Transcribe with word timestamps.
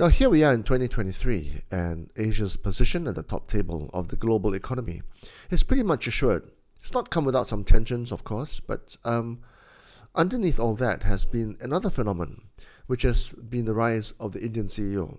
Now, 0.00 0.08
here 0.08 0.30
we 0.30 0.42
are 0.44 0.54
in 0.54 0.62
2023, 0.62 1.60
and 1.70 2.08
Asia's 2.16 2.56
position 2.56 3.06
at 3.06 3.16
the 3.16 3.22
top 3.22 3.46
table 3.46 3.90
of 3.92 4.08
the 4.08 4.16
global 4.16 4.54
economy 4.54 5.02
is 5.50 5.62
pretty 5.62 5.82
much 5.82 6.06
assured. 6.06 6.50
It's 6.76 6.94
not 6.94 7.10
come 7.10 7.26
without 7.26 7.46
some 7.46 7.64
tensions, 7.64 8.10
of 8.10 8.24
course, 8.24 8.60
but 8.60 8.96
um, 9.04 9.40
underneath 10.14 10.58
all 10.58 10.74
that 10.76 11.02
has 11.02 11.26
been 11.26 11.58
another 11.60 11.90
phenomenon, 11.90 12.44
which 12.86 13.02
has 13.02 13.34
been 13.34 13.66
the 13.66 13.74
rise 13.74 14.12
of 14.12 14.32
the 14.32 14.40
Indian 14.40 14.68
CEO. 14.68 15.18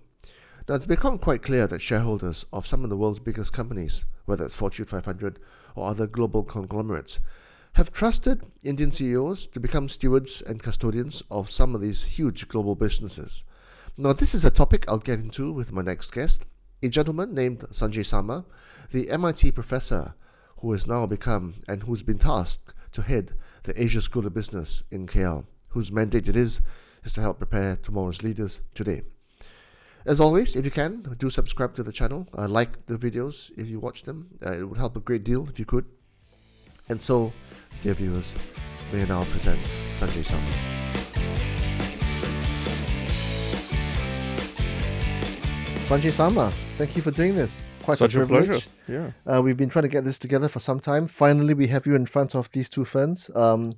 Now, 0.68 0.74
it's 0.74 0.86
become 0.86 1.16
quite 1.16 1.44
clear 1.44 1.68
that 1.68 1.80
shareholders 1.80 2.44
of 2.52 2.66
some 2.66 2.82
of 2.82 2.90
the 2.90 2.96
world's 2.96 3.20
biggest 3.20 3.52
companies, 3.52 4.04
whether 4.24 4.44
it's 4.44 4.56
Fortune 4.56 4.86
500 4.86 5.38
or 5.76 5.86
other 5.86 6.08
global 6.08 6.42
conglomerates, 6.42 7.20
have 7.74 7.92
trusted 7.92 8.42
Indian 8.64 8.90
CEOs 8.90 9.46
to 9.46 9.60
become 9.60 9.86
stewards 9.86 10.42
and 10.42 10.60
custodians 10.60 11.22
of 11.30 11.48
some 11.48 11.76
of 11.76 11.80
these 11.80 12.02
huge 12.02 12.48
global 12.48 12.74
businesses. 12.74 13.44
Now, 13.98 14.14
this 14.14 14.34
is 14.34 14.42
a 14.44 14.50
topic 14.50 14.86
I'll 14.88 14.96
get 14.96 15.18
into 15.18 15.52
with 15.52 15.70
my 15.70 15.82
next 15.82 16.12
guest, 16.12 16.46
a 16.82 16.88
gentleman 16.88 17.34
named 17.34 17.60
Sanjay 17.70 18.04
Sarma, 18.04 18.46
the 18.90 19.10
MIT 19.10 19.52
professor 19.52 20.14
who 20.60 20.72
has 20.72 20.86
now 20.86 21.04
become 21.04 21.56
and 21.68 21.82
who's 21.82 22.02
been 22.02 22.18
tasked 22.18 22.72
to 22.92 23.02
head 23.02 23.32
the 23.64 23.82
Asia 23.82 24.00
School 24.00 24.26
of 24.26 24.32
Business 24.32 24.84
in 24.90 25.06
KL, 25.06 25.44
whose 25.68 25.92
mandate 25.92 26.26
it 26.26 26.36
is 26.36 26.62
is 27.04 27.12
to 27.12 27.20
help 27.20 27.36
prepare 27.36 27.76
tomorrow's 27.76 28.22
leaders 28.22 28.62
today. 28.72 29.02
As 30.06 30.20
always, 30.20 30.56
if 30.56 30.64
you 30.64 30.70
can, 30.70 31.02
do 31.18 31.28
subscribe 31.28 31.74
to 31.74 31.82
the 31.82 31.92
channel, 31.92 32.26
uh, 32.36 32.48
like 32.48 32.86
the 32.86 32.96
videos 32.96 33.50
if 33.58 33.68
you 33.68 33.78
watch 33.78 34.04
them. 34.04 34.28
Uh, 34.44 34.52
it 34.52 34.64
would 34.64 34.78
help 34.78 34.96
a 34.96 35.00
great 35.00 35.22
deal 35.22 35.46
if 35.50 35.58
you 35.58 35.66
could. 35.66 35.84
And 36.88 37.00
so, 37.00 37.30
dear 37.82 37.92
viewers, 37.92 38.36
may 38.90 39.02
I 39.02 39.04
now 39.04 39.24
present 39.24 39.60
Sanjay 39.60 40.24
Sarma. 40.24 40.91
Sanjay 45.92 46.10
Sarma, 46.10 46.50
thank 46.78 46.96
you 46.96 47.02
for 47.02 47.10
doing 47.10 47.36
this. 47.36 47.66
Quite 47.82 47.98
Such 47.98 48.14
a 48.14 48.22
a 48.22 48.26
privilege. 48.26 48.46
pleasure. 48.48 48.70
Yeah. 48.88 49.10
Uh, 49.30 49.42
we've 49.42 49.58
been 49.58 49.68
trying 49.68 49.82
to 49.82 49.90
get 49.90 50.06
this 50.06 50.18
together 50.18 50.48
for 50.48 50.58
some 50.58 50.80
time. 50.80 51.06
Finally, 51.06 51.52
we 51.52 51.66
have 51.66 51.84
you 51.84 51.94
in 51.94 52.06
front 52.06 52.34
of 52.34 52.50
these 52.52 52.70
two 52.70 52.86
friends. 52.86 53.30
Um, 53.34 53.72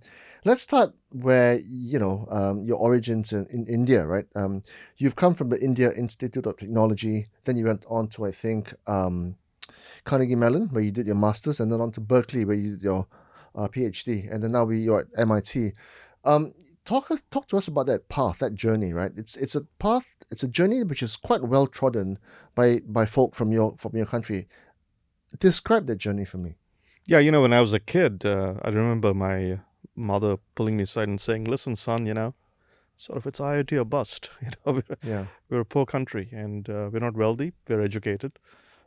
let's 0.45 0.63
start 0.63 0.95
where 1.11 1.59
you 1.67 1.99
know 1.99 2.29
um, 2.31 2.63
your 2.63 2.77
origins 2.77 3.33
in, 3.33 3.47
in 3.47 3.67
India, 3.67 4.07
right? 4.07 4.27
Um, 4.37 4.63
you've 4.97 5.17
come 5.17 5.35
from 5.35 5.49
the 5.49 5.61
India 5.61 5.91
Institute 5.91 6.47
of 6.47 6.57
Technology. 6.57 7.27
Then 7.43 7.57
you 7.57 7.65
went 7.65 7.85
on 7.91 8.07
to, 8.11 8.27
I 8.27 8.31
think, 8.31 8.73
um, 8.87 9.35
Carnegie 10.05 10.37
Mellon, 10.37 10.69
where 10.69 10.85
you 10.85 10.93
did 10.93 11.07
your 11.07 11.17
masters, 11.17 11.59
and 11.59 11.73
then 11.73 11.81
on 11.81 11.91
to 11.91 12.01
Berkeley, 12.01 12.45
where 12.45 12.55
you 12.55 12.77
did 12.77 12.85
your 12.85 13.09
uh, 13.57 13.67
PhD, 13.67 14.33
and 14.33 14.41
then 14.41 14.53
now 14.53 14.63
we 14.63 14.79
you're 14.79 15.01
at 15.01 15.07
MIT. 15.19 15.73
Um, 16.25 16.55
talk 16.85 17.11
us 17.11 17.23
talk 17.31 17.47
to 17.49 17.57
us 17.57 17.69
about 17.69 17.87
that 17.87 18.09
path, 18.09 18.39
that 18.39 18.55
journey, 18.55 18.93
right? 18.93 19.13
It's 19.17 19.37
it's 19.37 19.55
a 19.55 19.63
path, 19.79 20.15
it's 20.31 20.43
a 20.43 20.49
journey 20.49 20.83
which 20.85 21.03
is 21.03 21.17
quite 21.17 21.43
well 21.43 21.67
trodden 21.67 22.19
by 22.55 22.81
by 22.87 23.07
folk 23.07 23.35
from 23.35 23.53
your 23.53 23.75
from 23.79 23.97
your 23.97 24.07
country. 24.07 24.49
Describe 25.39 25.87
that 25.87 25.97
journey 25.99 26.25
for 26.25 26.39
me. 26.39 26.57
Yeah, 27.07 27.19
you 27.19 27.31
know, 27.33 27.43
when 27.43 27.53
I 27.53 27.61
was 27.61 27.73
a 27.73 27.81
kid, 27.81 28.25
uh, 28.25 28.55
I 28.63 28.69
remember 28.71 29.13
my 29.13 29.61
mother 29.97 30.37
pulling 30.55 30.77
me 30.77 30.85
aside 30.85 31.09
and 31.09 31.21
saying, 31.21 31.45
"Listen, 31.45 31.77
son, 31.77 32.07
you 32.07 32.15
know, 32.15 32.35
sort 32.97 33.19
of 33.19 33.27
it's 33.27 33.41
IIT 33.41 33.73
or 33.73 33.85
bust. 33.85 34.31
You 34.43 34.49
know, 34.65 34.73
we're, 34.73 34.97
Yeah. 35.11 35.27
we're 35.51 35.61
a 35.61 35.65
poor 35.65 35.85
country 35.87 36.29
and 36.33 36.69
uh, 36.71 36.89
we're 36.93 37.01
not 37.01 37.15
wealthy. 37.17 37.53
We're 37.69 37.83
educated. 37.83 38.33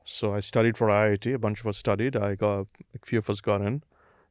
So 0.05 0.33
I 0.33 0.39
studied 0.39 0.77
for 0.77 0.87
IIT. 0.87 1.33
A 1.33 1.37
bunch 1.37 1.59
of 1.59 1.67
us 1.67 1.77
studied. 1.77 2.15
I 2.15 2.35
got 2.35 2.59
a 2.95 3.05
few 3.05 3.19
of 3.19 3.29
us 3.29 3.41
got 3.41 3.61
in, 3.61 3.83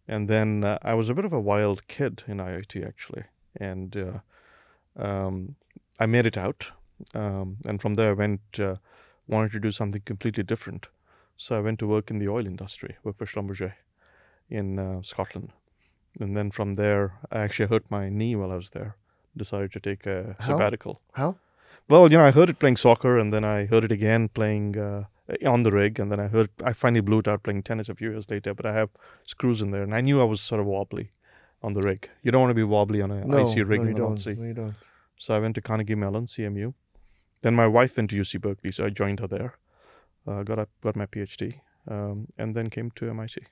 and 0.08 0.28
then 0.28 0.64
uh, 0.64 0.78
I 0.82 0.94
was 0.94 1.10
a 1.10 1.14
bit 1.14 1.24
of 1.26 1.32
a 1.34 1.40
wild 1.40 1.86
kid 1.86 2.22
in 2.26 2.38
IIT 2.38 2.86
actually, 2.86 3.24
and 3.60 3.96
uh, 3.96 5.02
um, 5.02 5.56
I 5.98 6.06
made 6.06 6.26
it 6.26 6.36
out. 6.36 6.72
Um, 7.14 7.58
and 7.66 7.80
from 7.80 7.94
there, 7.94 8.10
I 8.10 8.14
went 8.14 8.40
uh, 8.58 8.76
wanted 9.28 9.52
to 9.52 9.60
do 9.60 9.72
something 9.72 10.02
completely 10.04 10.42
different. 10.42 10.86
So 11.36 11.56
I 11.56 11.60
went 11.60 11.78
to 11.80 11.86
work 11.86 12.10
in 12.10 12.18
the 12.18 12.28
oil 12.28 12.46
industry, 12.46 12.96
work 13.02 13.18
for 13.18 13.26
Schlumberger 13.26 13.74
in 14.48 14.78
uh, 14.78 15.02
Scotland. 15.02 15.52
And 16.18 16.36
then 16.36 16.50
from 16.50 16.74
there, 16.74 17.18
I 17.30 17.40
actually 17.40 17.68
hurt 17.68 17.90
my 17.90 18.08
knee 18.08 18.36
while 18.36 18.52
I 18.52 18.56
was 18.56 18.70
there. 18.70 18.96
Decided 19.36 19.72
to 19.72 19.80
take 19.80 20.06
a 20.06 20.34
How? 20.38 20.46
sabbatical. 20.46 21.02
How? 21.12 21.36
Well, 21.88 22.10
you 22.10 22.16
know, 22.16 22.24
I 22.24 22.30
heard 22.30 22.48
it 22.48 22.58
playing 22.58 22.78
soccer, 22.78 23.18
and 23.18 23.32
then 23.32 23.44
I 23.44 23.66
heard 23.66 23.84
it 23.84 23.92
again 23.92 24.28
playing 24.28 24.78
uh, 24.78 25.04
on 25.46 25.62
the 25.62 25.70
rig, 25.70 26.00
and 26.00 26.10
then 26.10 26.18
I 26.18 26.28
heard 26.28 26.48
I 26.64 26.72
finally 26.72 27.02
blew 27.02 27.18
it 27.18 27.28
out 27.28 27.42
playing 27.42 27.62
tennis 27.62 27.90
a 27.90 27.94
few 27.94 28.10
years 28.10 28.30
later. 28.30 28.54
But 28.54 28.64
I 28.64 28.72
have 28.72 28.88
screws 29.24 29.60
in 29.60 29.72
there, 29.72 29.82
and 29.82 29.94
I 29.94 30.00
knew 30.00 30.20
I 30.20 30.24
was 30.24 30.40
sort 30.40 30.60
of 30.60 30.66
wobbly 30.66 31.10
on 31.66 31.72
the 31.72 31.80
rig. 31.82 32.08
You 32.22 32.30
don't 32.30 32.40
want 32.40 32.50
to 32.50 32.54
be 32.54 32.62
wobbly 32.62 33.02
on 33.02 33.10
an 33.10 33.28
No, 33.28 33.38
icy 33.38 33.62
rig 33.64 33.80
no, 33.80 33.82
in 33.82 33.88
you 33.88 33.94
the 33.94 34.00
North 34.00 34.24
don't. 34.24 34.36
Sea. 34.36 34.40
No, 34.40 34.46
you 34.46 34.54
don't. 34.54 34.74
So 35.18 35.34
I 35.34 35.40
went 35.40 35.56
to 35.56 35.60
Carnegie 35.60 35.96
Mellon, 35.96 36.26
CMU. 36.26 36.72
Then 37.42 37.56
my 37.56 37.66
wife 37.66 37.96
went 37.96 38.10
to 38.10 38.20
UC 38.20 38.40
Berkeley, 38.40 38.70
so 38.70 38.84
I 38.84 38.90
joined 38.90 39.18
her 39.20 39.26
there. 39.26 39.54
Uh, 40.26 40.42
got 40.44 40.60
up, 40.60 40.68
got 40.80 40.94
my 40.96 41.06
PhD, 41.06 41.60
um, 41.88 42.28
and 42.38 42.54
then 42.54 42.70
came 42.70 42.90
to 42.92 43.10
MIT. 43.10 43.42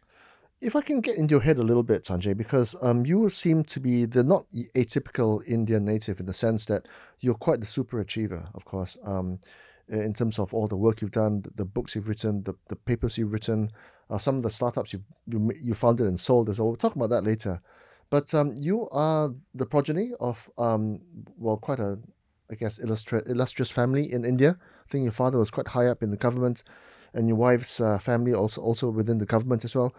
If 0.60 0.76
I 0.76 0.80
can 0.80 1.00
get 1.00 1.16
into 1.16 1.32
your 1.32 1.40
head 1.42 1.58
a 1.58 1.62
little 1.62 1.82
bit, 1.82 2.04
Sanjay, 2.04 2.36
because 2.36 2.76
um, 2.80 3.04
you 3.04 3.28
seem 3.28 3.64
to 3.64 3.80
be 3.80 4.06
the 4.06 4.22
not 4.22 4.46
atypical 4.76 5.46
Indian 5.46 5.84
native 5.84 6.20
in 6.20 6.26
the 6.26 6.32
sense 6.32 6.64
that 6.66 6.86
you're 7.20 7.34
quite 7.34 7.60
the 7.60 7.66
super 7.66 8.00
achiever, 8.00 8.48
of 8.54 8.64
course, 8.64 8.96
um, 9.04 9.40
in 9.88 10.14
terms 10.14 10.38
of 10.38 10.54
all 10.54 10.66
the 10.66 10.76
work 10.76 11.02
you've 11.02 11.10
done, 11.10 11.42
the, 11.42 11.50
the 11.50 11.64
books 11.64 11.94
you've 11.94 12.08
written, 12.08 12.44
the, 12.44 12.54
the 12.68 12.76
papers 12.76 13.18
you've 13.18 13.32
written, 13.32 13.70
uh, 14.08 14.18
some 14.18 14.36
of 14.36 14.42
the 14.42 14.50
startups 14.50 14.92
you, 14.92 15.02
you 15.26 15.52
you 15.60 15.74
founded 15.74 16.06
and 16.06 16.18
sold 16.18 16.48
well. 16.48 16.68
We'll 16.68 16.76
talk 16.76 16.96
about 16.96 17.10
that 17.10 17.24
later. 17.24 17.60
But 18.10 18.32
um, 18.34 18.54
you 18.56 18.88
are 18.90 19.32
the 19.54 19.66
progeny 19.66 20.12
of, 20.20 20.48
um, 20.58 21.00
well, 21.38 21.56
quite 21.56 21.80
a, 21.80 21.98
I 22.50 22.54
guess, 22.54 22.78
illustra- 22.78 23.28
illustrious 23.28 23.70
family 23.70 24.12
in 24.12 24.24
India. 24.24 24.56
I 24.60 24.88
think 24.88 25.02
your 25.04 25.12
father 25.12 25.38
was 25.38 25.50
quite 25.50 25.68
high 25.68 25.86
up 25.86 26.02
in 26.02 26.10
the 26.10 26.16
government, 26.16 26.62
and 27.12 27.28
your 27.28 27.36
wife's 27.36 27.80
uh, 27.80 27.98
family 27.98 28.34
also 28.34 28.60
also 28.62 28.88
within 28.90 29.18
the 29.18 29.26
government 29.26 29.64
as 29.64 29.74
well. 29.74 29.94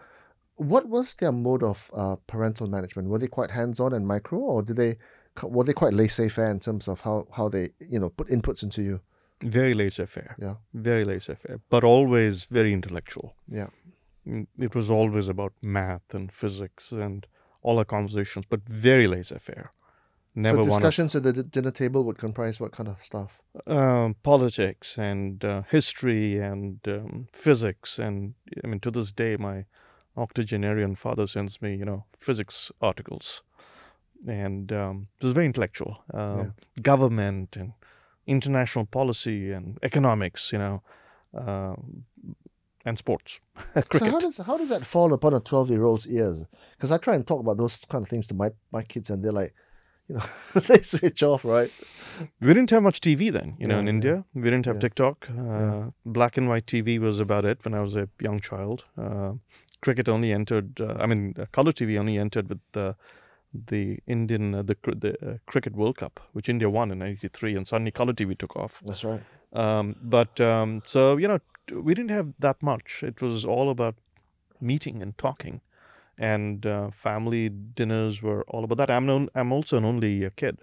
What 0.56 0.88
was 0.88 1.14
their 1.14 1.32
mode 1.32 1.62
of 1.62 1.90
uh, 1.92 2.16
parental 2.26 2.66
management? 2.68 3.08
Were 3.08 3.18
they 3.18 3.26
quite 3.28 3.50
hands-on 3.50 3.92
and 3.92 4.06
micro, 4.06 4.38
or 4.38 4.62
did 4.62 4.76
they 4.76 4.96
were 5.42 5.64
they 5.64 5.74
quite 5.74 5.92
laissez-faire 5.92 6.50
in 6.50 6.60
terms 6.60 6.88
of 6.88 7.02
how, 7.02 7.26
how 7.36 7.48
they 7.50 7.70
you 7.80 7.98
know 7.98 8.08
put 8.08 8.28
inputs 8.28 8.62
into 8.62 8.82
you? 8.82 9.00
Very 9.42 9.74
laissez-faire, 9.74 10.34
Yeah, 10.40 10.54
very 10.72 11.04
laissez-faire, 11.04 11.60
but 11.68 11.84
always 11.84 12.46
very 12.46 12.72
intellectual. 12.72 13.34
yeah, 13.48 13.66
Mm, 14.26 14.46
It 14.58 14.74
was 14.74 14.90
always 14.90 15.28
about 15.28 15.52
math 15.62 16.14
and 16.14 16.32
physics 16.32 16.90
and 16.90 17.26
all 17.66 17.78
our 17.78 17.84
conversations, 17.84 18.46
but 18.48 18.60
very 18.68 19.06
laissez-faire. 19.06 19.70
Never 20.34 20.64
so 20.64 20.70
discussions 20.70 21.16
at 21.16 21.22
the 21.22 21.32
d- 21.32 21.42
dinner 21.42 21.70
table 21.72 22.00
would 22.04 22.18
comprise 22.18 22.60
what 22.60 22.72
kind 22.76 22.88
of 22.88 23.00
stuff? 23.00 23.40
um, 23.66 24.16
politics 24.22 24.98
and 24.98 25.44
uh, 25.44 25.62
history 25.70 26.38
and 26.38 26.78
um, 26.86 27.28
physics. 27.32 27.98
And 27.98 28.34
I 28.62 28.66
mean, 28.66 28.80
to 28.80 28.90
this 28.90 29.12
day, 29.12 29.36
my 29.36 29.64
octogenarian 30.16 30.94
father 30.94 31.26
sends 31.26 31.60
me, 31.62 31.74
you 31.74 31.84
know, 31.84 32.04
physics 32.18 32.70
articles. 32.80 33.42
And 34.26 34.72
um, 34.72 35.08
it 35.20 35.24
was 35.24 35.34
very 35.34 35.46
intellectual. 35.46 36.04
Um, 36.12 36.54
Government 36.82 37.56
and 37.56 37.72
international 38.26 38.86
policy 38.86 39.52
and 39.52 39.78
economics, 39.82 40.52
you 40.52 40.58
know, 40.58 40.82
um, 41.34 42.04
and 42.86 42.96
sports. 42.96 43.40
Cricket. 43.74 43.92
So 44.00 44.10
how 44.10 44.20
does 44.20 44.38
how 44.38 44.56
does 44.56 44.68
that 44.70 44.86
fall 44.86 45.12
upon 45.12 45.34
a 45.34 45.40
twelve 45.40 45.68
year 45.70 45.84
old's 45.84 46.06
ears? 46.08 46.46
Because 46.72 46.90
I 46.92 46.98
try 46.98 47.14
and 47.16 47.26
talk 47.26 47.40
about 47.40 47.56
those 47.58 47.76
kind 47.92 48.02
of 48.04 48.08
things 48.08 48.26
to 48.28 48.34
my 48.34 48.50
my 48.72 48.82
kids, 48.92 49.10
and 49.10 49.22
they're 49.22 49.32
like, 49.42 49.52
you 50.08 50.14
know, 50.16 50.24
they 50.68 50.78
switch 50.82 51.22
off, 51.22 51.44
right? 51.44 51.70
we 52.40 52.54
didn't 52.54 52.70
have 52.70 52.82
much 52.82 53.00
TV 53.00 53.30
then, 53.30 53.56
you 53.58 53.66
know, 53.66 53.74
Yeah, 53.74 53.80
in 53.80 53.86
yeah. 53.86 53.94
India. 53.96 54.24
We 54.34 54.42
didn't 54.42 54.66
have 54.66 54.76
Yeah. 54.76 54.88
TikTok. 54.88 55.28
Uh. 55.30 55.90
Black 56.04 56.38
and 56.38 56.48
white 56.48 56.66
TV 56.66 56.98
was 56.98 57.20
about 57.20 57.44
it 57.44 57.64
when 57.64 57.74
I 57.74 57.80
was 57.80 57.94
a 57.96 58.08
young 58.20 58.40
child. 58.40 58.84
Uh, 58.96 59.32
cricket 59.82 60.08
only 60.08 60.32
entered. 60.32 60.80
Uh, 60.80 60.94
I 61.04 61.06
mean, 61.06 61.34
uh, 61.38 61.44
color 61.52 61.72
TV 61.72 61.98
only 61.98 62.16
entered 62.18 62.48
with 62.48 62.60
the 62.72 62.94
the 63.70 63.98
Indian 64.06 64.54
uh, 64.54 64.62
the 64.62 64.76
the 65.04 65.12
uh, 65.26 65.36
cricket 65.46 65.74
World 65.74 65.96
Cup, 65.96 66.20
which 66.32 66.48
India 66.48 66.68
won 66.68 66.90
in 66.90 67.02
'83, 67.02 67.56
and 67.56 67.66
suddenly 67.68 67.90
color 67.90 68.12
TV 68.14 68.36
took 68.38 68.56
off. 68.56 68.80
That's 68.86 69.04
right. 69.04 69.22
Um, 69.52 69.96
but 70.02 70.40
um, 70.40 70.82
so 70.86 71.16
you 71.16 71.28
know, 71.28 71.40
we 71.72 71.94
didn't 71.94 72.10
have 72.10 72.34
that 72.38 72.62
much. 72.62 73.02
It 73.02 73.20
was 73.22 73.44
all 73.44 73.70
about 73.70 73.94
meeting 74.60 75.02
and 75.02 75.16
talking, 75.18 75.60
and 76.18 76.66
uh, 76.66 76.90
family 76.90 77.48
dinners 77.48 78.22
were 78.22 78.42
all 78.48 78.64
about 78.64 78.78
that. 78.78 78.90
I'm 78.90 79.06
non- 79.06 79.30
I'm 79.34 79.52
also 79.52 79.76
an 79.76 79.84
only 79.84 80.28
kid, 80.36 80.58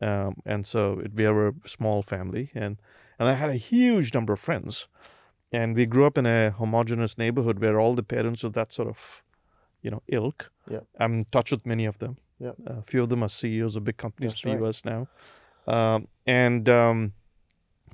um, 0.00 0.36
and 0.44 0.66
so 0.66 1.00
it, 1.00 1.14
we 1.14 1.28
were 1.28 1.48
a 1.64 1.68
small 1.68 2.02
family, 2.02 2.50
and 2.54 2.78
and 3.18 3.28
I 3.28 3.34
had 3.34 3.50
a 3.50 3.56
huge 3.56 4.14
number 4.14 4.32
of 4.32 4.40
friends, 4.40 4.88
and 5.52 5.76
we 5.76 5.86
grew 5.86 6.04
up 6.04 6.18
in 6.18 6.26
a 6.26 6.50
homogenous 6.50 7.18
neighborhood 7.18 7.58
where 7.58 7.78
all 7.78 7.94
the 7.94 8.02
parents 8.02 8.42
were 8.42 8.50
that 8.50 8.72
sort 8.72 8.88
of, 8.88 9.22
you 9.82 9.90
know, 9.90 10.02
ilk. 10.08 10.50
Yeah. 10.68 10.80
I'm 10.98 11.14
in 11.14 11.24
touch 11.30 11.50
with 11.50 11.66
many 11.66 11.84
of 11.84 11.98
them. 11.98 12.16
Yeah. 12.38 12.52
a 12.66 12.82
few 12.82 13.02
of 13.02 13.08
them 13.08 13.22
are 13.22 13.28
CEOs 13.28 13.76
of 13.76 13.84
big 13.84 13.96
companies 13.96 14.32
That's 14.32 14.44
in 14.44 14.50
the 14.56 14.64
right. 14.64 14.68
US 14.70 14.84
now, 14.84 15.06
um, 15.68 16.08
and 16.26 16.68
um, 16.68 17.12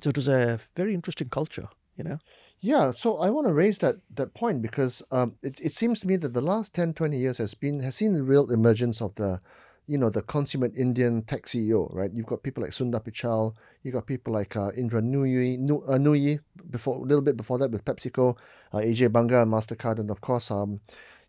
so 0.01 0.09
it 0.09 0.15
was 0.15 0.27
a 0.27 0.59
very 0.75 0.93
interesting 0.93 1.29
culture, 1.29 1.69
you 1.97 2.03
know. 2.03 2.19
Yeah, 2.61 2.91
so 2.91 3.17
I 3.17 3.29
want 3.29 3.47
to 3.47 3.53
raise 3.53 3.77
that 3.79 3.97
that 4.15 4.33
point 4.33 4.61
because 4.61 5.01
um, 5.11 5.35
it, 5.41 5.59
it 5.61 5.71
seems 5.71 6.01
to 6.01 6.07
me 6.07 6.17
that 6.17 6.33
the 6.33 6.41
last 6.41 6.75
10, 6.75 6.93
20 6.93 7.17
years 7.17 7.37
has 7.37 7.53
been 7.53 7.79
has 7.79 7.95
seen 7.95 8.13
the 8.13 8.23
real 8.23 8.51
emergence 8.51 9.01
of 9.01 9.15
the, 9.15 9.39
you 9.87 9.97
know, 9.97 10.09
the 10.09 10.21
consummate 10.21 10.75
Indian 10.75 11.21
tech 11.21 11.45
CEO, 11.45 11.93
right? 11.93 12.11
You've 12.13 12.25
got 12.25 12.43
people 12.43 12.63
like 12.63 12.73
Sundar 12.73 13.01
Pichai, 13.01 13.53
you've 13.83 13.93
got 13.93 14.07
people 14.07 14.33
like 14.33 14.57
uh, 14.57 14.71
Indra 14.75 15.01
Nooyi, 15.01 15.55
uh, 15.69 15.97
Nooyi 15.97 16.39
before 16.69 16.97
a 16.97 17.01
little 17.01 17.21
bit 17.23 17.37
before 17.37 17.57
that 17.59 17.71
with 17.71 17.85
PepsiCo, 17.85 18.35
uh, 18.73 18.77
Ajay 18.77 19.11
Banga 19.11 19.41
and 19.41 19.51
Mastercard, 19.51 19.99
and 19.99 20.11
of 20.11 20.19
course, 20.19 20.51
um, 20.51 20.81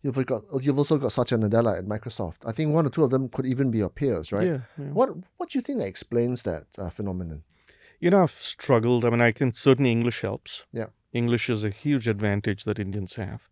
you've 0.02 0.26
got 0.26 0.42
you've 0.60 0.78
also 0.78 0.98
got 0.98 1.12
Satya 1.12 1.38
Nadella 1.38 1.78
at 1.78 1.86
Microsoft. 1.86 2.38
I 2.44 2.50
think 2.50 2.74
one 2.74 2.86
or 2.86 2.90
two 2.90 3.04
of 3.04 3.10
them 3.10 3.28
could 3.28 3.46
even 3.46 3.70
be 3.70 3.78
your 3.78 3.90
peers, 3.90 4.32
right? 4.32 4.48
Yeah, 4.48 4.58
yeah. 4.76 4.86
What 4.86 5.10
What 5.36 5.50
do 5.50 5.58
you 5.58 5.62
think 5.62 5.78
that 5.78 5.86
explains 5.86 6.42
that 6.42 6.64
uh, 6.76 6.90
phenomenon? 6.90 7.44
You 8.00 8.10
know, 8.10 8.22
I've 8.22 8.30
struggled. 8.30 9.04
I 9.04 9.10
mean, 9.10 9.20
I 9.20 9.30
can 9.30 9.52
certainly 9.52 9.92
English 9.92 10.22
helps. 10.22 10.64
Yeah. 10.72 10.86
English 11.12 11.50
is 11.50 11.64
a 11.64 11.70
huge 11.70 12.08
advantage 12.08 12.64
that 12.64 12.78
Indians 12.78 13.16
have. 13.16 13.48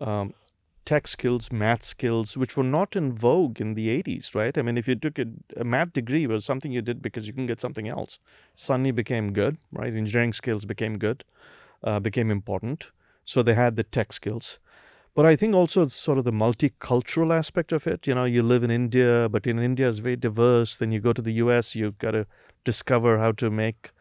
Um, 0.00 0.34
tech 0.86 1.08
skills, 1.08 1.52
math 1.52 1.82
skills, 1.82 2.36
which 2.36 2.56
were 2.56 2.64
not 2.64 2.96
in 2.96 3.12
vogue 3.12 3.60
in 3.60 3.74
the 3.74 3.88
80s, 4.02 4.34
right? 4.34 4.56
I 4.56 4.62
mean, 4.62 4.78
if 4.78 4.88
you 4.88 4.94
took 4.94 5.18
a, 5.18 5.26
a 5.56 5.64
math 5.64 5.92
degree, 5.92 6.26
was 6.26 6.44
something 6.44 6.72
you 6.72 6.80
did 6.80 7.02
because 7.02 7.26
you 7.26 7.32
can 7.34 7.44
get 7.44 7.60
something 7.60 7.88
else. 7.88 8.18
Suddenly 8.54 8.92
became 8.92 9.32
good, 9.32 9.58
right? 9.72 9.92
Engineering 9.92 10.32
skills 10.32 10.64
became 10.64 10.96
good, 10.96 11.24
uh, 11.82 12.00
became 12.00 12.30
important. 12.30 12.86
So 13.24 13.42
they 13.42 13.54
had 13.54 13.76
the 13.76 13.82
tech 13.82 14.12
skills. 14.12 14.58
But 15.16 15.24
I 15.24 15.34
think 15.34 15.54
also 15.54 15.80
it's 15.80 15.94
sort 15.94 16.18
of 16.18 16.24
the 16.24 16.30
multicultural 16.30 17.32
aspect 17.34 17.72
of 17.72 17.86
it. 17.86 18.06
You 18.06 18.14
know, 18.14 18.24
you 18.24 18.42
live 18.42 18.62
in 18.62 18.70
India, 18.70 19.28
but 19.30 19.46
in 19.46 19.58
India 19.58 19.88
is 19.88 19.98
very 20.00 20.16
diverse. 20.16 20.76
Then 20.76 20.92
you 20.92 21.00
go 21.00 21.14
to 21.14 21.22
the 21.22 21.32
US, 21.44 21.74
you've 21.74 21.98
got 21.98 22.10
to 22.10 22.26
discover 22.64 23.18
how 23.18 23.32
to 23.32 23.50
make 23.50 23.92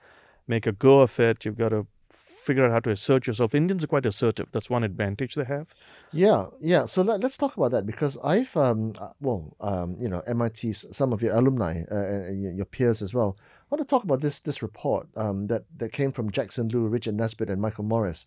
make 0.46 0.68
a 0.68 0.74
go 0.74 1.00
of 1.00 1.18
it. 1.18 1.46
You've 1.46 1.58
got 1.58 1.70
to 1.70 1.88
figure 2.10 2.66
out 2.66 2.72
how 2.72 2.82
to 2.82 2.90
assert 2.92 3.28
yourself. 3.28 3.56
Indians 3.56 3.86
are 3.86 3.88
quite 3.88 4.06
assertive. 4.06 4.48
That's 4.52 4.70
one 4.70 4.84
advantage 4.84 5.36
they 5.36 5.46
have. 5.46 5.74
Yeah, 6.12 6.48
yeah. 6.60 6.84
So 6.84 7.02
let, 7.02 7.24
us 7.24 7.38
talk 7.38 7.56
about 7.56 7.72
that 7.72 7.86
because 7.86 8.18
I've, 8.22 8.56
um, 8.58 8.94
uh, 9.00 9.10
well, 9.22 9.56
um, 9.62 9.96
you 9.98 10.10
know, 10.10 10.22
MIT, 10.28 10.74
some 10.74 11.14
of 11.14 11.22
your 11.22 11.34
alumni, 11.34 11.84
uh, 11.90 11.96
uh 11.96 12.32
your 12.32 12.66
peers 12.66 13.02
as 13.02 13.14
well. 13.14 13.38
I 13.40 13.76
want 13.76 13.82
to 13.82 13.90
talk 13.90 14.04
about 14.04 14.20
this 14.20 14.42
this 14.42 14.62
report 14.62 15.08
um, 15.16 15.48
that 15.48 15.64
that 15.78 15.94
came 15.94 16.12
from 16.12 16.30
Jackson 16.30 16.68
Lu, 16.68 16.88
Richard 16.88 17.16
Nisbett, 17.16 17.50
and 17.50 17.62
Michael 17.62 17.86
Morris. 17.86 18.26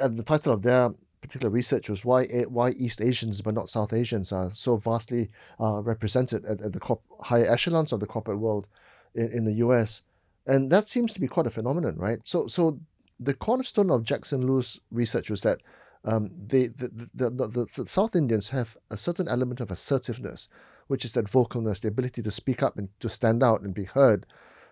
Uh, 0.00 0.08
the 0.08 0.24
title 0.24 0.52
of 0.52 0.62
their 0.62 0.94
particular 1.20 1.50
research 1.50 1.88
was 1.88 2.04
why 2.04 2.24
why 2.48 2.70
East 2.70 3.00
Asians 3.00 3.40
but 3.40 3.54
not 3.54 3.68
South 3.68 3.92
Asians 3.92 4.32
are 4.32 4.50
so 4.52 4.76
vastly 4.76 5.30
uh, 5.60 5.80
represented 5.82 6.44
at, 6.44 6.60
at 6.60 6.72
the 6.72 6.80
corp- 6.80 7.02
higher 7.22 7.46
echelons 7.46 7.92
of 7.92 8.00
the 8.00 8.06
corporate 8.06 8.38
world 8.38 8.68
in, 9.14 9.30
in 9.30 9.44
the 9.44 9.54
U.S. 9.54 10.02
And 10.46 10.70
that 10.70 10.88
seems 10.88 11.12
to 11.14 11.20
be 11.20 11.26
quite 11.26 11.46
a 11.46 11.50
phenomenon, 11.50 11.96
right? 11.96 12.20
So 12.24 12.46
so 12.46 12.80
the 13.18 13.34
cornerstone 13.34 13.90
of 13.90 14.04
Jackson 14.04 14.46
Lu's 14.46 14.80
research 14.90 15.30
was 15.30 15.40
that 15.42 15.60
um, 16.04 16.30
they, 16.46 16.68
the, 16.68 17.08
the, 17.14 17.30
the, 17.30 17.66
the, 17.74 17.86
South 17.88 18.14
Indians 18.14 18.50
have 18.50 18.76
a 18.90 18.96
certain 18.96 19.26
element 19.26 19.60
of 19.60 19.72
assertiveness, 19.72 20.46
which 20.86 21.04
is 21.04 21.14
that 21.14 21.24
vocalness, 21.24 21.80
the 21.80 21.88
ability 21.88 22.22
to 22.22 22.30
speak 22.30 22.62
up 22.62 22.78
and 22.78 22.88
to 23.00 23.08
stand 23.08 23.42
out 23.42 23.62
and 23.62 23.74
be 23.74 23.84
heard, 23.84 24.24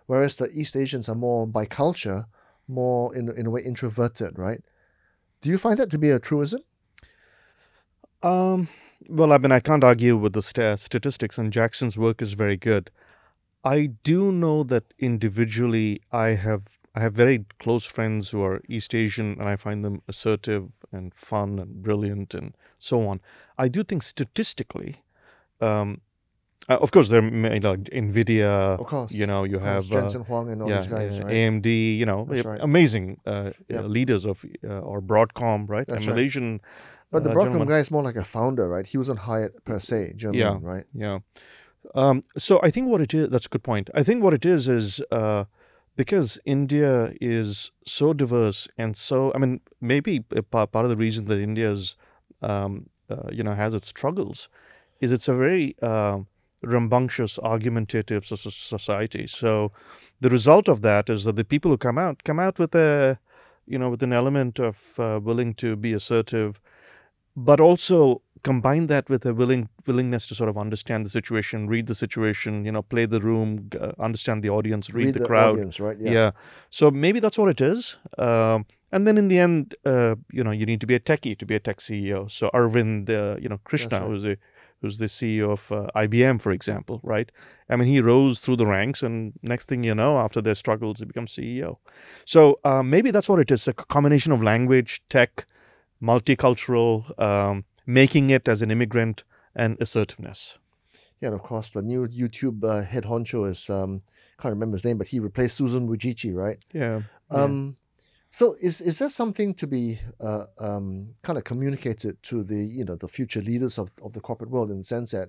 whereas 0.07 0.37
the 0.37 0.49
East 0.53 0.77
Asians 0.77 1.09
are 1.09 1.17
more 1.17 1.45
by 1.45 1.67
culture, 1.67 2.27
more 2.69 3.15
in, 3.17 3.29
in 3.37 3.47
a 3.47 3.51
way 3.51 3.63
introverted, 3.63 4.39
right? 4.39 4.63
Do 5.45 5.51
you 5.51 5.59
find 5.59 5.77
that 5.77 5.91
to 5.91 5.99
be 5.99 6.09
a 6.09 6.19
truism? 6.19 6.63
Um, 8.23 8.69
well, 9.11 9.31
I 9.31 9.37
mean, 9.37 9.53
I 9.53 9.61
can't 9.61 9.85
argue 9.85 10.17
with 10.17 10.33
the 10.33 10.41
st- 10.41 10.81
statistics, 10.81 11.37
and 11.37 11.53
Jackson's 11.53 11.99
work 11.99 12.23
is 12.23 12.33
very 12.33 12.57
good. 12.57 12.91
I 13.63 13.91
do 14.05 14.33
know 14.33 14.63
that 14.63 14.85
individually 14.99 16.01
I 16.11 16.29
have 16.29 16.79
I 16.95 17.01
have 17.01 17.13
very 17.13 17.45
close 17.59 17.85
friends 17.85 18.31
who 18.31 18.43
are 18.43 18.63
East 18.71 18.95
Asian, 18.95 19.33
and 19.39 19.47
I 19.47 19.57
find 19.57 19.85
them 19.85 20.01
assertive 20.09 20.71
and 20.91 21.15
fun 21.15 21.59
and 21.59 21.83
brilliant 21.83 22.33
and 22.33 22.57
so 22.79 23.07
on. 23.07 23.21
I 23.59 23.69
do 23.69 23.85
think 23.85 24.03
statistically, 24.03 25.03
um, 25.61 26.01
uh, 26.69 26.79
of 26.81 26.91
course, 26.91 27.09
there 27.09 27.23
are 27.23 27.31
like 27.31 27.85
Nvidia. 27.91 28.79
Of 28.79 28.87
course, 28.87 29.13
you 29.13 29.27
know 29.27 29.45
you 29.45 29.59
have 29.59 29.85
uh, 29.91 30.01
Jensen 30.01 30.23
Huang 30.23 30.51
and 30.51 30.63
all 30.63 30.69
yeah, 30.69 30.79
these 30.79 30.87
guys, 30.87 31.21
right? 31.21 31.33
AMD. 31.33 31.99
You 31.99 32.07
know, 32.07 32.25
right. 32.25 32.61
amazing 32.61 33.21
uh, 33.27 33.51
yeah. 33.69 33.83
leaders 33.83 34.25
of 34.25 34.45
uh, 34.65 34.79
or 34.79 35.01
Broadcom, 35.01 35.69
right? 35.69 35.87
That's 35.87 36.07
Malaysian. 36.07 36.53
Right. 36.53 36.61
But 37.11 37.25
the 37.25 37.31
uh, 37.31 37.35
Broadcom 37.35 37.45
gentleman. 37.45 37.69
guy 37.69 37.79
is 37.79 37.91
more 37.91 38.03
like 38.03 38.17
a 38.17 38.25
founder, 38.25 38.69
right? 38.69 38.87
He 38.87 38.99
wasn't 38.99 39.21
hired 39.21 39.65
per 39.65 39.79
se, 39.79 40.15
German, 40.17 40.39
yeah, 40.39 40.59
right? 40.61 40.85
Yeah. 40.93 41.19
Um, 41.95 42.23
so 42.37 42.61
I 42.63 42.71
think 42.71 42.89
what 42.89 43.01
it 43.01 43.13
is, 43.15 43.29
that's 43.29 43.47
a 43.47 43.49
good 43.49 43.63
point. 43.63 43.91
I 43.95 44.03
think 44.03 44.23
what 44.23 44.35
it 44.35 44.45
is 44.45 44.67
is 44.69 45.03
uh, 45.13 45.45
because 45.97 46.41
India 46.45 47.13
is 47.21 47.71
so 47.87 48.13
diverse 48.13 48.69
and 48.79 48.97
so, 48.97 49.33
I 49.35 49.39
mean, 49.39 49.61
maybe 49.81 50.21
part 50.21 50.75
of 50.75 50.89
the 50.89 50.97
reason 50.97 51.27
that 51.27 51.41
India's, 51.41 51.97
um, 52.43 52.89
uh, 53.09 53.29
you 53.31 53.45
know, 53.45 53.55
has 53.55 53.75
its 53.75 53.89
struggles 53.89 54.49
is 55.01 55.13
it's 55.13 55.29
a 55.29 55.35
very 55.35 55.77
uh, 55.83 56.21
rambunctious, 56.65 57.39
argumentative 57.39 58.25
society. 58.27 59.27
So 59.27 59.73
the 60.21 60.31
result 60.31 60.69
of 60.69 60.83
that 60.83 61.09
is 61.11 61.25
that 61.25 61.37
the 61.37 61.45
people 61.45 61.71
who 61.71 61.79
come 61.79 61.99
out 61.99 62.25
come 62.25 62.39
out 62.39 62.59
with 62.59 62.75
a, 62.75 63.19
you 63.67 63.79
know, 63.79 63.91
with 63.91 64.03
an 64.03 64.13
element 64.13 64.59
of 64.59 64.99
uh, 64.99 65.21
willing 65.23 65.55
to 65.55 65.77
be 65.77 65.93
assertive, 65.93 66.61
but 67.37 67.61
also 67.61 68.23
combine 68.43 68.87
that 68.89 69.09
with 69.09 69.25
a 69.27 69.35
willing 69.35 69.69
willingness 69.87 70.27
to 70.27 70.35
sort 70.35 70.49
of 70.49 70.57
understand 70.57 71.05
the 71.05 71.11
situation, 71.11 71.67
read 71.67 71.87
the 71.87 71.95
situation, 71.95 72.65
you 72.65 72.73
know, 72.73 72.83
play 72.83 73.07
the 73.07 73.21
room, 73.21 73.71
uh, 73.81 73.93
understand 73.99 74.43
the 74.43 74.51
audience, 74.51 74.91
read, 74.91 75.07
read 75.07 75.15
the, 75.15 75.21
the, 75.21 75.27
crowd. 75.27 75.55
Audience, 75.55 75.81
right? 75.81 75.99
Yeah. 75.99 76.11
yeah. 76.11 76.31
So 76.71 76.91
maybe 76.91 77.21
that's 77.21 77.39
what 77.39 77.49
it 77.49 77.61
is. 77.61 77.97
Um, 78.19 78.67
and 78.93 79.09
then 79.09 79.19
in 79.19 79.29
the 79.29 79.39
end, 79.41 79.75
uh, 79.85 80.15
you 80.31 80.45
know, 80.45 80.53
you 80.53 80.67
need 80.67 80.81
to 80.81 80.87
be 80.87 80.95
a 80.95 81.01
techie 81.01 81.37
to 81.39 81.47
be 81.47 81.57
a 81.57 81.61
tech 81.61 81.79
CEO. 81.79 82.31
So 82.31 82.49
Arvind, 82.55 83.11
uh, 83.11 83.37
you 83.41 83.49
know, 83.49 83.59
Krishna, 83.65 84.01
right. 84.01 84.07
who's 84.07 84.25
a 84.25 84.37
who's 84.85 84.99
the 84.99 85.07
CEO 85.07 85.51
of 85.51 85.73
uh, 85.73 85.89
IBM, 85.97 86.41
for 86.41 86.53
example, 86.53 87.01
right? 87.03 87.31
I 87.69 87.77
mean, 87.77 87.89
he 87.89 88.01
rose 88.01 88.39
through 88.39 88.57
the 88.57 88.67
ranks, 88.67 89.03
and 89.03 89.33
next 89.43 89.69
thing 89.69 89.83
you 89.83 89.95
know, 89.95 90.19
after 90.19 90.41
their 90.41 90.55
struggles, 90.55 90.99
he 90.99 91.05
becomes 91.05 91.33
CEO. 91.33 91.79
So 92.25 92.59
uh, 92.65 92.83
maybe 92.83 93.11
that's 93.11 93.29
what 93.29 93.41
it 93.41 93.51
is: 93.51 93.67
a 93.69 93.73
combination 93.73 94.33
of 94.33 94.43
language, 94.43 95.03
tech, 95.09 95.47
multicultural. 96.03 97.19
Um, 97.21 97.65
making 97.87 98.31
it 98.31 98.49
as 98.49 98.63
an 98.63 98.71
immigrant 98.71 99.25
and 99.55 99.77
assertiveness. 99.81 100.59
Yeah, 101.21 101.29
and 101.29 101.35
of 101.35 101.43
course, 101.43 101.69
the 101.71 101.83
new 101.83 102.07
YouTube 102.07 102.65
uh, 102.65 102.83
head 102.83 103.05
honcho 103.05 103.49
is 103.49 103.71
um, 103.71 104.03
can't 104.39 104.53
remember 104.53 104.75
his 104.75 104.85
name, 104.85 104.99
but 104.99 105.09
he 105.09 105.21
replaced 105.21 105.57
Susan 105.57 105.89
Wojcicki, 105.89 106.35
right? 106.35 106.63
Yeah. 106.73 107.03
Um, 107.31 107.77
yeah. 107.79 107.84
So 108.35 108.57
is 108.61 108.81
is 108.81 108.99
there 108.99 109.09
something 109.09 109.55
to 109.55 109.67
be 109.69 110.01
uh, 110.21 110.47
um, 110.59 111.15
kind 111.23 111.39
of 111.39 111.45
communicated 111.45 112.21
to 112.25 112.43
the 112.43 112.57
you 112.57 112.85
know 112.85 112.97
the 112.97 113.07
future 113.07 113.41
leaders 113.41 113.79
of, 113.79 113.93
of 114.03 114.13
the 114.13 114.21
corporate 114.21 114.51
world 114.51 114.73
in 114.73 114.79
the 114.79 114.83
sense 114.83 115.13
that 115.13 115.29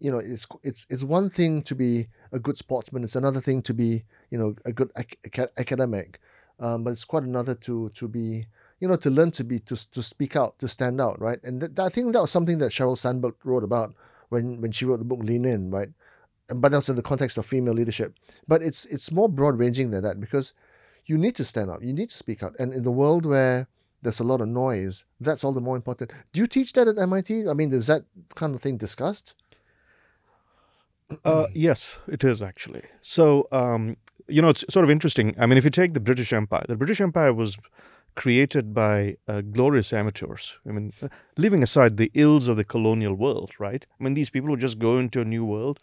you 0.00 0.10
know 0.10 0.18
it's 0.18 0.46
it's 0.62 0.84
it's 0.90 1.02
one 1.02 1.30
thing 1.30 1.62
to 1.62 1.74
be 1.74 2.08
a 2.32 2.38
good 2.38 2.58
sportsman, 2.58 3.04
it's 3.04 3.16
another 3.16 3.40
thing 3.40 3.62
to 3.62 3.72
be 3.72 4.04
you 4.28 4.36
know 4.36 4.54
a 4.66 4.72
good 4.78 4.90
ac- 4.98 5.48
academic, 5.56 6.20
um, 6.60 6.84
but 6.84 6.90
it's 6.90 7.06
quite 7.06 7.22
another 7.22 7.54
to 7.54 7.88
to 7.94 8.06
be 8.06 8.44
you 8.80 8.86
know, 8.88 8.96
to 8.96 9.08
learn 9.08 9.30
to 9.30 9.42
be 9.42 9.58
to 9.60 9.90
to 9.92 10.02
speak 10.02 10.36
out, 10.36 10.58
to 10.58 10.68
stand 10.68 11.00
out, 11.00 11.18
right? 11.18 11.42
And 11.42 11.60
th- 11.60 11.78
I 11.78 11.88
think 11.88 12.12
that 12.12 12.20
was 12.20 12.30
something 12.30 12.58
that 12.58 12.70
Sheryl 12.70 12.98
Sandberg 12.98 13.36
wrote 13.44 13.64
about 13.64 13.94
when 14.28 14.60
when 14.60 14.72
she 14.72 14.84
wrote 14.84 14.98
the 14.98 15.04
book 15.04 15.20
Lean 15.22 15.46
In, 15.46 15.70
right? 15.70 15.88
But 16.48 16.70
that's 16.70 16.90
in 16.90 16.96
the 16.96 17.02
context 17.02 17.38
of 17.38 17.46
female 17.46 17.72
leadership. 17.72 18.12
But 18.46 18.62
it's 18.62 18.84
it's 18.84 19.10
more 19.10 19.30
broad 19.30 19.58
ranging 19.58 19.90
than 19.90 20.02
that 20.02 20.20
because 20.20 20.52
you 21.06 21.16
need 21.16 21.34
to 21.36 21.44
stand 21.44 21.70
up, 21.70 21.82
you 21.82 21.92
need 21.92 22.10
to 22.10 22.16
speak 22.16 22.42
out, 22.42 22.54
and 22.58 22.72
in 22.72 22.82
the 22.82 22.90
world 22.90 23.24
where 23.24 23.68
there's 24.02 24.20
a 24.20 24.24
lot 24.24 24.40
of 24.40 24.48
noise, 24.48 25.04
that's 25.20 25.42
all 25.42 25.52
the 25.52 25.60
more 25.60 25.76
important. 25.76 26.12
Do 26.32 26.40
you 26.40 26.46
teach 26.46 26.72
that 26.74 26.86
at 26.86 26.98
MIT? 26.98 27.48
I 27.48 27.54
mean, 27.54 27.72
is 27.72 27.86
that 27.86 28.04
kind 28.34 28.54
of 28.54 28.60
thing 28.60 28.76
discussed? 28.76 29.34
Uh, 31.24 31.46
yes, 31.52 31.98
it 32.08 32.24
is 32.24 32.42
actually. 32.42 32.82
So, 33.00 33.48
um, 33.52 33.96
you 34.28 34.42
know, 34.42 34.48
it's 34.48 34.64
sort 34.68 34.84
of 34.84 34.90
interesting. 34.90 35.34
I 35.38 35.46
mean, 35.46 35.56
if 35.56 35.64
you 35.64 35.70
take 35.70 35.94
the 35.94 36.00
British 36.00 36.32
Empire, 36.32 36.64
the 36.68 36.76
British 36.76 37.00
Empire 37.00 37.32
was 37.32 37.56
created 38.16 38.74
by 38.74 39.16
uh, 39.28 39.42
glorious 39.42 39.92
amateurs. 39.92 40.58
I 40.68 40.72
mean, 40.72 40.92
uh, 41.02 41.08
leaving 41.36 41.62
aside 41.62 41.96
the 41.96 42.10
ills 42.14 42.48
of 42.48 42.56
the 42.56 42.64
colonial 42.64 43.14
world, 43.14 43.52
right? 43.58 43.86
I 43.98 44.04
mean, 44.04 44.14
these 44.14 44.30
people 44.30 44.50
would 44.50 44.60
just 44.60 44.78
go 44.78 44.98
into 44.98 45.20
a 45.20 45.24
new 45.24 45.44
world 45.44 45.78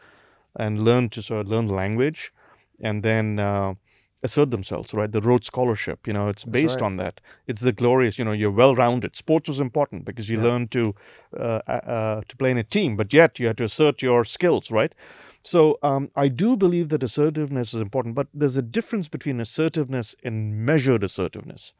and 0.55 0.83
learn 0.83 1.09
to 1.09 1.21
sort 1.21 1.41
of 1.41 1.47
learn 1.47 1.67
language 1.67 2.33
and 2.81 3.03
then 3.03 3.39
uh, 3.39 3.75
assert 4.23 4.51
themselves, 4.51 4.93
right? 4.93 5.11
The 5.11 5.21
Rhodes 5.21 5.47
Scholarship, 5.47 6.07
you 6.07 6.13
know, 6.13 6.29
it's 6.29 6.45
based 6.45 6.79
right. 6.79 6.85
on 6.85 6.97
that. 6.97 7.19
It's 7.45 7.61
the 7.61 7.73
glorious, 7.73 8.17
you 8.17 8.25
know, 8.25 8.31
you're 8.31 8.51
well 8.51 8.73
rounded. 8.73 9.15
Sports 9.15 9.49
was 9.49 9.59
important 9.59 10.05
because 10.05 10.29
you 10.29 10.37
yeah. 10.37 10.43
learn 10.43 10.67
to 10.69 10.95
uh, 11.37 11.61
uh, 11.67 12.21
to 12.27 12.37
play 12.37 12.51
in 12.51 12.57
a 12.57 12.63
team, 12.63 12.95
but 12.95 13.13
yet 13.13 13.39
you 13.39 13.47
had 13.47 13.57
to 13.57 13.65
assert 13.65 14.01
your 14.01 14.23
skills, 14.23 14.71
right? 14.71 14.95
So 15.43 15.77
um, 15.83 16.09
I 16.15 16.29
do 16.29 16.55
believe 16.55 16.87
that 16.89 17.03
assertiveness 17.03 17.73
is 17.73 17.81
important, 17.81 18.15
but 18.15 18.27
there's 18.33 18.55
a 18.55 18.61
difference 18.61 19.09
between 19.09 19.41
assertiveness 19.41 20.15
and 20.23 20.65
measured 20.65 21.03
assertiveness. 21.03 21.73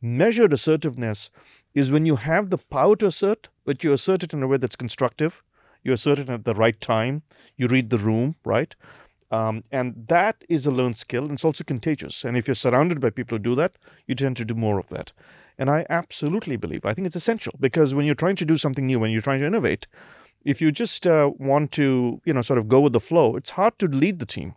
Measured 0.00 0.52
assertiveness 0.52 1.30
is 1.74 1.90
when 1.90 2.06
you 2.06 2.16
have 2.16 2.50
the 2.50 2.58
power 2.58 2.94
to 2.96 3.06
assert, 3.06 3.48
but 3.64 3.82
you 3.82 3.92
assert 3.92 4.22
it 4.22 4.32
in 4.32 4.42
a 4.42 4.46
way 4.46 4.56
that's 4.56 4.76
constructive. 4.76 5.42
You 5.82 5.92
assert 5.92 6.20
it 6.20 6.28
at 6.28 6.44
the 6.44 6.54
right 6.54 6.80
time. 6.80 7.22
You 7.56 7.66
read 7.66 7.90
the 7.90 7.98
room, 7.98 8.36
right? 8.44 8.74
Um, 9.30 9.62
and 9.70 10.06
that 10.08 10.44
is 10.48 10.64
a 10.64 10.70
learned 10.70 10.96
skill, 10.96 11.24
and 11.24 11.32
it's 11.32 11.44
also 11.44 11.64
contagious. 11.64 12.24
And 12.24 12.36
if 12.36 12.48
you're 12.48 12.54
surrounded 12.54 13.00
by 13.00 13.10
people 13.10 13.36
who 13.36 13.42
do 13.42 13.54
that, 13.56 13.76
you 14.06 14.14
tend 14.14 14.36
to 14.38 14.44
do 14.44 14.54
more 14.54 14.78
of 14.78 14.88
that. 14.88 15.12
And 15.58 15.68
I 15.68 15.84
absolutely 15.90 16.56
believe, 16.56 16.84
I 16.84 16.94
think 16.94 17.06
it's 17.06 17.16
essential 17.16 17.54
because 17.60 17.94
when 17.94 18.06
you're 18.06 18.14
trying 18.14 18.36
to 18.36 18.44
do 18.44 18.56
something 18.56 18.86
new, 18.86 19.00
when 19.00 19.10
you're 19.10 19.20
trying 19.20 19.40
to 19.40 19.46
innovate, 19.46 19.86
if 20.44 20.62
you 20.62 20.70
just 20.70 21.06
uh, 21.06 21.32
want 21.36 21.72
to, 21.72 22.20
you 22.24 22.32
know, 22.32 22.42
sort 22.42 22.58
of 22.58 22.68
go 22.68 22.80
with 22.80 22.92
the 22.92 23.00
flow, 23.00 23.36
it's 23.36 23.50
hard 23.50 23.78
to 23.80 23.86
lead 23.86 24.18
the 24.18 24.26
team, 24.26 24.54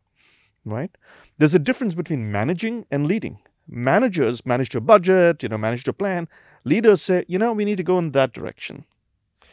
right? 0.63 0.95
There's 1.37 1.55
a 1.55 1.59
difference 1.59 1.95
between 1.95 2.31
managing 2.31 2.85
and 2.91 3.07
leading. 3.07 3.39
Managers 3.67 4.45
manage 4.45 4.73
your 4.73 4.81
budget, 4.81 5.43
you 5.43 5.49
know, 5.49 5.57
manage 5.57 5.85
your 5.85 5.93
plan. 5.93 6.29
Leaders 6.63 7.01
say, 7.01 7.25
you 7.27 7.39
know, 7.39 7.51
we 7.51 7.65
need 7.65 7.77
to 7.77 7.83
go 7.83 7.97
in 7.97 8.11
that 8.11 8.31
direction, 8.31 8.85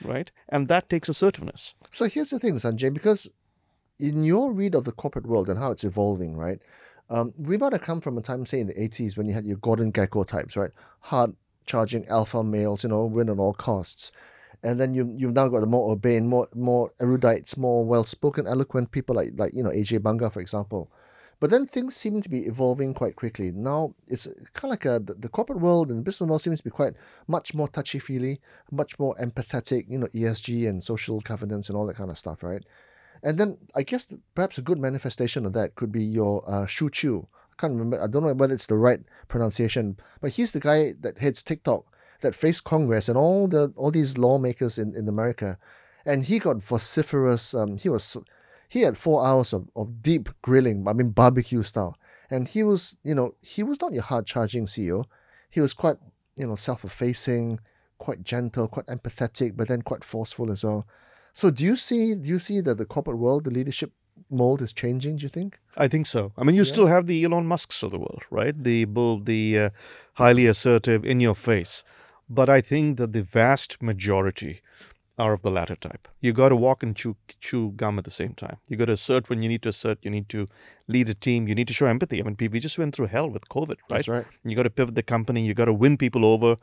right? 0.05 0.31
And 0.49 0.69
that 0.69 0.91
takes 0.91 1.09
assertiveness. 1.09 1.75
So 1.91 2.05
here's 2.05 2.31
the 2.31 2.39
thing, 2.39 2.55
Sanjay, 2.57 2.93
because 2.93 3.31
in 3.99 4.25
your 4.25 4.52
read 4.52 4.75
of 4.75 4.85
the 4.85 4.93
corporate 4.93 5.26
world 5.26 5.49
and 5.49 5.59
how 5.59 5.71
it's 5.71 5.85
evolving, 5.85 6.37
right? 6.37 6.61
Um, 7.11 7.33
we 7.38 7.57
might 7.57 7.73
have 7.73 7.83
come 7.83 8.00
from 8.00 8.19
a 8.19 8.23
time, 8.23 8.45
say, 8.47 8.61
in 8.61 8.67
the 8.67 8.75
80s 8.75 9.17
when 9.17 9.26
you 9.26 9.33
had 9.33 9.47
your 9.47 9.57
Gordon 9.57 9.93
Gekko 9.93 10.26
types, 10.26 10.57
right? 10.57 10.71
Hard 11.00 11.35
charging 11.67 12.07
alpha 12.09 12.43
males, 12.43 12.83
you 12.83 12.90
know, 12.90 13.05
win 13.05 13.28
at 13.28 13.38
all 13.38 13.55
costs. 13.55 14.12
And 14.62 14.81
then 14.81 14.93
you, 14.93 15.14
you've 15.17 15.35
now 15.35 15.49
got 15.49 15.61
the 15.61 15.67
more 15.67 15.93
urbane, 15.93 16.26
more 16.26 16.49
more 16.55 16.90
erudites, 17.00 17.57
more 17.57 17.85
well 17.85 18.02
spoken, 18.05 18.47
eloquent 18.47 18.90
people 18.90 19.14
like, 19.14 19.33
like, 19.37 19.55
you 19.55 19.62
know, 19.62 19.71
Ajay 19.71 20.02
Banga, 20.02 20.31
for 20.31 20.40
example. 20.40 20.90
But 21.40 21.50
then 21.50 21.67
things 21.67 21.95
seem 21.95 22.21
to 22.21 22.28
be 22.28 22.47
evolving 22.47 22.95
quite 22.95 23.14
quickly. 23.14 23.52
Now 23.52 23.95
it's 24.09 24.26
kind 24.55 24.64
of 24.64 24.71
like 24.71 24.85
a, 24.85 24.99
the, 24.99 25.14
the 25.14 25.28
corporate 25.28 25.61
world 25.61 25.90
and 25.90 25.99
the 25.99 26.02
business 26.02 26.28
world 26.28 26.43
seems 26.43 26.59
to 26.59 26.64
be 26.64 26.71
quite 26.71 26.95
much 27.28 27.55
more 27.55 27.69
touchy 27.69 28.00
feely, 28.00 28.40
much 28.73 28.99
more 28.99 29.14
empathetic, 29.23 29.85
you 29.88 29.99
know, 29.99 30.09
ESG 30.09 30.69
and 30.69 30.83
social 30.83 31.21
governance 31.21 31.69
and 31.69 31.78
all 31.78 31.87
that 31.87 31.97
kind 31.97 32.11
of 32.11 32.19
stuff, 32.19 32.43
right? 32.43 32.64
And 33.23 33.39
then 33.39 33.59
I 33.75 33.83
guess 33.83 34.13
perhaps 34.35 34.59
a 34.59 34.63
good 34.63 34.79
manifestation 34.79 35.45
of 35.47 35.53
that 35.55 35.75
could 35.75 35.93
be 35.93 36.03
your 36.03 36.45
uh, 36.49 36.67
Chew. 36.67 37.27
I 37.53 37.55
can't 37.61 37.73
remember. 37.73 38.03
I 38.03 38.07
don't 38.07 38.23
know 38.23 38.33
whether 38.35 38.55
it's 38.55 38.67
the 38.67 38.77
right 38.77 39.01
pronunciation, 39.29 39.99
but 40.21 40.33
he's 40.33 40.53
the 40.53 40.61
guy 40.61 40.95
that 41.01 41.19
heads 41.19 41.43
TikTok 41.43 41.85
that 42.21 42.35
faced 42.35 42.65
Congress 42.65 43.09
and 43.09 43.17
all 43.17 43.49
the 43.49 43.73
all 43.77 43.91
these 43.91 44.19
lawmakers 44.19 44.79
in, 44.79 44.95
in 44.95 45.09
America, 45.09 45.59
and 46.05 46.25
he 46.25 46.39
got 46.39 46.63
vociferous. 46.63 47.55
Um, 47.55 47.77
he 47.77 47.89
was 47.89 48.17
he 48.69 48.83
had 48.83 48.99
four 48.99 49.27
hours 49.27 49.53
of, 49.53 49.69
of 49.75 50.03
deep 50.03 50.29
grilling. 50.43 50.87
I 50.87 50.93
mean 50.93 51.11
barbecue 51.11 51.63
style, 51.63 51.97
and 52.31 52.49
he 52.49 52.63
was 52.63 52.97
you 53.03 53.15
know 53.15 53.35
he 53.41 53.63
was 53.63 53.81
not 53.81 53.93
your 53.93 54.03
hard 54.03 54.27
charging 54.27 54.67
CEO. 54.67 55.05
He 55.51 55.61
was 55.61 55.75
quite 55.75 55.97
you 56.37 56.47
know 56.47 56.55
self 56.55 56.85
effacing, 56.85 57.61
quite 57.99 58.23
gentle, 58.23 58.69
quite 58.69 58.87
empathetic, 58.87 59.57
but 59.57 59.69
then 59.69 59.83
quite 59.83 60.05
forceful 60.05 60.51
as 60.51 60.65
well. 60.65 60.87
So 61.38 61.50
do 61.50 61.62
you 61.62 61.76
see 61.76 62.16
do 62.16 62.28
you 62.28 62.40
see 62.40 62.61
that 62.62 62.78
the 62.78 62.85
corporate 62.85 63.18
world, 63.18 63.45
the 63.45 63.52
leadership 63.52 63.92
mold 64.28 64.61
is 64.61 64.73
changing? 64.73 65.18
Do 65.18 65.23
you 65.23 65.28
think? 65.28 65.61
I 65.76 65.87
think 65.87 66.07
so. 66.07 66.33
I 66.37 66.42
mean, 66.42 66.57
you 66.57 66.62
yeah. 66.62 66.73
still 66.75 66.88
have 66.88 67.07
the 67.07 67.23
Elon 67.23 67.47
Musk's 67.47 67.85
of 67.85 67.92
the 67.92 67.99
world, 68.07 68.25
right? 68.28 68.61
The 68.71 68.87
bull, 68.87 69.21
the 69.21 69.42
uh, 69.57 69.71
highly 70.14 70.47
assertive, 70.47 71.04
in 71.04 71.21
your 71.21 71.37
face. 71.37 71.85
But 72.28 72.49
I 72.49 72.61
think 72.61 72.99
that 72.99 73.12
the 73.12 73.23
vast 73.23 73.80
majority 73.80 74.62
are 75.19 75.33
of 75.33 75.43
the 75.43 75.51
latter 75.51 75.77
type. 75.77 76.09
You 76.21 76.33
got 76.33 76.51
to 76.51 76.57
walk 76.57 76.83
and 76.83 76.95
chew, 76.95 77.17
chew 77.41 77.73
gum 77.73 77.99
at 77.99 78.05
the 78.05 78.11
same 78.11 78.35
time. 78.35 78.59
You 78.69 78.77
got 78.77 78.87
to 78.87 78.93
assert 78.93 79.29
when 79.29 79.43
you 79.43 79.49
need 79.49 79.63
to 79.63 79.71
assert. 79.71 79.99
You 80.03 80.11
need 80.11 80.29
to 80.31 80.47
lead 80.87 81.09
a 81.09 81.15
team. 81.15 81.49
You 81.49 81.55
need 81.55 81.69
to 81.69 81.75
show 81.75 81.87
empathy. 81.87 82.21
I 82.21 82.23
mean, 82.23 82.37
we 82.39 82.61
just 82.61 82.79
went 82.79 82.95
through 82.95 83.07
hell 83.07 83.29
with 83.29 83.49
COVID, 83.49 83.69
right? 83.69 83.79
That's 83.89 84.09
right. 84.09 84.25
You 84.45 84.57
got 84.57 84.63
to 84.63 84.71
pivot 84.71 84.95
the 84.95 85.03
company. 85.03 85.45
You 85.45 85.55
got 85.55 85.67
to 85.67 85.73
win 85.73 85.97
people 85.97 86.25
over, 86.25 86.57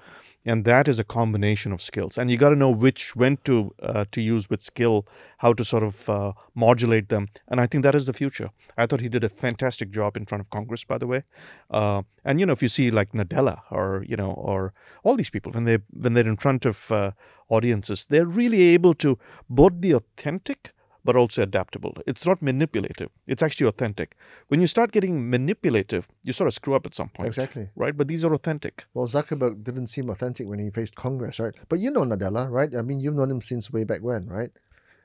and 0.46 0.66
that 0.66 0.88
is 0.88 1.00
a 1.00 1.04
combination 1.04 1.72
of 1.72 1.82
skills. 1.82 2.18
And 2.18 2.32
you 2.32 2.38
got 2.38 2.50
to 2.50 2.56
know 2.56 2.70
which 2.72 3.16
when 3.16 3.38
to 3.44 3.74
uh, 3.82 4.06
to 4.12 4.22
use 4.22 4.50
with 4.50 4.62
skill, 4.62 5.06
how 5.40 5.54
to 5.54 5.64
sort 5.64 5.84
of 5.84 6.10
uh, 6.10 6.34
modulate 6.56 7.10
them. 7.10 7.28
And 7.48 7.62
I 7.62 7.68
think 7.68 7.84
that 7.84 7.96
is 7.96 8.06
the 8.06 8.14
future. 8.14 8.50
I 8.78 8.86
thought 8.86 9.02
he 9.02 9.10
did 9.10 9.24
a 9.24 9.30
fantastic 9.30 9.92
job 9.92 10.18
in 10.18 10.26
front 10.26 10.42
of 10.42 10.50
Congress, 10.50 10.84
by 10.84 10.98
the 10.98 11.08
way. 11.08 11.24
Uh, 11.70 12.04
and 12.24 12.40
you 12.40 12.46
know, 12.46 12.54
if 12.54 12.62
you 12.62 12.70
see 12.70 12.90
like 12.90 13.12
Nadella 13.12 13.62
or 13.70 14.04
you 14.08 14.16
know, 14.16 14.32
or 14.32 14.74
all 15.04 15.16
these 15.16 15.30
people 15.30 15.52
when 15.52 15.66
they 15.66 15.80
when 15.92 16.14
they're 16.14 16.28
in 16.28 16.38
front 16.38 16.66
of 16.66 16.92
uh, 16.92 17.12
audiences, 17.50 18.06
they're 18.10 18.26
really 18.26 18.62
able 18.62 18.94
to 18.96 19.18
both 19.50 19.80
be 19.80 19.92
authentic 19.92 20.72
but 21.06 21.16
also 21.16 21.44
adaptable. 21.44 21.96
It's 22.08 22.26
not 22.26 22.42
manipulative. 22.42 23.12
It's 23.28 23.44
actually 23.44 23.68
authentic. 23.68 24.18
When 24.48 24.60
you 24.60 24.66
start 24.66 24.92
getting 24.92 25.30
manipulative, 25.30 26.08
you 26.24 26.34
sort 26.34 26.48
of 26.48 26.56
screw 26.56 26.74
up 26.74 26.88
at 26.88 26.96
some 26.96 27.10
point. 27.10 27.28
Exactly. 27.28 27.70
Right? 27.76 27.96
But 27.96 28.08
these 28.08 28.26
are 28.26 28.34
authentic. 28.34 28.86
Well, 28.96 29.06
Zuckerberg 29.06 29.64
didn't 29.64 29.88
seem 29.88 30.10
authentic 30.10 30.48
when 30.48 30.58
he 30.58 30.72
faced 30.72 30.96
Congress, 30.96 31.40
right? 31.40 31.54
But 31.70 31.80
you 31.80 31.92
know 31.92 32.02
Nadella, 32.02 32.50
right? 32.50 32.76
I 32.76 32.82
mean, 32.82 33.00
you've 33.00 33.14
known 33.14 33.30
him 33.30 33.40
since 33.40 33.72
way 33.72 33.84
back 33.84 34.02
when, 34.02 34.26
right? 34.26 34.52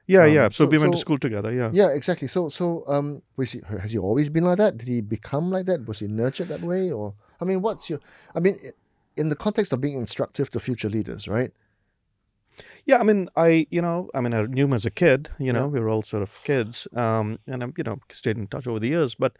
Yeah, 0.06 0.24
um, 0.24 0.32
yeah. 0.32 0.44
So, 0.48 0.64
so, 0.64 0.66
we 0.66 0.78
went 0.78 0.88
so, 0.88 0.92
to 0.92 0.98
school 0.98 1.18
together. 1.18 1.52
Yeah. 1.52 1.70
Yeah, 1.72 1.88
exactly. 1.88 2.28
So, 2.28 2.48
so 2.48 2.82
um, 2.88 3.20
was 3.36 3.52
he, 3.52 3.60
has 3.68 3.92
he 3.92 3.98
always 3.98 4.30
been 4.30 4.44
like 4.44 4.56
that? 4.56 4.78
Did 4.78 4.88
he 4.88 5.02
become 5.02 5.50
like 5.50 5.66
that? 5.66 5.86
Was 5.86 5.98
he 5.98 6.08
nurtured 6.08 6.48
that 6.48 6.62
way, 6.62 6.90
or 6.90 7.14
I 7.40 7.44
mean, 7.44 7.60
what's 7.60 7.90
your? 7.90 8.00
I 8.34 8.40
mean, 8.40 8.58
in 9.18 9.28
the 9.28 9.36
context 9.36 9.72
of 9.72 9.82
being 9.82 9.98
instructive 9.98 10.48
to 10.50 10.60
future 10.60 10.88
leaders, 10.88 11.28
right? 11.28 11.52
Yeah, 12.84 12.98
I 12.98 13.02
mean, 13.02 13.28
I 13.36 13.66
you 13.70 13.80
know, 13.80 14.10
I 14.14 14.20
mean, 14.20 14.34
I 14.34 14.42
knew 14.42 14.64
him 14.64 14.72
as 14.72 14.86
a 14.86 14.90
kid. 14.90 15.28
You 15.38 15.52
know, 15.52 15.64
yeah. 15.64 15.66
we 15.66 15.80
were 15.80 15.88
all 15.88 16.02
sort 16.02 16.22
of 16.22 16.40
kids, 16.44 16.88
um, 16.94 17.38
and 17.46 17.62
I'm 17.62 17.74
you 17.76 17.84
know 17.84 17.98
stayed 18.10 18.36
in 18.36 18.46
touch 18.46 18.66
over 18.66 18.78
the 18.78 18.88
years. 18.88 19.14
But 19.14 19.36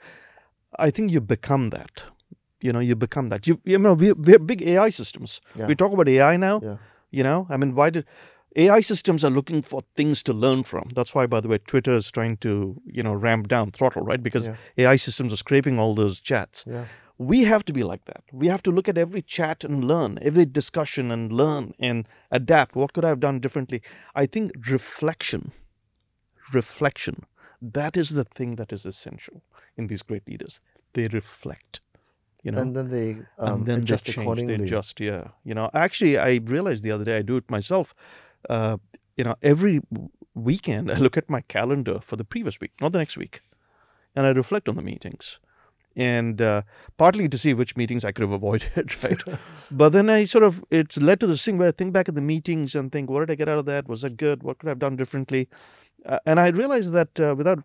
I 0.78 0.90
think 0.90 1.11
you 1.11 1.20
become 1.20 1.70
that. 1.70 2.04
You 2.61 2.73
know, 2.73 2.80
you 2.80 2.97
become 2.97 3.28
that. 3.28 3.47
You 3.47 3.61
you 3.64 3.78
know, 3.78 3.94
we 3.94 4.12
we're 4.12 4.38
big 4.38 4.62
AI 4.62 4.90
systems. 4.90 5.40
Yeah. 5.54 5.66
We 5.66 5.75
talk 5.75 5.92
about 5.92 6.09
AI 6.09 6.37
now. 6.37 6.61
Yeah. 6.62 6.76
You 7.11 7.25
know, 7.25 7.47
I 7.50 7.56
mean, 7.56 7.75
why 7.75 7.90
did 7.90 8.06
AI 8.56 8.80
systems 8.80 9.25
are 9.25 9.30
looking 9.30 9.62
for 9.62 9.80
things 9.94 10.23
to 10.25 10.32
learn 10.32 10.64
from. 10.64 10.90
That's 10.94 11.14
why, 11.14 11.26
by 11.26 11.40
the 11.40 11.49
way, 11.49 11.59
Twitter 11.59 11.92
is 11.92 12.11
trying 12.11 12.37
to 12.38 12.80
you 12.85 13.02
know 13.02 13.14
ramp 13.14 13.49
down 13.49 13.70
throttle, 13.73 14.02
right? 14.02 14.23
Because. 14.23 14.49
AI 14.78 14.97
systems 14.97 15.32
are 15.32 15.37
scraping 15.37 15.78
all 15.78 15.94
those 15.94 16.20
chats. 16.20 16.64
Yeah 16.66 16.85
we 17.21 17.45
have 17.45 17.67
to 17.67 17.73
be 17.75 17.85
like 17.85 18.07
that. 18.07 18.25
We 18.33 18.47
have 18.47 18.62
to 18.62 18.71
look 18.71 18.89
at 18.89 18.97
every 18.97 19.21
chat 19.21 19.62
and 19.62 19.85
learn, 19.85 20.19
every 20.23 20.47
discussion 20.47 21.11
and 21.11 21.31
learn 21.31 21.75
and 21.79 22.09
adapt. 22.31 22.75
What 22.75 22.95
could 22.95 23.05
I 23.05 23.11
have 23.11 23.21
done 23.21 23.41
differently? 23.41 23.83
I 24.15 24.25
think 24.25 24.53
reflection, 24.67 25.53
reflection, 26.50 27.27
that 27.61 27.99
is 27.99 28.09
the 28.15 28.25
thing 28.25 28.57
that 28.57 28.73
is 28.73 28.87
essential 28.87 29.43
in 29.77 29.89
these 29.89 30.00
great 30.00 30.27
leaders. 30.27 30.62
They 30.95 31.09
reflect. 31.09 31.83
You 32.43 32.53
know, 32.53 32.62
and 32.62 32.75
then 32.75 32.89
they 32.89 33.11
um, 33.39 33.53
and 33.53 33.67
then 33.67 33.79
adjust 33.81 34.07
they 34.07 34.12
change, 34.12 34.25
accordingly. 34.25 34.57
They 34.57 34.65
adjust, 34.65 34.99
yeah. 34.99 35.29
You 35.45 35.53
know, 35.53 35.69
actually, 35.75 36.17
I 36.17 36.41
realized 36.43 36.83
the 36.85 36.91
other 36.91 37.05
day 37.05 37.19
I 37.19 37.23
do 37.23 37.37
it 37.37 37.50
myself. 37.50 37.95
Uh, 38.49 38.79
you 39.19 39.25
know, 39.25 39.35
every 39.43 39.83
weekend 40.35 40.91
I 40.95 40.97
look 40.97 41.19
at 41.19 41.29
my 41.29 41.43
calendar 41.43 41.99
for 42.00 42.17
the 42.17 42.25
previous 42.25 42.59
week, 42.61 42.73
not 42.81 42.93
the 42.93 42.99
next 42.99 43.19
week, 43.19 43.43
and 44.17 44.27
I 44.27 44.31
reflect 44.31 44.71
on 44.71 44.77
the 44.77 44.83
meetings 44.83 45.39
and 46.00 46.40
uh, 46.40 46.62
partly 46.97 47.28
to 47.28 47.37
see 47.37 47.52
which 47.52 47.76
meetings 47.76 48.04
I 48.07 48.12
could 48.12 48.23
have 48.23 48.33
avoided, 48.33 48.90
right? 49.04 49.19
but 49.71 49.90
then 49.90 50.09
I 50.09 50.25
sort 50.25 50.45
of 50.45 50.64
it's 50.71 50.97
led 50.97 51.21
to 51.21 51.26
this 51.26 51.45
thing 51.45 51.59
where 51.59 51.69
I 51.69 51.73
think 51.73 51.92
back 51.92 52.09
at 52.09 52.14
the 52.14 52.23
meetings 52.23 52.75
and 52.75 52.90
think, 52.90 53.11
what 53.11 53.21
did 53.21 53.30
I 53.30 53.35
get 53.35 53.50
out 53.50 53.59
of 53.59 53.66
that? 53.66 53.87
Was 53.87 54.00
that 54.00 54.16
good? 54.16 54.42
What 54.42 54.59
could 54.59 54.69
I 54.69 54.71
have 54.71 54.78
done 54.78 54.97
differently? 54.97 55.49
Uh, 56.07 56.19
and 56.25 56.40
I 56.40 56.49
realized 56.49 56.92
that 56.92 57.21
uh, 57.21 57.35
without 57.37 57.62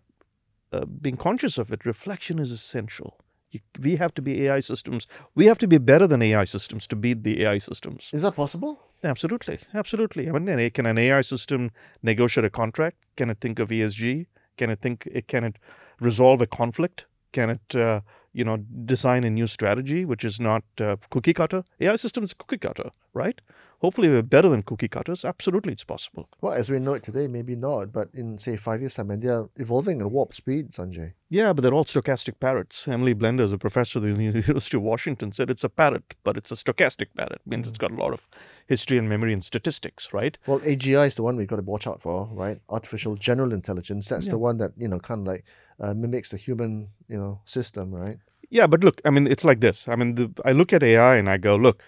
uh, 0.70 0.84
being 0.84 1.16
conscious 1.16 1.56
of 1.56 1.72
it, 1.72 1.86
reflection 1.86 2.38
is 2.38 2.50
essential. 2.50 3.16
You, 3.50 3.60
we 3.80 3.96
have 3.96 4.12
to 4.14 4.22
be 4.22 4.42
AI 4.44 4.60
systems. 4.60 5.06
We 5.34 5.46
have 5.46 5.58
to 5.58 5.66
be 5.66 5.78
better 5.78 6.06
than 6.06 6.20
AI 6.20 6.44
systems 6.44 6.86
to 6.88 6.96
beat 6.96 7.22
the 7.22 7.42
AI 7.44 7.56
systems. 7.56 8.10
Is 8.12 8.20
that 8.20 8.36
possible? 8.36 8.80
Absolutely, 9.02 9.60
absolutely. 9.72 10.28
I 10.28 10.32
mean, 10.32 10.70
can 10.72 10.84
an 10.84 10.98
AI 10.98 11.22
system 11.22 11.70
negotiate 12.02 12.44
a 12.44 12.50
contract? 12.50 12.98
Can 13.16 13.30
it 13.30 13.38
think 13.40 13.58
of 13.58 13.70
ESG? 13.70 14.26
Can 14.58 14.70
it 14.70 14.80
think? 14.80 15.08
Can 15.26 15.44
it 15.44 15.56
resolve 16.00 16.42
a 16.42 16.46
conflict? 16.46 17.06
Can 17.36 17.50
it, 17.50 17.76
uh, 17.76 18.00
you 18.36 18.44
know, 18.44 18.58
design 18.84 19.24
a 19.24 19.30
new 19.30 19.46
strategy 19.46 20.04
which 20.04 20.24
is 20.24 20.38
not 20.38 20.62
uh, 20.80 20.96
cookie 21.08 21.32
cutter? 21.32 21.64
AI 21.80 21.96
systems 21.96 22.34
cookie 22.34 22.58
cutter, 22.58 22.90
right? 23.14 23.40
Hopefully, 23.80 24.08
we're 24.08 24.22
better 24.22 24.48
than 24.48 24.62
cookie 24.62 24.88
cutters. 24.88 25.24
Absolutely, 25.24 25.72
it's 25.72 25.84
possible. 25.84 26.28
Well, 26.40 26.54
as 26.54 26.70
we 26.70 26.78
know 26.78 26.94
it 26.94 27.02
today, 27.02 27.28
maybe 27.28 27.56
not, 27.56 27.92
but 27.92 28.08
in 28.14 28.38
say 28.38 28.56
five 28.56 28.80
years' 28.80 28.94
time, 28.94 29.10
and 29.10 29.22
they're 29.22 29.48
evolving 29.56 30.00
at 30.00 30.10
warp 30.10 30.32
speed, 30.32 30.70
Sanjay. 30.70 31.12
Yeah, 31.28 31.52
but 31.52 31.62
they're 31.62 31.74
all 31.74 31.84
stochastic 31.84 32.40
parrots. 32.40 32.88
Emily 32.88 33.12
Bender 33.12 33.44
is 33.44 33.52
a 33.52 33.58
professor 33.58 33.98
at 33.98 34.04
the 34.04 34.08
University 34.22 34.76
of 34.76 34.82
Washington 34.82 35.32
said 35.32 35.50
it's 35.50 35.64
a 35.64 35.68
parrot, 35.68 36.14
but 36.24 36.36
it's 36.36 36.50
a 36.50 36.54
stochastic 36.54 37.08
parrot. 37.16 37.40
It 37.44 37.46
means 37.46 37.68
it's 37.68 37.78
got 37.78 37.90
a 37.90 37.96
lot 37.96 38.12
of 38.12 38.28
history 38.66 38.96
and 38.96 39.08
memory 39.08 39.32
and 39.32 39.44
statistics, 39.44 40.12
right? 40.12 40.38
Well, 40.46 40.60
AGI 40.60 41.08
is 41.08 41.16
the 41.16 41.22
one 41.22 41.36
we've 41.36 41.48
got 41.48 41.56
to 41.56 41.62
watch 41.62 41.86
out 41.86 42.00
for, 42.00 42.28
right? 42.32 42.60
Artificial 42.68 43.16
general 43.16 43.52
intelligence. 43.52 44.08
That's 44.08 44.26
yeah. 44.26 44.32
the 44.32 44.38
one 44.38 44.58
that 44.58 44.72
you 44.76 44.88
know, 44.88 44.98
kind 44.98 45.20
of 45.20 45.26
like 45.26 45.44
uh, 45.80 45.94
mimics 45.94 46.30
the 46.30 46.36
human, 46.36 46.88
you 47.08 47.18
know, 47.18 47.40
system, 47.44 47.94
right? 47.94 48.18
Yeah, 48.48 48.66
but 48.66 48.84
look, 48.84 49.00
I 49.04 49.10
mean, 49.10 49.26
it's 49.26 49.44
like 49.44 49.60
this. 49.60 49.88
I 49.88 49.96
mean, 49.96 50.14
the, 50.14 50.30
I 50.44 50.52
look 50.52 50.72
at 50.72 50.82
AI 50.82 51.16
and 51.16 51.28
I 51.28 51.36
go, 51.36 51.56
look, 51.56 51.82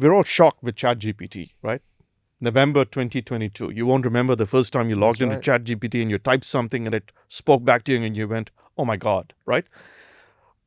we're 0.00 0.14
all 0.14 0.24
shocked 0.24 0.62
with 0.62 0.76
ChatGPT, 0.76 1.50
right? 1.62 1.82
November 2.40 2.84
2022. 2.84 3.70
You 3.70 3.84
won't 3.84 4.06
remember 4.06 4.34
the 4.34 4.46
first 4.46 4.72
time 4.72 4.88
you 4.88 4.96
logged 4.96 5.20
That's 5.20 5.34
into 5.34 5.50
right. 5.50 5.62
ChatGPT 5.64 6.00
and 6.00 6.10
you 6.10 6.18
typed 6.18 6.44
something 6.44 6.86
and 6.86 6.94
it 6.94 7.12
spoke 7.28 7.64
back 7.64 7.84
to 7.84 7.92
you 7.92 8.02
and 8.02 8.16
you 8.16 8.26
went, 8.26 8.50
oh 8.78 8.84
my 8.84 8.96
God, 8.96 9.34
right? 9.44 9.66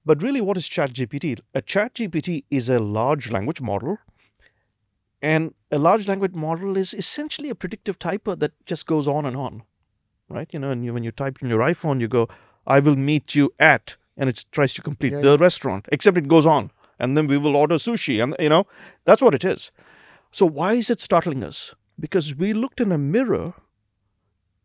But 0.05 0.21
really, 0.21 0.39
what 0.39 0.55
is 0.55 0.69
ChatGPT? 0.69 1.39
A 1.55 1.61
ChatGPT 1.61 2.43
is 2.51 2.69
a 2.69 2.79
large 2.79 3.31
language 3.31 3.59
model. 3.59 3.97
And 5.21 5.53
a 5.71 5.79
large 5.79 6.07
language 6.07 6.33
model 6.33 6.77
is 6.77 6.93
essentially 6.93 7.49
a 7.49 7.55
predictive 7.55 7.97
typer 7.97 8.37
that 8.37 8.51
just 8.65 8.85
goes 8.85 9.07
on 9.07 9.25
and 9.25 9.37
on, 9.37 9.63
right? 10.29 10.49
You 10.51 10.59
know, 10.59 10.69
and 10.69 10.83
you, 10.83 10.93
when 10.93 11.03
you 11.03 11.11
type 11.11 11.41
in 11.41 11.47
your 11.47 11.59
iPhone, 11.59 12.01
you 12.01 12.09
go, 12.09 12.27
I 12.67 12.81
will 12.81 12.97
meet 12.97 13.33
you 13.33 13.53
at, 13.57 13.95
and 14.17 14.29
it 14.29 14.43
tries 14.51 14.73
to 14.73 14.81
complete 14.81 15.13
yeah, 15.13 15.21
the 15.21 15.31
yeah. 15.31 15.37
restaurant, 15.39 15.87
except 15.91 16.17
it 16.17 16.27
goes 16.27 16.45
on 16.45 16.71
and 17.03 17.17
then 17.17 17.27
we 17.27 17.37
will 17.37 17.57
order 17.57 17.75
sushi. 17.75 18.23
And, 18.23 18.35
you 18.39 18.49
know, 18.49 18.65
that's 19.03 19.21
what 19.21 19.35
it 19.35 19.43
is. 19.43 19.71
So, 20.31 20.45
why 20.45 20.73
is 20.73 20.89
it 20.89 21.01
startling 21.01 21.43
us? 21.43 21.75
Because 21.99 22.33
we 22.33 22.53
looked 22.53 22.79
in 22.79 22.91
a 22.91 22.97
mirror 22.97 23.53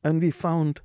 and 0.05 0.23
we 0.23 0.31
found 0.31 0.81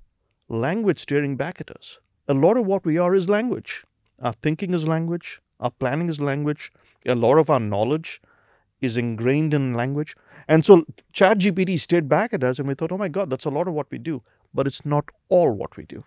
language 0.50 1.00
staring 1.00 1.36
back 1.38 1.62
at 1.62 1.70
us. 1.72 2.00
A 2.28 2.34
lot 2.34 2.58
of 2.58 2.66
what 2.66 2.86
we 2.86 2.98
are 2.98 3.14
is 3.14 3.30
language. 3.30 3.84
Our 4.20 4.34
thinking 4.34 4.74
is 4.74 4.88
language, 4.88 5.42
our 5.60 5.72
planning 5.72 6.10
is 6.10 6.20
language, 6.20 6.72
a 7.06 7.16
lot 7.16 7.38
of 7.38 7.50
our 7.50 7.60
knowledge 7.60 8.22
is 8.82 8.98
ingrained 8.98 9.54
in 9.54 9.74
language. 9.74 10.16
And 10.48 10.66
so 10.66 10.86
ChatGPT 11.14 11.80
stared 11.80 12.10
back 12.10 12.34
at 12.34 12.44
us, 12.44 12.60
and 12.60 12.68
we 12.68 12.74
thought, 12.74 12.92
oh 12.92 12.98
my 12.98 13.10
God, 13.10 13.30
that's 13.30 13.46
a 13.46 13.50
lot 13.50 13.68
of 13.68 13.74
what 13.74 13.92
we 13.92 13.98
do. 13.98 14.24
But 14.54 14.68
it's 14.68 14.86
not 14.86 15.06
all 15.30 15.52
what 15.52 15.78
we 15.78 15.86
do. 15.86 16.04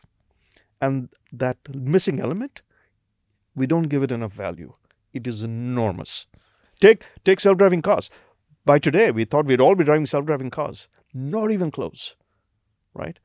And 0.81 1.09
that 1.33 1.59
missing 1.75 2.21
element, 2.21 2.63
we 3.55 3.67
don't 3.67 3.89
give 3.95 4.03
it 4.03 4.13
enough 4.13 4.33
value. 4.33 4.73
It 5.17 5.27
is 5.27 5.43
enormous. 5.43 6.27
Take, 6.79 7.05
take 7.25 7.41
self 7.41 7.57
driving 7.59 7.83
cars. 7.83 8.11
By 8.67 8.79
today, 8.79 9.11
we 9.11 9.25
thought 9.25 9.47
we'd 9.47 9.61
all 9.61 9.75
be 9.75 9.85
driving 9.85 10.07
self 10.07 10.27
driving 10.27 10.51
cars. 10.51 10.89
Not 11.15 11.51
even 11.51 11.71
close, 11.71 12.15
right? 12.95 13.19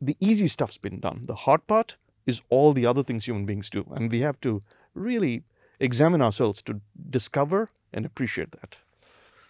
The 0.00 0.16
easy 0.20 0.48
stuff's 0.48 0.78
been 0.78 1.00
done. 1.00 1.24
The 1.26 1.34
hard 1.34 1.66
part 1.66 1.96
is 2.26 2.42
all 2.48 2.72
the 2.72 2.86
other 2.86 3.02
things 3.02 3.26
human 3.26 3.44
beings 3.44 3.68
do. 3.68 3.84
And 3.94 4.10
we 4.10 4.20
have 4.20 4.40
to 4.40 4.62
really 4.94 5.42
examine 5.80 6.22
ourselves 6.22 6.62
to 6.62 6.80
discover 7.10 7.68
and 7.92 8.06
appreciate 8.06 8.52
that. 8.52 8.78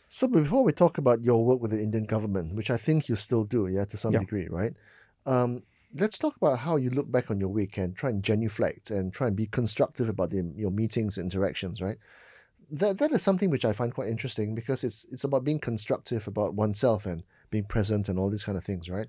So 0.09 0.27
before 0.27 0.65
we 0.65 0.73
talk 0.73 0.97
about 0.99 1.23
your 1.23 1.45
work 1.45 1.61
with 1.61 1.71
the 1.71 1.83
Indian 1.83 2.05
government, 2.05 2.55
which 2.55 2.71
I 2.71 2.77
think 2.79 3.09
you 3.09 3.17
still 3.17 3.45
do, 3.45 3.67
yeah, 3.67 3.85
to 3.85 3.97
some 3.97 4.13
Yeah. 4.13 4.21
degree, 4.21 4.49
right? 4.49 4.75
Um, 5.27 5.63
let's 5.95 6.19
talk 6.19 6.37
about 6.37 6.61
how 6.61 6.77
you 6.77 6.91
look 6.91 7.11
back 7.11 7.31
on 7.31 7.41
your 7.41 7.49
week 7.49 7.79
and 7.79 7.97
try 7.97 8.11
and 8.11 8.23
genuflect 8.23 8.91
and 8.91 9.13
try 9.13 9.27
and 9.27 9.37
be 9.37 9.47
constructive 9.47 10.09
about 10.09 10.31
the, 10.31 10.53
your 10.57 10.71
meetings, 10.71 11.19
interactions, 11.19 11.81
right? 11.81 11.99
That 12.71 12.99
that 12.99 13.13
is 13.13 13.23
something 13.23 13.49
which 13.49 13.65
I 13.65 13.73
find 13.73 13.95
quite 13.95 14.11
interesting 14.11 14.55
because 14.55 14.85
it's 14.85 15.07
it's 15.11 15.25
about 15.25 15.45
being 15.45 15.59
constructive 15.59 16.29
about 16.29 16.55
oneself 16.55 17.07
and 17.07 17.23
being 17.51 17.65
present 17.65 18.09
and 18.09 18.19
all 18.19 18.29
these 18.29 18.45
kind 18.45 18.59
of 18.59 18.65
things, 18.65 18.91
right? 18.91 19.09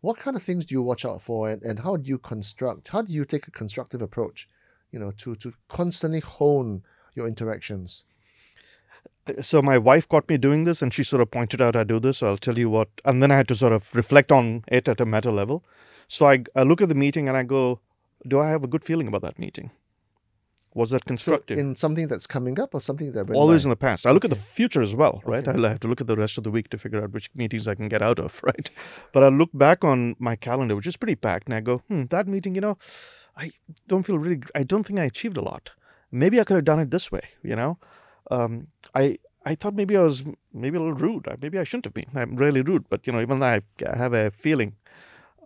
What 0.00 0.16
kind 0.16 0.36
of 0.36 0.42
things 0.42 0.64
do 0.64 0.74
you 0.74 0.82
watch 0.82 1.04
out 1.04 1.20
for 1.20 1.50
and, 1.50 1.62
and 1.62 1.80
how 1.80 1.96
do 1.96 2.08
you 2.08 2.18
construct 2.18 2.88
how 2.88 3.02
do 3.02 3.12
you 3.12 3.26
take 3.26 3.46
a 3.46 3.50
constructive 3.50 4.00
approach, 4.00 4.48
you 4.90 4.98
know, 4.98 5.10
to 5.18 5.34
to 5.36 5.52
constantly 5.68 6.20
hone 6.20 6.82
your 7.14 7.28
interactions? 7.28 8.04
Uh, 9.26 9.42
so 9.42 9.60
my 9.60 9.76
wife 9.76 10.08
caught 10.08 10.28
me 10.28 10.38
doing 10.38 10.64
this 10.64 10.80
and 10.80 10.94
she 10.94 11.04
sort 11.04 11.20
of 11.20 11.30
pointed 11.30 11.60
out 11.60 11.76
I 11.76 11.84
do 11.84 12.00
this. 12.00 12.18
So 12.18 12.28
I'll 12.28 12.38
tell 12.38 12.58
you 12.58 12.70
what. 12.70 12.88
And 13.04 13.22
then 13.22 13.30
I 13.30 13.36
had 13.36 13.48
to 13.48 13.54
sort 13.54 13.74
of 13.74 13.94
reflect 13.94 14.32
on 14.32 14.64
it 14.68 14.88
at 14.88 15.00
a 15.00 15.06
meta 15.06 15.30
level. 15.30 15.62
So 16.08 16.26
I, 16.26 16.44
I 16.54 16.62
look 16.62 16.80
at 16.82 16.88
the 16.88 16.94
meeting 16.94 17.28
and 17.28 17.36
I 17.36 17.42
go, 17.42 17.80
do 18.26 18.38
I 18.40 18.48
have 18.50 18.64
a 18.64 18.66
good 18.66 18.84
feeling 18.84 19.08
about 19.08 19.22
that 19.22 19.38
meeting? 19.38 19.70
Was 20.74 20.90
that 20.90 21.02
So 21.02 21.06
constructive? 21.06 21.56
in 21.56 21.76
something 21.76 22.08
that's 22.08 22.26
coming 22.26 22.58
up 22.58 22.74
or 22.74 22.80
something 22.80 23.12
that 23.12 23.30
Always 23.30 23.62
by? 23.62 23.66
in 23.66 23.70
the 23.70 23.76
past. 23.76 24.06
I 24.06 24.10
look 24.10 24.24
at 24.24 24.30
the 24.30 24.36
future 24.36 24.82
as 24.82 24.94
well, 24.96 25.22
right? 25.24 25.46
Okay. 25.46 25.56
I'll 25.56 25.68
have 25.70 25.78
to 25.80 25.88
look 25.88 26.00
at 26.00 26.08
the 26.08 26.16
rest 26.16 26.36
of 26.36 26.42
the 26.42 26.50
week 26.50 26.68
to 26.70 26.78
figure 26.78 27.00
out 27.02 27.12
which 27.12 27.30
meetings 27.36 27.68
I 27.68 27.76
can 27.76 27.88
get 27.88 28.02
out 28.02 28.18
of, 28.18 28.40
right? 28.50 28.68
But 29.12 29.22
I 29.22 29.28
look 29.28 29.50
back 29.54 29.84
on 29.84 30.16
my 30.18 30.34
calendar, 30.34 30.74
which 30.74 30.88
is 30.88 30.96
pretty 30.96 31.14
packed, 31.14 31.46
and 31.46 31.54
I 31.54 31.60
go, 31.60 31.78
hmm, 31.88 32.04
that 32.06 32.26
meeting, 32.26 32.56
you 32.56 32.60
know, 32.60 32.76
I 33.36 33.52
don't 33.86 34.02
feel 34.02 34.18
really, 34.18 34.42
I 34.54 34.64
don't 34.64 34.84
think 34.84 34.98
I 34.98 35.04
achieved 35.04 35.36
a 35.36 35.42
lot. 35.42 35.72
Maybe 36.10 36.40
I 36.40 36.44
could 36.44 36.54
have 36.56 36.64
done 36.64 36.80
it 36.80 36.90
this 36.90 37.12
way, 37.12 37.22
you 37.42 37.54
know? 37.54 37.78
Um, 38.30 38.68
I, 38.96 39.18
I 39.44 39.54
thought 39.54 39.74
maybe 39.74 39.96
I 39.96 40.02
was 40.02 40.24
maybe 40.52 40.76
a 40.76 40.80
little 40.80 40.94
rude. 40.94 41.28
Maybe 41.40 41.58
I 41.58 41.64
shouldn't 41.64 41.84
have 41.84 41.94
been. 41.94 42.10
I'm 42.16 42.34
really 42.36 42.62
rude, 42.62 42.88
but 42.88 43.06
you 43.06 43.12
know, 43.12 43.20
even 43.20 43.42
I, 43.44 43.60
I 43.88 43.96
have 43.96 44.12
a 44.12 44.32
feeling, 44.32 44.74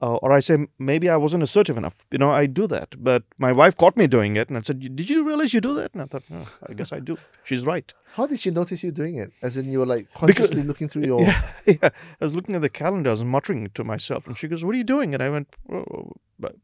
uh, 0.00 0.16
or 0.16 0.32
I 0.32 0.40
say 0.40 0.66
maybe 0.78 1.08
I 1.08 1.16
wasn't 1.16 1.42
assertive 1.42 1.76
enough. 1.76 1.96
You 2.10 2.18
know, 2.18 2.30
I 2.30 2.46
do 2.46 2.66
that, 2.68 2.94
but 3.02 3.24
my 3.38 3.52
wife 3.52 3.76
caught 3.76 3.96
me 3.96 4.06
doing 4.06 4.36
it, 4.36 4.48
and 4.48 4.56
I 4.56 4.60
said, 4.62 4.80
"Did 4.80 5.10
you 5.10 5.24
realize 5.24 5.52
you 5.54 5.60
do 5.60 5.74
that?" 5.74 5.92
And 5.94 6.02
I 6.02 6.06
thought, 6.06 6.22
oh, 6.32 6.48
I 6.68 6.72
guess 6.74 6.92
I 6.92 7.00
do. 7.00 7.18
She's 7.44 7.64
right. 7.66 7.92
How 8.14 8.26
did 8.26 8.38
she 8.40 8.50
notice 8.50 8.82
you 8.84 8.92
doing 8.92 9.16
it? 9.16 9.32
As 9.42 9.56
in, 9.56 9.70
you 9.70 9.78
were 9.80 9.86
like 9.86 10.12
consciously 10.14 10.62
looking 10.62 10.88
through 10.88 11.04
your. 11.06 11.20
Yeah, 11.28 11.42
yeah. 11.66 11.88
I 12.20 12.24
was 12.24 12.34
looking 12.34 12.54
at 12.54 12.62
the 12.62 12.68
calendar, 12.68 13.10
I 13.10 13.12
was 13.12 13.24
muttering 13.24 13.70
to 13.74 13.84
myself, 13.84 14.26
and 14.26 14.36
she 14.38 14.48
goes, 14.48 14.64
"What 14.64 14.74
are 14.74 14.78
you 14.78 14.84
doing?" 14.84 15.14
And 15.14 15.22
I 15.22 15.30
went, 15.30 15.48
oh, 15.72 16.12
but 16.38 16.56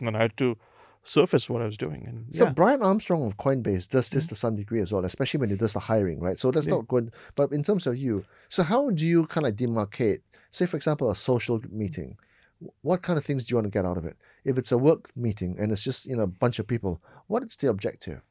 then 0.00 0.16
I 0.16 0.20
had 0.22 0.36
to 0.38 0.56
surface 1.04 1.48
what 1.48 1.62
I 1.62 1.66
was 1.66 1.76
doing, 1.76 2.04
and 2.04 2.34
So 2.34 2.46
yeah. 2.46 2.52
Brian 2.52 2.82
Armstrong 2.82 3.24
of 3.24 3.36
Coinbase 3.36 3.88
does 3.88 4.08
this 4.10 4.26
to 4.26 4.34
some 4.34 4.56
degree 4.56 4.80
as 4.80 4.92
well, 4.92 5.04
especially 5.04 5.38
when 5.38 5.50
he 5.50 5.56
does 5.56 5.72
the 5.72 5.78
hiring, 5.78 6.18
right? 6.18 6.36
So 6.36 6.50
that's 6.50 6.66
Yeah. 6.66 6.74
not 6.74 6.88
good. 6.88 7.12
But 7.36 7.52
in 7.52 7.62
terms 7.62 7.86
of 7.86 7.96
you, 7.96 8.24
so 8.48 8.64
how 8.64 8.90
do 8.90 9.06
you 9.06 9.26
kind 9.26 9.46
of 9.46 9.54
demarcate? 9.54 10.22
Say, 10.50 10.66
for 10.66 10.76
example, 10.76 11.08
a 11.08 11.14
social 11.14 11.60
meeting. 11.70 12.16
What 12.82 13.02
kind 13.02 13.18
of 13.18 13.24
things 13.24 13.44
do 13.44 13.52
you 13.52 13.56
want 13.56 13.66
to 13.66 13.70
get 13.70 13.84
out 13.84 13.98
of 13.98 14.04
it? 14.04 14.16
If 14.44 14.56
it's 14.58 14.72
a 14.72 14.78
work 14.78 15.10
meeting 15.14 15.56
and 15.58 15.72
it's 15.72 15.84
just 15.84 16.06
you 16.06 16.16
know 16.16 16.22
a 16.22 16.26
bunch 16.26 16.58
of 16.58 16.66
people, 16.66 17.02
what 17.26 17.42
is 17.42 17.56
the 17.56 17.68
objective? 17.68 18.22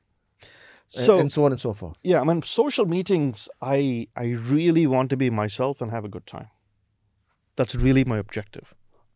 So 0.87 1.19
and 1.19 1.31
so 1.31 1.45
on 1.45 1.51
and 1.51 1.59
so 1.59 1.73
forth. 1.73 1.97
yeah, 2.03 2.21
I 2.21 2.23
mean, 2.23 2.41
social 2.43 2.85
meetings, 2.85 3.49
I 3.61 4.07
I 4.15 4.25
really 4.55 4.87
want 4.87 5.09
to 5.09 5.17
be 5.17 5.29
myself 5.29 5.81
and 5.81 5.91
have 5.91 6.05
a 6.05 6.09
good 6.09 6.27
time. 6.27 6.49
That's 7.55 7.75
really 7.75 8.03
my 8.03 8.17
objective. 8.17 8.73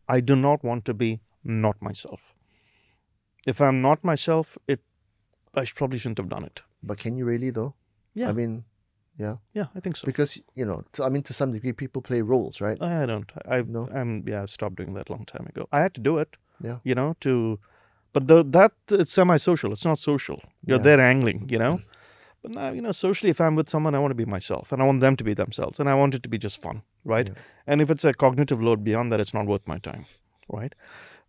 I 0.08 0.20
do 0.20 0.34
not 0.34 0.64
want 0.64 0.84
to 0.86 0.94
be 0.94 1.20
not 1.44 1.80
myself. 1.80 2.34
If 3.46 3.60
I'm 3.60 3.80
not 3.80 4.02
myself, 4.04 4.58
it 4.66 4.80
I 5.54 5.64
probably 5.64 5.98
shouldn't 5.98 6.18
have 6.18 6.28
done 6.28 6.44
it. 6.44 6.62
But 6.82 6.98
can 6.98 7.16
you 7.16 7.24
really 7.24 7.50
though? 7.50 7.74
Yeah. 8.14 8.30
I 8.30 8.32
mean, 8.32 8.64
yeah, 9.18 9.36
Yeah, 9.54 9.66
I 9.74 9.80
think 9.80 9.96
so. 9.96 10.06
because 10.06 10.40
you 10.54 10.64
know, 10.64 10.82
to, 10.92 11.04
I 11.04 11.08
mean, 11.08 11.22
to 11.24 11.32
some 11.34 11.52
degree, 11.52 11.72
people 11.72 12.02
play 12.02 12.20
roles, 12.22 12.60
right? 12.60 12.80
I 12.82 13.06
don't. 13.06 13.30
I've 13.46 13.68
No? 13.68 13.88
I'm 13.94 14.24
yeah. 14.26 14.42
I 14.42 14.46
stopped 14.46 14.76
doing 14.76 14.94
that 14.94 15.08
a 15.08 15.12
long 15.12 15.24
time 15.26 15.46
ago. 15.46 15.68
I 15.72 15.80
had 15.80 15.94
to 15.94 16.00
do 16.00 16.18
it. 16.18 16.36
Yeah. 16.62 16.78
You 16.84 16.94
know 16.94 17.14
to, 17.20 17.58
but 18.12 18.26
the 18.28 18.44
that 18.44 18.72
it's 18.90 19.12
semi-social. 19.12 19.72
It's 19.72 19.84
not 19.84 19.98
social. 19.98 20.40
You're 20.66 20.78
Yeah. 20.78 20.82
there 20.84 21.00
angling. 21.00 21.48
You 21.50 21.58
know. 21.58 21.74
Mm-hmm. 21.76 21.86
But 22.42 22.52
now 22.52 22.70
you 22.72 22.80
know 22.80 22.92
socially, 22.92 23.30
if 23.30 23.40
I'm 23.40 23.54
with 23.56 23.68
someone, 23.68 23.94
I 23.94 23.98
want 23.98 24.10
to 24.12 24.14
be 24.14 24.24
myself, 24.24 24.72
and 24.72 24.80
I 24.82 24.86
want 24.86 25.00
them 25.00 25.16
to 25.16 25.24
be 25.24 25.34
themselves, 25.34 25.78
and 25.80 25.88
I 25.90 25.94
want 25.94 26.14
it 26.14 26.22
to 26.22 26.28
be 26.28 26.38
just 26.38 26.62
fun, 26.62 26.82
right? 27.04 27.26
Yeah. 27.28 27.34
And 27.66 27.82
if 27.82 27.90
it's 27.90 28.04
a 28.04 28.14
cognitive 28.14 28.62
load 28.62 28.82
beyond 28.82 29.12
that, 29.12 29.20
it's 29.20 29.34
not 29.34 29.46
worth 29.46 29.66
my 29.68 29.78
time, 29.78 30.06
right? 30.48 30.74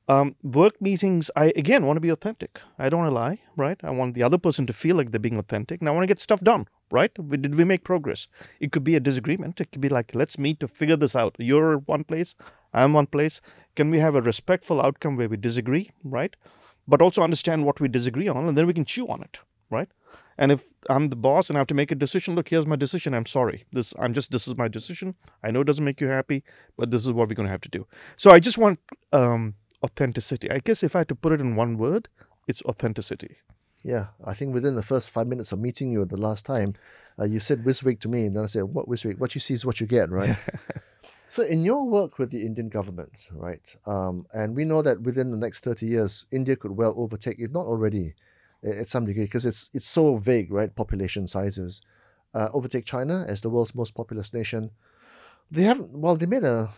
Um, 0.08 0.36
work 0.44 0.82
meetings, 0.82 1.32
I 1.36 1.54
again 1.56 1.86
want 1.86 1.98
to 1.98 2.02
be 2.02 2.10
authentic. 2.10 2.60
I 2.78 2.90
don't 2.90 3.02
want 3.02 3.12
to 3.12 3.16
lie, 3.16 3.40
right? 3.56 3.80
I 3.84 3.92
want 3.92 4.14
the 4.14 4.24
other 4.24 4.38
person 4.38 4.66
to 4.68 4.74
feel 4.74 4.96
like 4.96 5.12
they're 5.12 5.20
being 5.20 5.38
authentic, 5.38 5.80
and 5.80 5.88
I 5.88 5.92
want 5.92 6.04
to 6.04 6.08
get 6.08 6.20
stuff 6.20 6.42
done, 6.42 6.68
right? 6.92 7.12
We, 7.18 7.38
did 7.38 7.56
we 7.56 7.64
make 7.64 7.84
progress? 7.84 8.28
It 8.60 8.72
could 8.72 8.84
be 8.84 8.96
a 8.96 9.00
disagreement. 9.00 9.62
It 9.62 9.72
could 9.72 9.82
be 9.82 9.90
like, 9.90 10.14
let's 10.16 10.38
meet 10.38 10.60
to 10.60 10.68
figure 10.68 10.98
this 10.98 11.16
out. 11.16 11.36
You're 11.38 11.78
one 11.78 12.04
place, 12.04 12.36
I'm 12.74 12.94
one 12.94 13.08
place. 13.08 13.42
Can 13.76 13.90
we 13.90 14.00
have 14.00 14.16
a 14.16 14.22
respectful 14.22 14.82
outcome 14.82 15.16
where 15.18 15.30
we 15.30 15.38
disagree, 15.38 15.92
right? 16.04 16.36
But 16.88 17.02
also 17.02 17.22
understand 17.22 17.66
what 17.66 17.80
we 17.80 17.88
disagree 17.88 18.28
on, 18.28 18.48
and 18.48 18.58
then 18.58 18.68
we 18.68 18.74
can 18.74 18.86
chew 18.86 19.08
on 19.08 19.22
it, 19.22 19.40
right? 19.70 19.90
And 20.38 20.52
if 20.52 20.64
I'm 20.90 21.10
the 21.10 21.16
boss 21.16 21.50
and 21.50 21.58
I 21.58 21.60
have 21.60 21.68
to 21.68 21.76
make 21.76 21.92
a 21.92 21.96
decision, 21.96 22.36
look, 22.36 22.50
here's 22.50 22.66
my 22.66 22.76
decision. 22.76 23.14
I'm 23.14 23.28
sorry. 23.28 23.66
This 23.72 23.94
I'm 24.00 24.14
just 24.14 24.32
this 24.32 24.48
is 24.48 24.58
my 24.58 24.68
decision. 24.68 25.16
I 25.44 25.52
know 25.52 25.62
it 25.62 25.66
doesn't 25.66 25.86
make 25.86 26.02
you 26.02 26.08
happy, 26.08 26.44
but 26.78 26.90
this 26.90 27.06
is 27.06 27.12
what 27.12 27.30
we're 27.30 27.36
going 27.36 27.46
to 27.46 27.52
have 27.52 27.62
to 27.62 27.70
do. 27.70 27.86
So 28.18 28.32
I 28.32 28.40
just 28.40 28.58
want 28.58 28.80
um, 29.14 29.56
authenticity. 29.84 30.50
I 30.50 30.60
guess 30.60 30.84
if 30.84 30.96
I 30.96 31.00
had 31.00 31.10
to 31.10 31.16
put 31.16 31.34
it 31.34 31.42
in 31.42 31.56
one 31.56 31.78
word, 31.78 32.10
it's 32.48 32.62
authenticity. 32.64 33.38
Yeah, 33.84 34.08
I 34.24 34.34
think 34.34 34.54
within 34.54 34.76
the 34.76 34.84
first 34.84 35.10
five 35.10 35.28
minutes 35.28 35.52
of 35.52 35.60
meeting 35.60 35.92
you 35.92 36.06
the 36.06 36.18
last 36.18 36.46
time, 36.46 36.76
uh, 37.20 37.26
you 37.26 37.40
said 37.40 37.64
WYSIWYG 37.64 38.00
to 38.02 38.08
me, 38.08 38.26
and 38.26 38.36
then 38.36 38.44
I 38.44 38.48
said, 38.48 38.64
"What 38.64 38.88
WYSIWYG? 38.88 39.18
What 39.18 39.36
you 39.36 39.42
see 39.42 39.56
is 39.56 39.66
what 39.66 39.82
you 39.82 39.88
get," 39.88 40.10
right? 40.10 40.38
so, 41.28 41.44
in 41.44 41.64
your 41.64 41.88
work 41.88 42.20
with 42.20 42.30
the 42.30 42.46
Indian 42.46 42.70
government, 42.70 43.28
right, 43.32 43.76
um, 43.86 44.28
and 44.34 44.56
we 44.56 44.66
know 44.66 44.82
that 44.84 45.02
within 45.02 45.32
the 45.32 45.38
next 45.38 45.62
thirty 45.62 45.88
years, 45.88 46.26
India 46.32 46.56
could 46.56 46.72
well 46.72 46.94
overtake, 46.96 47.40
if 47.40 47.52
not 47.52 47.66
already, 47.66 48.14
at 48.64 48.88
some 48.88 49.06
degree, 49.06 49.24
because 49.24 49.46
it's 49.46 49.72
it's 49.74 49.88
so 49.88 50.18
vague, 50.18 50.52
right? 50.52 50.76
Population 50.76 51.28
sizes, 51.28 51.82
uh, 52.34 52.50
overtake 52.54 52.86
China 52.86 53.26
as 53.28 53.42
the 53.42 53.50
world's 53.50 53.74
most 53.74 53.96
populous 53.96 54.32
nation. 54.32 54.72
They 55.52 55.64
haven't. 55.64 55.92
Well, 55.92 56.16
they 56.16 56.26
made 56.26 56.44
a. 56.44 56.70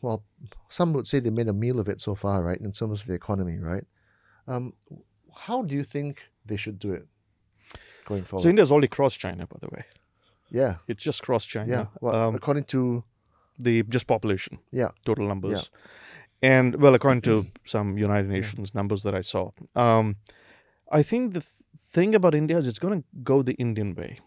Well, 0.00 0.22
some 0.68 0.92
would 0.94 1.06
say 1.06 1.20
they 1.20 1.30
made 1.30 1.48
a 1.48 1.52
meal 1.52 1.78
of 1.78 1.88
it 1.88 2.00
so 2.00 2.14
far, 2.14 2.42
right? 2.42 2.58
In 2.60 2.72
terms 2.72 3.00
of 3.02 3.06
the 3.06 3.14
economy, 3.14 3.58
right? 3.58 3.84
Um, 4.48 4.72
how 5.46 5.62
do 5.62 5.74
you 5.74 5.84
think 5.84 6.30
they 6.44 6.56
should 6.56 6.78
do 6.78 6.92
it 6.92 7.06
going 8.06 8.24
forward? 8.24 8.42
So 8.42 8.48
India's 8.48 8.70
already 8.72 8.88
crossed 8.88 9.18
China, 9.18 9.46
by 9.46 9.56
the 9.60 9.68
way. 9.74 9.84
yeah, 10.50 10.76
It's 10.88 11.02
just 11.02 11.22
crossed 11.22 11.48
China. 11.48 11.70
yeah. 11.70 11.86
Well, 12.00 12.14
um, 12.14 12.34
according 12.34 12.64
to 12.64 13.04
the 13.58 13.82
just 13.82 14.06
population, 14.06 14.58
yeah, 14.72 14.90
total 15.04 15.26
numbers, 15.26 15.70
and 16.42 16.76
well, 16.76 16.94
according 16.94 17.22
to 17.22 17.46
some 17.64 17.98
United 17.98 18.28
Nations 18.30 18.74
numbers 18.74 19.02
that 19.02 19.14
I 19.14 19.22
saw, 19.22 19.50
um, 19.74 20.16
I 20.90 21.02
think 21.02 21.34
the 21.34 21.40
th- 21.40 21.52
thing 21.76 22.14
about 22.14 22.34
India 22.34 22.56
is 22.58 22.66
it's 22.66 22.78
going 22.78 23.02
to 23.02 23.04
go 23.22 23.42
the 23.42 23.54
Indian 23.54 23.94
way. 23.94 24.20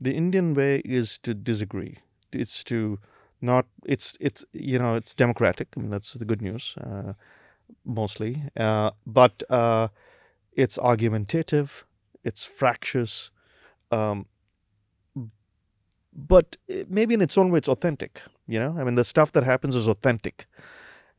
The 0.00 0.12
Indian 0.14 0.52
way 0.54 0.82
is 0.84 1.18
to 1.18 1.32
disagree. 1.34 1.98
It's 2.32 2.64
to 2.64 2.98
not. 3.42 3.66
It's 3.84 4.16
it's 4.20 4.44
you 4.52 4.78
know 4.78 4.96
it's 4.96 5.14
democratic. 5.14 5.68
I 5.76 5.80
mean 5.80 5.90
that's 5.90 6.14
the 6.14 6.24
good 6.24 6.42
news, 6.42 6.74
uh, 6.80 7.14
mostly. 7.84 8.42
Uh, 8.56 8.92
but 9.06 9.42
uh, 9.50 9.88
it's 10.52 10.78
argumentative. 10.78 11.84
It's 12.24 12.44
fractious. 12.44 13.30
Um, 13.90 14.26
but 16.14 16.56
maybe 16.88 17.14
in 17.14 17.22
its 17.22 17.38
own 17.38 17.50
way, 17.50 17.58
it's 17.58 17.68
authentic. 17.68 18.20
You 18.46 18.58
know, 18.58 18.76
I 18.78 18.84
mean, 18.84 18.96
the 18.96 19.04
stuff 19.04 19.32
that 19.32 19.44
happens 19.44 19.74
is 19.74 19.88
authentic, 19.88 20.46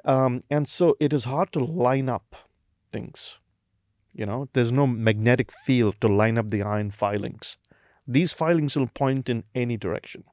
um, 0.05 0.41
and 0.49 0.67
so 0.67 0.95
it 0.99 1.13
is 1.13 1.23
hard 1.23 1.51
to 1.53 1.63
line 1.63 2.09
up 2.09 2.35
things. 2.91 3.39
You 4.13 4.25
know, 4.25 4.49
there's 4.53 4.71
no 4.71 4.85
magnetic 4.85 5.51
field 5.51 5.95
to 6.01 6.07
line 6.07 6.37
up 6.37 6.49
the 6.49 6.61
iron 6.61 6.91
filings. 6.91 7.57
These 8.07 8.33
filings 8.33 8.75
will 8.75 8.87
point 8.87 9.29
in 9.29 9.43
any 9.55 9.77
direction. 9.77 10.25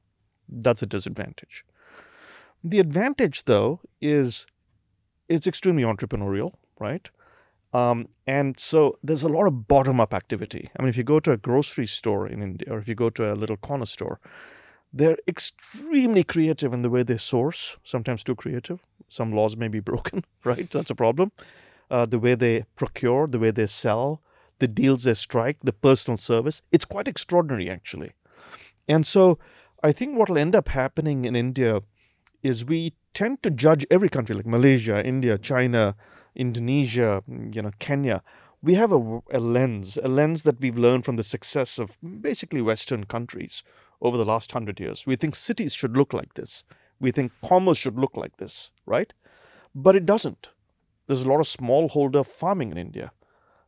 That's 0.47 0.83
a 0.83 0.85
disadvantage. 0.85 1.65
The 2.63 2.79
advantage, 2.79 3.45
though, 3.45 3.79
is 3.99 4.45
it's 5.27 5.47
extremely 5.47 5.83
entrepreneurial, 5.83 6.53
right? 6.79 7.09
Um, 7.73 8.09
and 8.27 8.59
so 8.59 8.99
there's 9.01 9.23
a 9.23 9.29
lot 9.29 9.47
of 9.47 9.67
bottom 9.67 9.99
up 9.99 10.13
activity. 10.13 10.69
I 10.77 10.81
mean, 10.81 10.89
if 10.89 10.97
you 10.97 11.03
go 11.03 11.19
to 11.21 11.31
a 11.31 11.37
grocery 11.37 11.87
store 11.87 12.27
in 12.27 12.41
India 12.41 12.67
or 12.71 12.77
if 12.79 12.87
you 12.87 12.95
go 12.95 13.09
to 13.11 13.31
a 13.31 13.35
little 13.35 13.57
corner 13.57 13.85
store, 13.85 14.19
they're 14.93 15.17
extremely 15.27 16.23
creative 16.23 16.73
in 16.73 16.81
the 16.81 16.89
way 16.89 17.03
they 17.03 17.17
source, 17.17 17.77
sometimes 17.83 18.23
too 18.23 18.35
creative. 18.35 18.79
Some 19.07 19.31
laws 19.31 19.55
may 19.55 19.69
be 19.69 19.79
broken, 19.91 20.25
right? 20.43 20.69
That's 20.69 20.91
a 20.91 20.95
problem. 20.95 21.31
Uh, 21.89 22.05
the 22.05 22.19
way 22.19 22.35
they 22.35 22.65
procure, 22.75 23.27
the 23.27 23.39
way 23.39 23.51
they 23.51 23.67
sell, 23.67 24.21
the 24.59 24.67
deals 24.67 25.03
they 25.03 25.13
strike, 25.13 25.57
the 25.63 25.73
personal 25.73 26.17
service. 26.17 26.61
It's 26.71 26.85
quite 26.85 27.07
extraordinary, 27.07 27.69
actually. 27.69 28.11
And 28.87 29.07
so 29.07 29.39
I 29.83 29.91
think 29.91 30.17
what 30.17 30.29
will 30.29 30.37
end 30.37 30.55
up 30.55 30.69
happening 30.69 31.25
in 31.25 31.35
India 31.35 31.81
is 32.43 32.65
we 32.65 32.93
tend 33.13 33.43
to 33.43 33.51
judge 33.51 33.85
every 33.91 34.09
country 34.09 34.35
like 34.35 34.45
Malaysia, 34.45 35.05
India, 35.05 35.37
China, 35.37 35.95
Indonesia, 36.35 37.23
you 37.27 37.61
know, 37.61 37.71
Kenya. 37.79 38.23
We 38.61 38.75
have 38.75 38.91
a, 38.91 39.21
a 39.31 39.39
lens, 39.39 39.97
a 40.01 40.07
lens 40.07 40.43
that 40.43 40.59
we've 40.59 40.77
learned 40.77 41.05
from 41.05 41.15
the 41.15 41.23
success 41.23 41.79
of 41.79 41.97
basically 42.01 42.61
Western 42.61 43.05
countries 43.05 43.63
over 44.01 44.17
the 44.17 44.25
last 44.25 44.51
hundred 44.51 44.79
years. 44.79 45.05
We 45.05 45.15
think 45.15 45.35
cities 45.35 45.73
should 45.73 45.97
look 45.97 46.13
like 46.13 46.35
this. 46.35 46.63
We 46.99 47.11
think 47.11 47.31
commerce 47.43 47.77
should 47.77 47.97
look 47.97 48.15
like 48.15 48.37
this, 48.37 48.71
right? 48.85 49.13
But 49.73 49.95
it 49.95 50.05
doesn't. 50.05 50.49
There's 51.07 51.23
a 51.23 51.29
lot 51.29 51.39
of 51.39 51.47
smallholder 51.47 52.25
farming 52.25 52.71
in 52.71 52.77
India. 52.77 53.11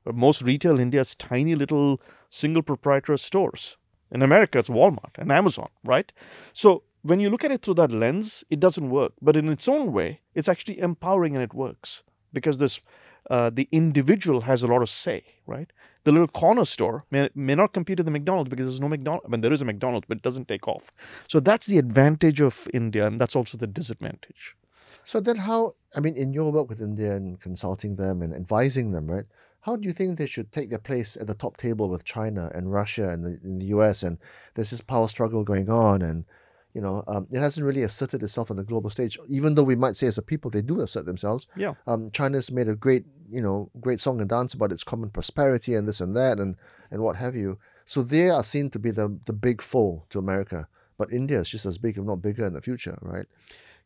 Most 0.06 0.42
retail 0.42 0.76
in 0.76 0.82
India 0.82 1.02
is 1.02 1.16
tiny 1.16 1.56
little 1.56 2.00
single 2.30 2.62
proprietor 2.62 3.18
stores. 3.18 3.78
In 4.12 4.22
America, 4.22 4.60
it's 4.60 4.70
Walmart 4.70 5.18
and 5.18 5.32
Amazon, 5.32 5.70
right? 5.84 6.12
So 6.52 6.84
when 7.04 7.20
you 7.20 7.30
look 7.30 7.44
at 7.44 7.52
it 7.52 7.62
through 7.62 7.76
that 7.76 7.92
lens, 7.92 8.44
it 8.50 8.60
doesn't 8.60 8.90
work. 8.90 9.14
But 9.22 9.36
in 9.36 9.50
its 9.50 9.68
own 9.68 9.92
way, 9.92 10.22
it's 10.34 10.50
actually 10.50 10.80
empowering 10.80 11.36
and 11.36 11.44
it 11.44 11.54
works 11.54 12.04
because 12.32 12.58
this 12.58 12.82
uh, 13.30 13.50
the 13.50 13.70
individual 13.72 14.42
has 14.42 14.64
a 14.64 14.68
lot 14.68 14.82
of 14.82 14.90
say, 14.90 15.24
right? 15.48 15.72
The 16.04 16.12
little 16.12 16.28
corner 16.28 16.66
store 16.66 17.06
may, 17.10 17.30
may 17.36 17.56
not 17.56 17.72
compete 17.72 17.98
with 18.00 18.06
the 18.06 18.12
McDonald's 18.12 18.50
because 18.50 18.66
there's 18.66 18.82
no 18.82 18.90
McDonald's. 18.90 19.26
I 19.26 19.30
mean, 19.30 19.42
there 19.42 19.54
is 19.54 19.62
a 19.62 19.66
McDonald's, 19.66 20.08
but 20.08 20.18
it 20.18 20.24
doesn't 20.24 20.50
take 20.50 20.68
off. 20.68 20.92
So 21.30 21.40
that's 21.40 21.66
the 21.66 21.78
advantage 21.78 22.42
of 22.42 22.68
India, 22.74 23.08
and 23.08 23.22
that's 23.22 23.36
also 23.36 23.58
the 23.58 23.68
disadvantage. 23.68 24.58
So 25.06 25.20
then, 25.22 25.38
how? 25.38 25.76
I 25.96 26.02
mean, 26.02 26.16
in 26.16 26.34
your 26.34 26.52
work 26.52 26.70
with 26.70 26.82
India 26.82 27.16
and 27.16 27.40
consulting 27.40 27.96
them 27.96 28.22
and 28.22 28.34
advising 28.34 28.92
them, 28.92 29.10
right? 29.10 29.26
How 29.62 29.78
do 29.78 29.88
you 29.88 29.94
think 29.94 30.18
they 30.18 30.28
should 30.28 30.52
take 30.52 30.70
their 30.70 30.80
place 30.80 31.16
at 31.16 31.28
the 31.28 31.34
top 31.34 31.56
table 31.56 31.88
with 31.88 32.04
China 32.04 32.52
and 32.54 32.74
Russia 32.74 33.08
and 33.08 33.24
the, 33.24 33.40
the 33.42 33.68
US? 33.68 34.04
And 34.04 34.18
there's 34.56 34.72
this 34.72 34.82
power 34.82 35.08
struggle 35.08 35.46
going 35.46 35.70
on, 35.70 36.02
and 36.02 36.26
you 36.74 36.82
know, 36.82 37.04
um, 37.08 37.28
it 37.32 37.40
hasn't 37.40 37.66
really 37.66 37.84
asserted 37.84 38.24
itself 38.24 38.50
on 38.50 38.58
the 38.58 38.64
global 38.64 38.90
stage. 38.90 39.18
Even 39.28 39.56
though 39.56 39.64
we 39.64 39.76
might 39.76 39.96
say 39.96 40.08
as 40.08 40.18
a 40.18 40.22
people 40.22 40.50
they 40.50 40.62
do 40.62 40.82
assert 40.82 41.06
themselves. 41.06 41.48
Yeah. 41.56 41.74
Um, 41.86 42.10
China's 42.12 42.52
made 42.52 42.68
a 42.68 42.76
great, 42.76 43.06
you 43.32 43.42
know, 43.42 43.70
great 43.80 44.00
song 44.00 44.20
and 44.20 44.30
dance 44.30 44.54
about 44.54 44.72
its 44.72 44.84
common 44.84 45.10
prosperity 45.10 45.76
and 45.76 45.88
this 45.88 46.02
and 46.02 46.16
that 46.16 46.40
and 46.40 46.56
and 46.90 47.02
what 47.02 47.18
have 47.18 47.36
you. 47.36 47.60
So 47.86 48.02
they 48.02 48.30
are 48.30 48.44
seen 48.44 48.70
to 48.72 48.80
be 48.80 48.92
the 48.92 49.20
the 49.26 49.34
big 49.34 49.62
foe 49.62 50.06
to 50.10 50.20
America. 50.20 50.68
But 50.98 51.12
India 51.12 51.40
is 51.40 51.50
just 51.50 51.66
as 51.66 51.78
big, 51.78 51.98
if 51.98 52.04
not 52.04 52.22
bigger, 52.22 52.46
in 52.46 52.54
the 52.54 52.62
future, 52.62 52.98
right? 53.02 53.26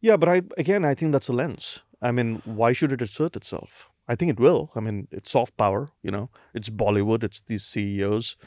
Yeah, 0.01 0.17
but 0.17 0.29
I 0.29 0.41
again 0.57 0.85
I 0.85 0.93
think 0.93 1.11
that's 1.11 1.27
a 1.27 1.33
lens. 1.33 1.83
I 2.01 2.11
mean, 2.11 2.41
why 2.45 2.73
should 2.73 2.93
it 2.93 3.01
assert 3.01 3.35
itself? 3.35 3.89
I 4.07 4.15
think 4.15 4.31
it 4.31 4.39
will. 4.39 4.71
I 4.75 4.79
mean, 4.79 5.07
it's 5.11 5.31
soft 5.31 5.57
power. 5.57 5.89
You 6.03 6.11
know, 6.11 6.29
it's 6.53 6.69
Bollywood. 6.69 7.23
It's 7.23 7.41
these 7.41 7.65
CEOs. 7.65 8.37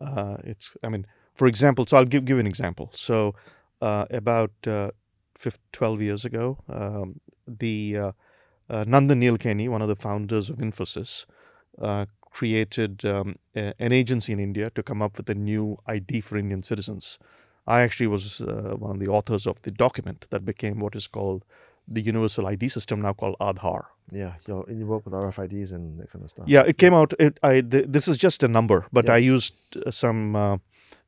Uh, 0.00 0.36
it's. 0.44 0.70
I 0.82 0.88
mean, 0.88 1.06
for 1.34 1.46
example, 1.46 1.86
so 1.86 1.96
I'll 1.98 2.04
give 2.04 2.24
give 2.24 2.38
an 2.38 2.46
example. 2.46 2.90
So 2.94 3.34
about 3.80 4.52
uh, 4.66 4.90
15, 5.36 5.60
12 5.72 6.02
years 6.02 6.24
ago, 6.24 6.58
um, 6.68 7.20
the 7.46 7.96
uh, 7.96 8.12
uh, 8.68 8.84
Nandan 8.84 9.20
Nilekani, 9.20 9.68
one 9.68 9.82
of 9.82 9.88
the 9.88 9.96
founders 9.96 10.50
of 10.50 10.58
Infosys, 10.58 11.26
uh, 11.80 12.06
created 12.30 13.04
um, 13.04 13.36
a, 13.56 13.72
an 13.78 13.92
agency 13.92 14.32
in 14.32 14.38
India 14.40 14.70
to 14.70 14.82
come 14.82 15.02
up 15.02 15.16
with 15.16 15.28
a 15.28 15.34
new 15.34 15.78
ID 15.86 16.20
for 16.20 16.36
Indian 16.36 16.62
citizens. 16.62 17.18
I 17.66 17.80
actually 17.82 18.06
was 18.06 18.40
uh, 18.40 18.74
one 18.78 18.92
of 18.92 18.98
the 19.00 19.08
authors 19.08 19.46
of 19.46 19.62
the 19.62 19.70
document 19.70 20.26
that 20.30 20.44
became 20.44 20.78
what 20.80 20.94
is 20.94 21.06
called 21.06 21.44
the 21.88 22.00
universal 22.00 22.46
ID 22.46 22.68
system, 22.68 23.00
now 23.00 23.12
called 23.12 23.36
Aadhaar. 23.40 23.84
Yeah, 24.12 24.34
you 24.46 24.64
you 24.68 24.86
work 24.86 25.04
with 25.04 25.14
RFIDs 25.14 25.72
and 25.72 26.00
that 26.00 26.10
kind 26.10 26.24
of 26.24 26.30
stuff. 26.30 26.46
Yeah, 26.48 26.62
it 26.62 26.78
came 26.78 26.94
out. 26.94 27.12
It, 27.18 27.38
I 27.42 27.60
th- 27.60 27.86
this 27.88 28.08
is 28.08 28.16
just 28.16 28.42
a 28.42 28.48
number, 28.48 28.86
but 28.92 29.04
Yeah. 29.06 29.14
I 29.14 29.18
used 29.18 29.54
uh, 29.76 29.90
some 29.90 30.34
uh, 30.36 30.58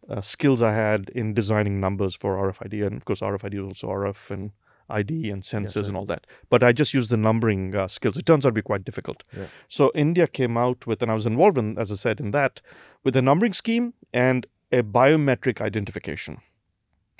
uh, 0.09 0.21
skills 0.21 0.63
I 0.63 0.73
had 0.73 1.11
in 1.15 1.35
designing 1.35 1.81
numbers 1.81 2.15
for 2.15 2.37
RFID, 2.37 2.85
and 2.87 2.97
of 2.97 3.05
course 3.05 3.21
RFID 3.21 3.55
is 3.55 3.61
also 3.61 3.89
RF 3.89 4.31
and 4.31 4.51
ID 4.91 5.31
and 5.31 5.43
sensors 5.43 5.73
sir. 5.73 5.85
and 5.85 5.97
all 5.97 6.05
that. 6.07 6.27
But 6.51 6.63
I 6.63 6.73
just 6.73 6.93
used 6.93 7.09
the 7.11 7.17
numbering 7.17 7.75
uh, 7.75 7.89
skills. 7.89 8.17
It 8.17 8.27
turns 8.27 8.45
out 8.45 8.51
to 8.51 8.55
be 8.55 8.63
quite 8.63 8.85
difficult. 8.85 9.25
Yeah. 9.37 9.47
So 9.69 9.91
India 9.95 10.27
came 10.27 10.57
out 10.57 10.87
with, 10.87 11.01
and 11.03 11.11
I 11.11 11.15
was 11.15 11.25
involved 11.25 11.57
in, 11.57 11.79
as 11.79 11.91
I 11.91 11.95
said, 11.95 12.21
in 12.21 12.33
that, 12.33 12.61
with 13.05 13.17
a 13.17 13.23
numbering 13.23 13.53
scheme 13.55 13.95
and 14.13 14.47
a 14.71 14.83
biometric 14.83 15.61
identification. 15.61 16.39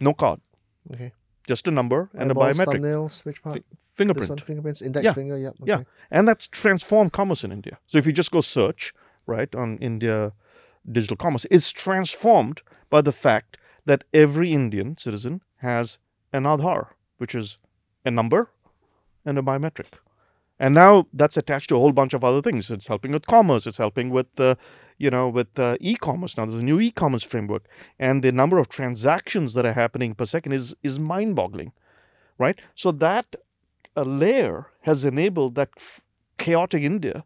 No 0.01 0.13
card, 0.13 0.41
Okay. 0.93 1.13
just 1.47 1.69
a 1.69 1.71
number 1.71 2.11
and 2.15 2.31
Eyeballs, 2.31 2.59
a 2.59 2.67
biometric 2.67 2.81
thumbnails, 2.81 3.25
which 3.25 3.43
part? 3.43 3.55
This 3.55 3.65
fingerprint. 3.85 4.29
one, 4.31 4.39
fingerprints, 4.39 4.83
index 4.83 5.05
Yeah. 5.05 5.13
finger. 5.13 5.39
Yeah. 5.39 5.51
Yeah, 5.65 5.83
and 6.11 6.27
that's 6.27 6.49
transformed 6.49 7.13
commerce 7.13 7.45
in 7.45 7.53
India. 7.53 7.79
So 7.87 7.99
if 7.99 8.07
you 8.07 8.13
just 8.13 8.31
go 8.33 8.41
search 8.41 8.93
right 9.27 9.55
on 9.55 9.79
India 9.79 10.33
digital 10.91 11.17
commerce, 11.17 11.45
is 11.47 11.73
transformed 11.73 12.63
by 12.91 13.01
the 13.01 13.13
fact 13.13 13.57
that 13.85 14.05
every 14.13 14.53
Indian 14.53 14.97
citizen 14.97 15.43
has 15.59 15.99
an 16.33 16.45
Aadhaar, 16.45 16.89
which 17.19 17.35
is 17.35 17.59
a 18.05 18.11
number 18.11 18.51
and 19.25 19.39
a 19.39 19.43
biometric. 19.43 19.93
And 20.59 20.75
now 20.75 21.07
that's 21.13 21.37
attached 21.37 21.69
to 21.71 21.77
a 21.77 21.81
whole 21.81 21.93
bunch 21.93 22.15
of 22.15 22.23
other 22.23 22.41
things. 22.41 22.71
It's 22.71 22.87
helping 22.87 23.13
with 23.13 23.27
commerce. 23.27 23.67
It's 23.67 23.79
helping 23.79 24.11
with, 24.11 24.29
uh, 24.39 24.55
you 24.97 25.11
know, 25.11 25.29
with 25.29 25.59
uh, 25.59 25.77
e-commerce. 25.81 26.37
Now 26.37 26.47
there's 26.47 26.63
a 26.63 26.67
new 26.67 26.79
e-commerce 26.79 27.25
framework, 27.25 27.65
and 27.99 28.23
the 28.23 28.31
number 28.31 28.59
of 28.59 28.69
transactions 28.69 29.55
that 29.55 29.67
are 29.67 29.73
happening 29.73 30.15
per 30.15 30.27
second 30.27 30.53
is 30.53 30.75
is 30.83 31.01
mind-boggling, 31.01 31.73
right? 32.39 32.61
So 32.77 32.93
that 32.93 33.35
a 33.97 34.05
layer 34.05 34.69
has 34.83 35.05
enabled 35.05 35.57
that 35.57 35.71
f- 35.77 36.01
chaotic 36.39 36.83
India, 36.83 37.25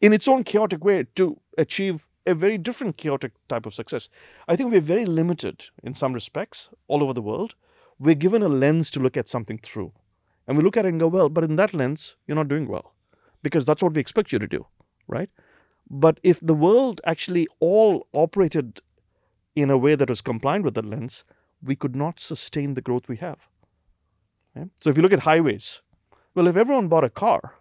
in 0.00 0.12
its 0.14 0.26
own 0.26 0.42
chaotic 0.42 0.82
way, 0.82 1.04
to 1.16 1.40
achieve 1.58 2.07
a 2.28 2.34
very 2.34 2.58
different 2.58 2.96
chaotic 2.96 3.32
type 3.48 3.66
of 3.66 3.74
success. 3.74 4.08
I 4.46 4.56
think 4.56 4.70
we're 4.70 4.80
very 4.80 5.06
limited 5.06 5.66
in 5.82 5.94
some 5.94 6.12
respects 6.12 6.68
all 6.86 7.02
over 7.02 7.12
the 7.12 7.22
world. 7.22 7.54
We're 7.98 8.14
given 8.14 8.42
a 8.42 8.48
lens 8.48 8.90
to 8.92 9.00
look 9.00 9.16
at 9.16 9.28
something 9.28 9.58
through. 9.58 9.92
And 10.46 10.56
we 10.56 10.62
look 10.62 10.76
at 10.76 10.84
it 10.84 10.88
and 10.88 11.00
go, 11.00 11.08
well, 11.08 11.28
but 11.28 11.44
in 11.44 11.56
that 11.56 11.74
lens, 11.74 12.16
you're 12.26 12.36
not 12.36 12.48
doing 12.48 12.68
well 12.68 12.94
because 13.42 13.64
that's 13.64 13.82
what 13.82 13.94
we 13.94 14.00
expect 14.00 14.32
you 14.32 14.38
to 14.38 14.46
do, 14.46 14.66
right? 15.06 15.30
But 15.90 16.20
if 16.22 16.40
the 16.40 16.54
world 16.54 17.00
actually 17.04 17.46
all 17.60 18.06
operated 18.12 18.80
in 19.54 19.70
a 19.70 19.78
way 19.78 19.94
that 19.94 20.08
was 20.08 20.20
compliant 20.20 20.64
with 20.64 20.74
the 20.74 20.82
lens, 20.82 21.24
we 21.62 21.76
could 21.76 21.96
not 21.96 22.20
sustain 22.20 22.74
the 22.74 22.82
growth 22.82 23.08
we 23.08 23.16
have. 23.16 23.48
Okay? 24.56 24.68
So 24.80 24.90
if 24.90 24.96
you 24.96 25.02
look 25.02 25.12
at 25.12 25.20
highways, 25.20 25.82
well, 26.34 26.46
if 26.46 26.56
everyone 26.56 26.88
bought 26.88 27.04
a 27.04 27.10
car, 27.10 27.54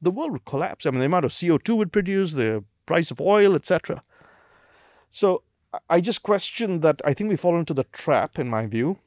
the 0.00 0.10
world 0.10 0.32
would 0.32 0.44
collapse. 0.44 0.84
I 0.84 0.90
mean, 0.90 1.00
the 1.00 1.06
amount 1.06 1.24
of 1.24 1.30
CO2 1.30 1.76
would 1.76 1.92
produce, 1.92 2.32
the 2.32 2.64
price 2.86 3.10
of 3.10 3.20
oil, 3.20 3.54
etc. 3.54 4.02
So 5.10 5.42
I- 5.88 6.00
just 6.00 6.22
question 6.22 6.80
that. 6.80 7.00
I 7.04 7.14
think 7.14 7.30
we 7.30 7.36
fall 7.36 7.58
into 7.58 7.74
the 7.74 7.84
trap, 7.84 8.38
in 8.38 8.48
my 8.48 8.66
view, 8.66 8.98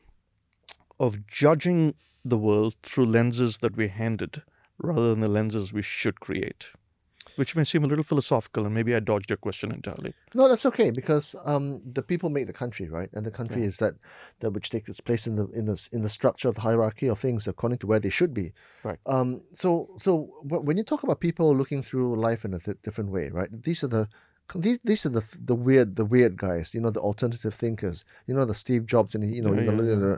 of 0.99 1.27
judging 1.27 1.95
the 2.23 2.38
world 2.38 2.75
through 2.81 3.05
lenses 3.05 3.59
that 3.59 3.75
we're 3.75 3.88
handed 3.89 4.41
rather 4.77 5.09
than 5.11 5.19
the 5.21 5.27
lenses 5.27 5.71
we 5.73 5.81
should 5.81 6.19
create, 6.19 6.71
which 7.38 7.56
may 7.56 7.63
seem 7.63 7.84
a 7.84 7.88
little 7.88 8.04
philosophical, 8.04 8.65
and 8.65 8.74
maybe 8.74 8.95
I 8.95 9.00
dodged 9.00 9.30
your 9.30 9.38
question 9.38 9.71
entirely. 9.71 10.13
No, 10.34 10.48
that's 10.48 10.65
okay 10.67 10.91
because 10.91 11.36
um, 11.45 11.82
the 11.86 12.02
people 12.02 12.30
make 12.30 12.48
the 12.48 12.54
country, 12.54 12.88
right? 12.89 13.10
And 13.13 13.26
the 13.26 13.32
country 13.32 13.63
is 13.63 13.78
that 13.78 13.93
that 14.39 14.52
which 14.52 14.69
takes 14.69 14.88
its 14.89 15.02
place 15.02 15.28
in 15.28 15.36
the 15.36 15.48
in 15.52 15.65
the 15.65 15.89
in 15.91 16.02
the 16.02 16.10
structure 16.10 16.48
of 16.50 16.56
the 16.56 16.62
hierarchy 16.62 17.08
of 17.08 17.19
things 17.19 17.48
according 17.48 17.80
to 17.80 17.88
where 17.88 18.00
they 18.00 18.10
should 18.10 18.34
be. 18.34 18.54
Right. 18.84 19.00
Um. 19.06 19.41
So 19.54 19.89
so 19.98 20.12
when 20.43 20.78
you 20.78 20.84
talk 20.84 21.04
about 21.04 21.19
people 21.19 21.56
looking 21.56 21.82
through 21.84 22.15
life 22.19 22.45
in 22.45 22.54
a 22.54 22.60
th- 22.60 22.78
different 22.84 23.12
way, 23.12 23.30
right? 23.30 23.50
These 23.63 23.84
are 23.84 23.88
the 23.88 24.08
these 24.54 24.80
these 24.84 25.06
are 25.06 25.10
the 25.10 25.38
the 25.43 25.56
weird 25.56 25.95
the 25.95 26.06
weird 26.06 26.38
guys. 26.38 26.74
You 26.74 26.82
know 26.82 26.91
the 26.91 27.00
alternative 27.02 27.54
thinkers. 27.54 28.06
You 28.28 28.34
know 28.36 28.45
the 28.45 28.56
Steve 28.56 28.86
Jobs 28.86 29.15
and 29.15 29.24
you 29.34 29.41
know 29.41 29.54
Yeah, 29.54 29.62
you 29.62 29.71
know, 29.71 29.84
yeah, 29.84 30.17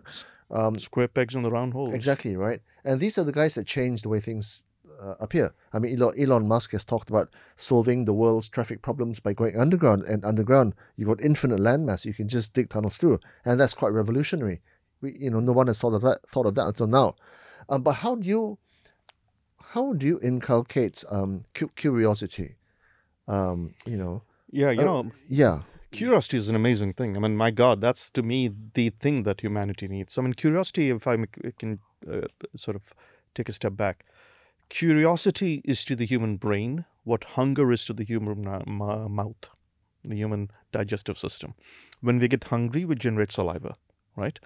yeah. 0.51 0.65
um 0.65 0.77
Square 0.79 1.09
pegs 1.09 1.35
on 1.35 1.43
the 1.43 1.51
round 1.51 1.73
holes. 1.73 1.93
Exactly 1.93 2.35
right, 2.35 2.61
and 2.83 2.99
these 2.99 3.17
are 3.17 3.23
the 3.23 3.31
guys 3.31 3.55
that 3.55 3.65
change 3.65 4.01
the 4.01 4.09
way 4.09 4.19
things 4.19 4.63
uh, 4.99 5.15
appear. 5.19 5.53
I 5.73 5.79
mean, 5.79 5.99
Elon, 6.01 6.19
Elon 6.19 6.47
Musk 6.47 6.71
has 6.71 6.83
talked 6.85 7.09
about 7.09 7.29
solving 7.55 8.05
the 8.05 8.13
world's 8.13 8.49
traffic 8.49 8.81
problems 8.81 9.19
by 9.19 9.33
going 9.33 9.59
underground, 9.59 10.03
and 10.03 10.23
underground 10.25 10.73
you've 10.95 11.07
got 11.09 11.21
infinite 11.23 11.59
landmass. 11.59 12.05
You 12.05 12.13
can 12.13 12.27
just 12.27 12.53
dig 12.53 12.69
tunnels 12.69 12.97
through, 12.97 13.19
and 13.45 13.59
that's 13.59 13.73
quite 13.73 13.93
revolutionary. 13.93 14.61
We, 15.01 15.13
you 15.19 15.29
know, 15.29 15.39
no 15.39 15.51
one 15.51 15.67
has 15.67 15.79
thought 15.79 15.93
of 15.93 16.01
that 16.01 16.27
thought 16.29 16.45
of 16.47 16.55
that 16.55 16.67
until 16.67 16.87
now. 16.87 17.15
Um, 17.69 17.83
but 17.83 17.93
how 17.93 18.15
do 18.15 18.27
you 18.27 18.57
how 19.73 19.93
do 19.93 20.05
you 20.07 20.19
inculcate 20.21 21.03
um 21.09 21.45
cu- 21.53 21.69
curiosity? 21.75 22.55
Um, 23.27 23.73
you 23.85 23.97
know, 23.97 24.23
Yeah, 24.51 24.71
you 24.71 24.81
Uh, 24.81 24.85
know, 24.85 25.11
yeah, 25.27 25.61
curiosity 25.91 26.37
is 26.37 26.47
an 26.49 26.55
amazing 26.55 26.93
thing. 26.93 27.17
I 27.17 27.19
mean, 27.19 27.35
my 27.35 27.51
God, 27.51 27.81
that's 27.81 28.09
to 28.11 28.23
me 28.23 28.49
the 28.73 28.89
thing 28.89 29.23
that 29.23 29.41
humanity 29.41 29.87
needs. 29.87 30.17
I 30.17 30.21
mean, 30.21 30.33
curiosity, 30.33 30.89
if 30.89 31.05
I 31.07 31.17
can 31.59 31.79
uh, 32.09 32.27
sort 32.55 32.75
of 32.75 32.93
take 33.35 33.49
a 33.49 33.53
step 33.53 33.75
back, 33.75 34.05
Curiosity 34.69 35.61
is 35.63 35.85
to 35.85 35.95
the 35.95 36.05
human 36.05 36.37
brain 36.37 36.85
what 37.03 37.23
hunger 37.23 37.71
is 37.71 37.85
to 37.85 37.93
the 37.93 38.03
human 38.03 38.43
mouth, 38.67 39.49
the 40.03 40.15
human 40.15 40.51
digestive 40.71 41.17
system. 41.17 41.53
When 42.01 42.19
we 42.19 42.27
get 42.27 42.45
hungry, 42.45 42.83
we 42.83 42.95
generate 42.95 43.31
saliva, 43.31 43.75
right? 44.15 44.39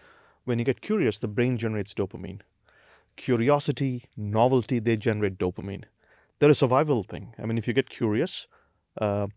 When 0.46 0.60
you 0.60 0.66
get 0.66 0.82
curious, 0.82 1.18
the 1.18 1.28
brain 1.28 1.58
generates 1.58 1.94
dopamine. 1.94 2.42
Curiosity, 3.16 4.06
novelty, 4.16 4.80
they 4.80 4.96
generate 4.96 5.38
dopamine. 5.38 5.86
They're 6.40 6.52
a 6.52 6.56
survival 6.56 7.04
thing. 7.04 7.34
I 7.42 7.46
mean, 7.46 7.58
if 7.58 7.68
you 7.68 7.74
get 7.74 7.90
curious, 7.90 8.48
uh, 9.00 9.28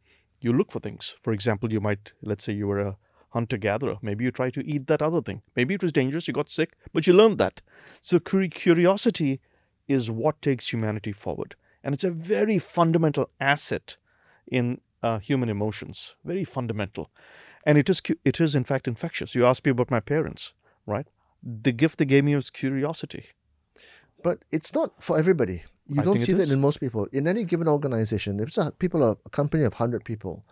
you 0.41 0.53
look 0.53 0.71
for 0.71 0.81
things. 0.81 1.17
For 1.21 1.33
example, 1.33 1.73
you 1.73 1.81
might, 1.81 2.13
let's 2.23 2.45
say 2.45 2.53
you 2.53 2.67
were 2.67 2.81
a 2.81 2.97
hunter 3.31 3.57
gatherer. 3.57 3.97
Maybe 4.01 4.25
you 4.25 4.31
try 4.31 4.51
to 4.51 4.65
eat 4.67 4.87
that 4.87 5.03
other 5.03 5.21
thing. 5.21 5.43
Maybe 5.57 5.75
it 5.75 5.83
was 5.83 5.93
dangerous, 5.93 6.29
you 6.29 6.35
got 6.35 6.51
sick, 6.51 6.75
but 6.93 7.07
you 7.07 7.15
learned 7.15 7.39
that. 7.39 7.63
So 8.01 8.21
curiosity 8.21 9.41
is 9.89 10.11
what 10.11 10.41
takes 10.43 10.73
humanity 10.73 11.13
forward. 11.13 11.57
And 11.83 11.95
it's 11.95 12.05
a 12.05 12.11
very 12.11 12.59
fundamental 12.59 13.31
asset 13.41 13.97
in 14.47 14.81
uh, 15.03 15.19
human 15.19 15.49
emotions, 15.49 16.15
very 16.25 16.45
fundamental. 16.45 17.11
And 17.67 17.79
it 17.79 17.89
is, 17.91 18.01
it 18.25 18.41
is, 18.41 18.55
in 18.55 18.65
fact, 18.65 18.89
infectious. 18.89 19.35
You 19.35 19.45
asked 19.45 19.65
me 19.65 19.71
about 19.71 19.91
my 19.91 20.01
parents, 20.01 20.53
right? 20.87 21.07
The 21.43 21.73
gift 21.73 21.99
they 21.99 22.05
gave 22.05 22.25
me 22.25 22.35
was 22.35 22.51
curiosity. 22.51 23.27
But 24.23 24.39
it's 24.51 24.75
not 24.75 25.03
for 25.03 25.19
everybody. 25.19 25.65
You 25.87 26.01
I 26.01 26.05
don't 26.05 26.21
see 26.21 26.33
that 26.33 26.51
in 26.51 26.61
most 26.61 26.81
people. 26.81 27.07
In 27.13 27.29
any 27.29 27.45
given 27.45 27.69
organization, 27.69 28.41
if 28.41 28.49
it's 28.49 28.59
a, 28.59 28.71
people 28.71 29.03
are 29.05 29.19
a 29.27 29.31
company 29.31 29.65
of 29.65 29.75
100 29.75 30.05
people, 30.05 30.45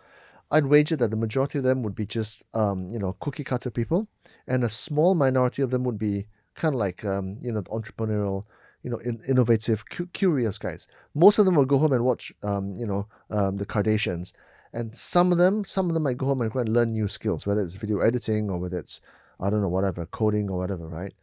I'd 0.51 0.67
wager 0.67 0.95
that 0.97 1.09
the 1.09 1.17
majority 1.17 1.57
of 1.57 1.63
them 1.63 1.81
would 1.81 1.95
be 1.95 2.05
just, 2.05 2.43
um, 2.53 2.87
you 2.91 2.99
know, 2.99 3.13
cookie 3.19 3.43
cutter 3.43 3.71
people, 3.71 4.07
and 4.47 4.63
a 4.63 4.69
small 4.69 5.15
minority 5.15 5.63
of 5.63 5.71
them 5.71 5.83
would 5.83 5.97
be 5.97 6.27
kind 6.53 6.75
of 6.75 6.79
like, 6.79 7.03
um, 7.03 7.39
you 7.41 7.51
know, 7.51 7.63
entrepreneurial, 7.63 8.45
you 8.83 8.89
know, 8.89 8.97
in, 8.97 9.21
innovative, 9.27 9.89
cu- 9.89 10.07
curious 10.07 10.57
guys. 10.57 10.87
Most 11.15 11.39
of 11.39 11.45
them 11.45 11.55
will 11.55 11.65
go 11.65 11.77
home 11.77 11.93
and 11.93 12.05
watch, 12.05 12.33
um, 12.43 12.73
you 12.77 12.85
know, 12.85 13.07
um, 13.29 13.57
the 13.57 13.65
Kardashians, 13.65 14.33
and 14.73 14.95
some 14.95 15.31
of 15.31 15.37
them, 15.37 15.63
some 15.63 15.89
of 15.89 15.93
them 15.93 16.03
might 16.03 16.17
go 16.17 16.25
home 16.25 16.41
and 16.41 16.51
go 16.51 16.59
and 16.59 16.69
learn 16.69 16.91
new 16.91 17.07
skills, 17.07 17.45
whether 17.45 17.61
it's 17.61 17.75
video 17.75 17.99
editing 17.99 18.49
or 18.49 18.57
whether 18.57 18.77
it's, 18.77 19.01
I 19.39 19.49
don't 19.49 19.61
know, 19.61 19.69
whatever, 19.69 20.05
coding 20.05 20.49
or 20.49 20.57
whatever, 20.57 20.87
right? 20.87 21.13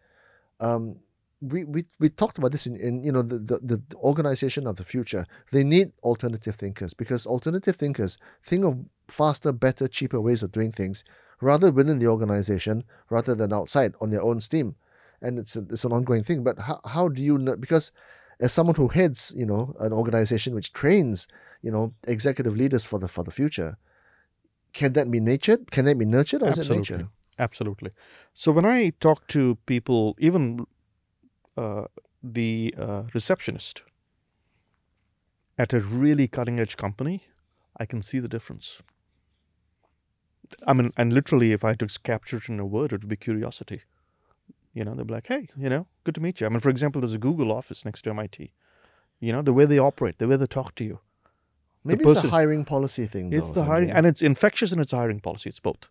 Um, 0.60 0.96
we, 1.40 1.64
we, 1.64 1.86
we 1.98 2.08
talked 2.10 2.38
about 2.38 2.52
this 2.52 2.66
in, 2.66 2.76
in 2.76 3.02
you 3.02 3.12
know 3.12 3.22
the, 3.22 3.38
the, 3.38 3.58
the 3.58 3.96
organization 3.96 4.66
of 4.66 4.76
the 4.76 4.84
future. 4.84 5.26
They 5.50 5.64
need 5.64 5.92
alternative 6.02 6.54
thinkers 6.56 6.92
because 6.92 7.26
alternative 7.26 7.76
thinkers 7.76 8.18
think 8.42 8.64
of 8.64 8.90
faster, 9.08 9.52
better, 9.52 9.88
cheaper 9.88 10.20
ways 10.20 10.42
of 10.42 10.52
doing 10.52 10.70
things 10.70 11.02
rather 11.40 11.70
within 11.70 11.98
the 11.98 12.06
organization 12.06 12.84
rather 13.08 13.34
than 13.34 13.52
outside 13.52 13.94
on 14.00 14.10
their 14.10 14.22
own 14.22 14.40
steam. 14.40 14.76
And 15.22 15.38
it's 15.38 15.56
a, 15.56 15.66
it's 15.70 15.84
an 15.84 15.92
ongoing 15.92 16.22
thing. 16.22 16.42
But 16.42 16.58
how, 16.60 16.80
how 16.84 17.08
do 17.08 17.22
you 17.22 17.38
know? 17.38 17.56
Because 17.56 17.92
as 18.40 18.52
someone 18.52 18.76
who 18.76 18.88
heads 18.88 19.32
you 19.36 19.46
know 19.46 19.74
an 19.80 19.92
organization 19.92 20.54
which 20.54 20.72
trains 20.72 21.28
you 21.62 21.70
know 21.70 21.94
executive 22.06 22.56
leaders 22.56 22.86
for 22.86 22.98
the 22.98 23.08
for 23.08 23.24
the 23.24 23.30
future, 23.30 23.76
can 24.72 24.92
that 24.94 25.10
be 25.10 25.20
nurtured? 25.20 25.70
Can 25.70 25.84
that 25.84 25.98
be 25.98 26.04
nurtured 26.04 26.42
or 26.42 26.48
Absolutely. 26.48 26.82
is 26.82 26.90
it 26.90 26.92
nature? 26.92 27.08
Absolutely. 27.38 27.90
So 28.34 28.52
when 28.52 28.66
I 28.66 28.92
talk 29.00 29.26
to 29.28 29.56
people, 29.64 30.14
even 30.18 30.66
uh, 31.56 31.84
the 32.22 32.74
uh, 32.78 33.04
receptionist 33.14 33.82
at 35.58 35.72
a 35.72 35.80
really 35.80 36.28
cutting 36.28 36.60
edge 36.60 36.76
company, 36.76 37.22
I 37.78 37.86
can 37.86 38.02
see 38.02 38.18
the 38.18 38.28
difference. 38.28 38.82
I 40.66 40.72
mean, 40.72 40.92
and 40.96 41.12
literally, 41.12 41.52
if 41.52 41.64
I 41.64 41.68
had 41.68 41.80
to 41.80 41.88
capture 42.02 42.38
it 42.38 42.48
in 42.48 42.60
a 42.60 42.66
word, 42.66 42.92
it 42.92 43.02
would 43.02 43.08
be 43.08 43.16
curiosity. 43.16 43.82
You 44.72 44.84
know, 44.84 44.94
they'd 44.94 45.06
be 45.06 45.12
like, 45.12 45.26
hey, 45.26 45.48
you 45.56 45.68
know, 45.68 45.86
good 46.04 46.14
to 46.14 46.20
meet 46.20 46.40
you. 46.40 46.46
I 46.46 46.50
mean, 46.50 46.60
for 46.60 46.70
example, 46.70 47.00
there's 47.00 47.12
a 47.12 47.18
Google 47.18 47.50
office 47.52 47.84
next 47.84 48.02
to 48.02 48.10
MIT. 48.10 48.52
You 49.18 49.32
know, 49.32 49.42
the 49.42 49.52
way 49.52 49.66
they 49.66 49.78
operate, 49.78 50.18
the 50.18 50.28
way 50.28 50.36
they 50.36 50.46
talk 50.46 50.74
to 50.76 50.84
you. 50.84 51.00
Maybe 51.84 52.04
person, 52.04 52.18
it's 52.18 52.24
a 52.26 52.30
hiring 52.30 52.64
policy 52.64 53.06
thing. 53.06 53.30
Though, 53.30 53.38
it's 53.38 53.50
the 53.50 53.64
hiring, 53.64 53.90
and 53.90 54.06
it's 54.06 54.22
infectious 54.22 54.70
and 54.70 54.80
it's 54.80 54.92
a 54.92 54.96
hiring 54.96 55.20
policy. 55.20 55.48
It's 55.48 55.60
both. 55.60 55.88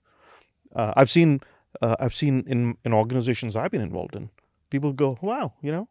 Uh, 0.75 0.93
I've 0.95 1.09
seen, 1.09 1.41
uh, 1.81 1.95
I've 1.99 2.13
seen 2.13 2.43
in 2.47 2.77
in 2.85 2.93
organizations 2.93 3.55
I've 3.55 3.71
been 3.71 3.81
involved 3.81 4.15
in, 4.15 4.29
people 4.69 4.93
go, 4.93 5.17
wow, 5.21 5.53
you 5.61 5.71
know, 5.71 5.87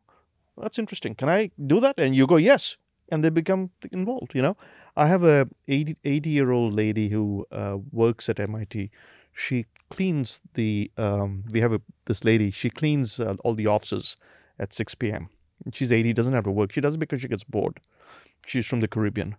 that's 0.57 0.79
interesting. 0.79 1.15
Can 1.15 1.29
I 1.29 1.51
do 1.67 1.81
that? 1.81 1.99
And 1.99 2.15
you 2.15 2.27
go, 2.27 2.37
yes. 2.37 2.77
And 3.11 3.25
they 3.25 3.31
become 3.31 3.71
involved, 3.93 4.35
you 4.35 4.43
know. 4.43 4.57
I 4.97 5.07
have 5.07 5.25
a 5.25 5.49
80, 5.67 5.97
80 6.05 6.31
year 6.31 6.51
old 6.51 6.75
lady 6.75 7.09
who 7.09 7.47
uh, 7.51 7.79
works 7.91 8.29
at 8.29 8.39
MIT. 8.39 8.91
She 9.33 9.67
cleans 9.91 10.41
the, 10.55 10.91
um, 10.97 11.45
we 11.51 11.61
have 11.61 11.73
a, 11.73 11.81
this 12.07 12.25
lady, 12.25 12.51
she 12.51 12.71
cleans 12.71 13.19
uh, 13.21 13.37
all 13.45 13.55
the 13.55 13.67
offices 13.67 14.17
at 14.59 14.73
6 14.73 14.95
p.m. 14.97 15.29
She's 15.73 15.93
80, 15.93 16.13
doesn't 16.13 16.33
have 16.33 16.45
to 16.45 16.51
work. 16.51 16.73
She 16.73 16.81
does 16.81 16.95
it 16.95 16.99
because 16.99 17.21
she 17.21 17.29
gets 17.29 17.45
bored. 17.45 17.81
She's 18.47 18.67
from 18.67 18.81
the 18.81 18.89
Caribbean. 18.89 19.37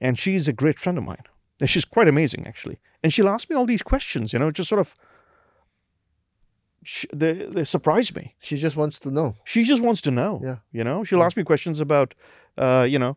And 0.00 0.18
she's 0.18 0.48
a 0.48 0.52
great 0.52 0.78
friend 0.78 0.98
of 0.98 1.04
mine. 1.04 1.22
And 1.60 1.68
she's 1.68 1.84
quite 1.84 2.08
amazing, 2.08 2.46
actually. 2.46 2.78
And 3.02 3.12
she'll 3.12 3.28
ask 3.28 3.48
me 3.50 3.56
all 3.56 3.66
these 3.66 3.82
questions, 3.82 4.32
you 4.32 4.38
know, 4.38 4.50
just 4.50 4.68
sort 4.68 4.80
of 4.80 4.94
she, 6.82 7.06
they 7.12 7.32
they 7.32 7.64
surprise 7.64 8.14
me. 8.14 8.34
She 8.38 8.56
just 8.56 8.76
wants 8.76 8.98
to 9.00 9.10
know. 9.10 9.36
She 9.44 9.64
just 9.64 9.82
wants 9.82 10.00
to 10.02 10.10
know. 10.10 10.40
Yeah. 10.42 10.56
You 10.72 10.84
know, 10.84 11.04
she'll 11.04 11.22
ask 11.22 11.36
me 11.36 11.44
questions 11.44 11.80
about, 11.80 12.14
uh, 12.56 12.86
you 12.88 12.98
know, 12.98 13.16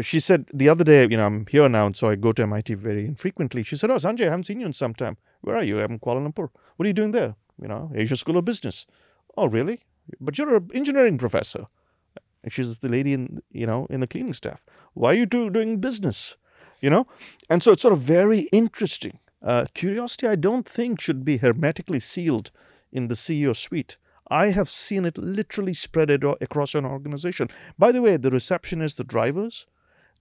she 0.00 0.20
said 0.20 0.46
the 0.52 0.68
other 0.68 0.84
day, 0.84 1.02
you 1.02 1.16
know, 1.16 1.26
I'm 1.26 1.46
here 1.46 1.68
now, 1.68 1.86
and 1.86 1.96
so 1.96 2.08
I 2.08 2.16
go 2.16 2.32
to 2.32 2.42
MIT 2.42 2.74
very 2.74 3.04
infrequently. 3.04 3.62
She 3.62 3.76
said, 3.76 3.90
"Oh, 3.90 3.96
Sanjay, 3.96 4.26
I 4.26 4.30
haven't 4.30 4.46
seen 4.46 4.60
you 4.60 4.66
in 4.66 4.72
some 4.72 4.94
time. 4.94 5.16
Where 5.42 5.56
are 5.56 5.64
you? 5.64 5.80
I'm 5.80 5.92
in 5.92 5.98
Kuala 5.98 6.26
Lumpur. 6.26 6.48
What 6.76 6.84
are 6.84 6.88
you 6.88 6.94
doing 6.94 7.10
there? 7.10 7.34
You 7.60 7.68
know, 7.68 7.90
Asia 7.94 8.16
School 8.16 8.38
of 8.38 8.44
Business. 8.44 8.86
Oh, 9.36 9.46
really? 9.46 9.80
But 10.20 10.38
you're 10.38 10.56
an 10.56 10.70
engineering 10.74 11.18
professor." 11.18 11.66
And 12.42 12.52
she's 12.52 12.78
the 12.78 12.88
lady 12.88 13.14
in, 13.14 13.40
you 13.50 13.66
know, 13.66 13.86
in 13.88 14.00
the 14.00 14.06
cleaning 14.06 14.34
staff. 14.34 14.62
Why 14.92 15.12
are 15.12 15.14
you 15.14 15.26
doing 15.26 15.80
business? 15.80 16.36
You 16.80 16.90
know, 16.90 17.06
and 17.48 17.62
so 17.62 17.72
it's 17.72 17.82
sort 17.82 17.94
of 17.94 18.00
very 18.00 18.40
interesting. 18.52 19.18
Uh, 19.42 19.66
curiosity, 19.72 20.26
I 20.26 20.36
don't 20.36 20.68
think, 20.68 21.00
should 21.00 21.24
be 21.24 21.38
hermetically 21.38 22.00
sealed 22.00 22.50
in 22.92 23.08
the 23.08 23.14
CEO 23.14 23.56
suite. 23.56 23.96
I 24.28 24.48
have 24.48 24.70
seen 24.70 25.04
it 25.04 25.18
literally 25.18 25.74
spread 25.74 26.10
across 26.10 26.74
an 26.74 26.84
organization. 26.84 27.48
By 27.78 27.92
the 27.92 28.02
way, 28.02 28.16
the 28.16 28.30
receptionists, 28.30 28.96
the 28.96 29.04
drivers, 29.04 29.66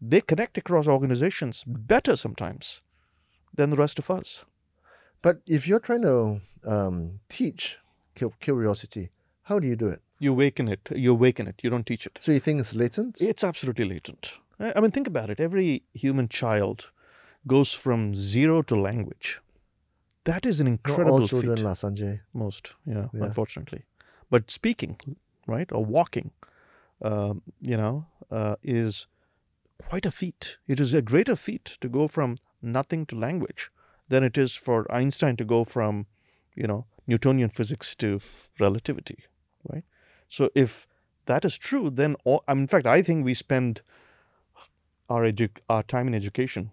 they 0.10 0.22
connect 0.22 0.58
across 0.58 0.88
organizations 0.88 1.64
better 1.66 2.16
sometimes 2.18 2.82
than 3.54 3.70
the 3.70 3.78
rest 3.78 4.00
of 4.00 4.12
us. 4.12 4.46
But 5.22 5.42
if 5.48 5.68
you're 5.68 5.80
trying 5.80 6.02
to 6.02 6.42
um, 6.66 7.20
teach 7.30 7.78
curiosity, 8.40 9.12
how 9.44 9.60
do 9.60 9.68
you 9.68 9.76
do 9.76 9.88
it? 9.88 10.02
You 10.20 10.32
awaken 10.32 10.68
it. 10.68 10.90
You 10.94 11.12
awaken 11.14 11.48
it. 11.48 11.62
You 11.64 11.70
don't 11.70 11.86
teach 11.86 12.06
it. 12.06 12.18
So 12.20 12.32
you 12.32 12.40
think 12.40 12.60
it's 12.60 12.76
latent? 12.76 13.22
It's 13.22 13.44
absolutely 13.44 13.86
latent. 13.86 14.40
I 14.60 14.80
mean, 14.82 14.92
think 14.92 15.08
about 15.08 15.30
it. 15.30 15.40
Every 15.40 15.84
human 15.94 16.28
child 16.30 16.92
goes 17.48 17.74
from 17.74 18.14
zero 18.16 18.62
to 18.64 18.76
language. 18.76 19.40
That 20.26 20.46
is 20.46 20.60
an 20.60 20.68
incredible 20.68 21.20
Not 21.20 21.22
all 21.22 21.28
children 21.28 21.58
feat. 21.58 21.64
La, 21.66 21.74
Sanjay. 21.74 22.22
Most, 22.34 22.76
yeah, 22.86 23.08
yeah, 23.14 23.24
unfortunately. 23.24 23.84
But 24.30 24.50
speaking, 24.50 24.98
right, 25.48 25.70
or 25.72 25.84
walking, 25.84 26.32
uh, 27.02 27.34
you 27.62 27.76
know, 27.76 28.06
uh, 28.32 28.56
is 28.64 29.08
quite 29.90 30.06
a 30.06 30.12
feat. 30.12 30.58
It 30.68 30.80
is 30.80 30.94
a 30.94 31.02
greater 31.02 31.36
feat 31.36 31.78
to 31.82 31.90
go 31.90 32.08
from 32.08 32.38
nothing 32.62 33.06
to 33.08 33.16
language 33.16 33.70
than 34.08 34.24
it 34.24 34.38
is 34.38 34.56
for 34.56 34.92
Einstein 34.92 35.36
to 35.38 35.46
go 35.46 35.64
from, 35.64 36.08
you 36.56 36.68
know, 36.68 36.86
Newtonian 37.08 37.50
physics 37.50 37.96
to 37.96 38.20
relativity, 38.60 39.20
right? 39.70 39.84
So 40.30 40.50
if 40.56 40.88
that 41.26 41.46
is 41.46 41.58
true, 41.58 41.90
then 41.90 42.16
all, 42.24 42.44
in 42.48 42.68
fact, 42.68 42.86
I 42.88 43.02
think 43.02 43.26
we 43.26 43.34
spend 43.34 43.82
our 45.10 45.24
edu- 45.24 45.60
our 45.70 45.84
time 45.84 46.08
in 46.08 46.16
education 46.16 46.72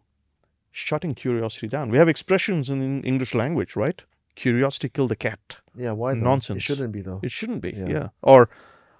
shutting 0.71 1.15
curiosity 1.15 1.69
down. 1.69 1.91
We 1.91 1.99
have 1.99 2.09
expressions 2.09 2.71
in 2.71 3.03
English 3.03 3.35
language, 3.35 3.75
right? 3.77 4.05
Curiosity 4.37 4.89
killed 4.89 5.11
the 5.11 5.17
cat. 5.17 5.59
Yeah, 5.77 5.93
why 5.93 6.15
though? 6.15 6.21
Nonsense. 6.21 6.59
It 6.59 6.63
shouldn't 6.63 6.93
be 6.93 7.03
though. 7.03 7.21
It 7.23 7.33
shouldn't 7.33 7.61
be. 7.61 7.73
Yeah. 7.73 7.89
yeah. 7.89 8.09
Or 8.23 8.49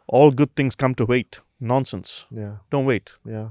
all 0.09 0.33
good 0.33 0.55
things 0.57 0.75
come 0.77 0.95
to 0.97 1.07
wait. 1.07 1.41
Nonsense. 1.61 2.27
Yeah. 2.31 2.57
Don't 2.71 2.87
wait. 2.87 3.13
Yeah. 3.25 3.51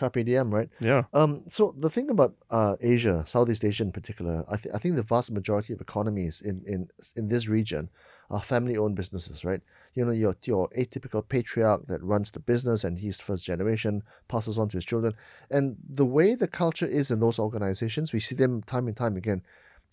Carpe 0.00 0.24
diem, 0.24 0.48
right? 0.58 0.70
Yeah. 0.80 1.02
Um. 1.12 1.32
So 1.56 1.62
the 1.84 1.90
thing 1.96 2.08
about 2.10 2.32
uh, 2.58 2.76
Asia, 2.80 3.16
Southeast 3.26 3.64
Asia 3.64 3.84
in 3.84 3.92
particular, 3.92 4.44
I, 4.48 4.56
th- 4.56 4.74
I 4.74 4.78
think 4.78 4.96
the 4.96 5.02
vast 5.14 5.30
majority 5.30 5.72
of 5.74 5.80
economies 5.80 6.40
in, 6.40 6.56
in 6.66 6.88
in 7.18 7.28
this 7.28 7.44
region 7.56 7.90
are 8.30 8.40
family-owned 8.40 8.94
businesses, 8.94 9.44
right? 9.44 9.62
You 9.96 10.04
know, 10.04 10.12
your 10.12 10.34
your 10.44 10.68
atypical 10.82 11.22
patriarch 11.34 11.82
that 11.88 12.02
runs 12.12 12.30
the 12.30 12.40
business 12.52 12.84
and 12.84 12.98
he's 12.98 13.20
first 13.20 13.44
generation, 13.44 14.02
passes 14.28 14.56
on 14.58 14.68
to 14.70 14.76
his 14.76 14.84
children. 14.84 15.14
And 15.50 15.76
the 16.00 16.06
way 16.16 16.34
the 16.34 16.48
culture 16.48 16.86
is 16.86 17.10
in 17.10 17.20
those 17.20 17.38
organizations, 17.38 18.12
we 18.12 18.20
see 18.20 18.36
them 18.36 18.62
time 18.62 18.86
and 18.86 18.96
time 18.96 19.16
again. 19.16 19.42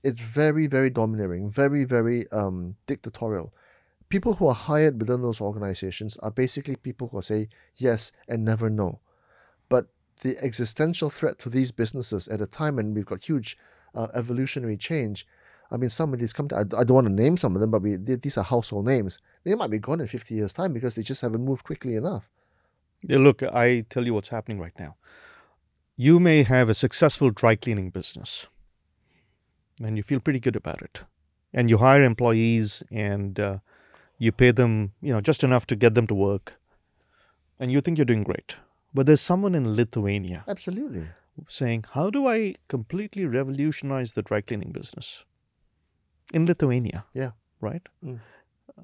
It's 0.03 0.21
very, 0.21 0.67
very 0.67 0.91
domineering, 0.91 1.49
very, 1.49 1.83
very 1.83 2.19
um, 2.31 2.75
dictatorial. 2.85 3.51
People 4.09 4.33
who 4.35 4.47
are 4.47 4.61
hired 4.69 4.99
within 5.01 5.21
those 5.21 5.41
organizations 5.41 6.15
are 6.17 6.31
basically 6.31 6.75
people 6.75 7.07
who 7.07 7.21
say 7.21 7.49
yes 7.75 8.11
and 8.27 8.45
never 8.45 8.69
no. 8.69 8.99
The 10.21 10.37
existential 10.43 11.09
threat 11.09 11.37
to 11.39 11.49
these 11.49 11.71
businesses 11.71 12.27
at 12.27 12.41
a 12.41 12.47
time 12.47 12.77
when 12.77 12.93
we've 12.93 13.05
got 13.05 13.23
huge 13.23 13.57
uh, 13.93 14.07
evolutionary 14.13 14.77
change 14.77 15.25
I 15.71 15.77
mean, 15.77 15.89
some 15.89 16.13
of 16.13 16.19
these 16.19 16.33
companies, 16.33 16.73
I, 16.73 16.79
I 16.79 16.83
don't 16.83 16.95
want 16.95 17.07
to 17.07 17.13
name 17.13 17.37
some 17.37 17.55
of 17.55 17.61
them, 17.61 17.71
but 17.71 17.81
we, 17.81 17.95
these 17.95 18.37
are 18.37 18.43
household 18.43 18.85
names. 18.85 19.19
They 19.43 19.55
might 19.55 19.69
be 19.69 19.79
gone 19.79 19.99
in 19.99 20.07
50 20.07 20.33
years' 20.33 20.53
time 20.53 20.73
because 20.73 20.95
they 20.95 21.01
just 21.01 21.21
haven't 21.21 21.43
moved 21.43 21.65
quickly 21.65 21.95
enough. 21.95 22.29
Yeah, 23.01 23.17
look, 23.17 23.43
I 23.43 23.85
tell 23.89 24.05
you 24.05 24.13
what's 24.13 24.29
happening 24.29 24.59
right 24.59 24.77
now. 24.79 24.95
You 25.97 26.19
may 26.19 26.43
have 26.43 26.69
a 26.69 26.73
successful 26.73 27.31
dry 27.31 27.55
cleaning 27.55 27.89
business 27.89 28.47
and 29.83 29.97
you 29.97 30.03
feel 30.03 30.19
pretty 30.19 30.39
good 30.39 30.55
about 30.55 30.81
it. 30.81 31.03
And 31.53 31.69
you 31.69 31.79
hire 31.79 32.03
employees 32.03 32.83
and 32.91 33.39
uh, 33.39 33.57
you 34.17 34.31
pay 34.31 34.51
them, 34.51 34.93
you 35.01 35.11
know, 35.11 35.21
just 35.21 35.43
enough 35.43 35.65
to 35.67 35.75
get 35.75 35.95
them 35.95 36.07
to 36.07 36.15
work. 36.15 36.59
And 37.59 37.71
you 37.71 37.81
think 37.81 37.97
you're 37.97 38.05
doing 38.05 38.23
great. 38.23 38.57
But 38.97 39.05
there's 39.05 39.21
someone 39.21 39.53
in 39.53 39.75
Lithuania 39.75 40.43
Absolutely. 40.47 41.05
saying, 41.47 41.85
How 41.91 42.09
do 42.09 42.25
I 42.27 42.55
completely 42.67 43.25
revolutionize 43.25 44.13
the 44.13 44.23
dry 44.23 44.41
cleaning 44.41 44.71
business? 44.71 45.23
In 46.33 46.47
Lithuania. 46.47 47.05
Yeah. 47.13 47.31
Right? 47.61 47.83
Mm. 48.03 48.21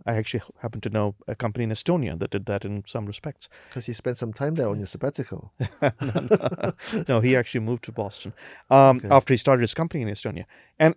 I 0.05 0.13
actually 0.13 0.43
happen 0.61 0.81
to 0.81 0.89
know 0.91 1.15
a 1.27 1.33
company 1.33 1.63
in 1.63 1.71
Estonia 1.71 2.19
that 2.19 2.29
did 2.29 2.45
that 2.45 2.63
in 2.63 2.83
some 2.85 3.07
respects. 3.07 3.49
Because 3.69 3.87
he 3.87 3.93
spent 3.93 4.17
some 4.17 4.33
time 4.33 4.53
there 4.53 4.69
on 4.69 4.77
your 4.77 4.85
sabbatical. 4.85 5.51
no, 7.07 7.19
he 7.19 7.35
actually 7.35 7.61
moved 7.61 7.83
to 7.85 7.91
Boston 7.91 8.33
um, 8.69 8.97
Okay. 8.97 9.07
after 9.09 9.33
he 9.33 9.37
started 9.37 9.61
his 9.61 9.73
company 9.73 10.03
in 10.03 10.09
Estonia, 10.09 10.45
and 10.77 10.93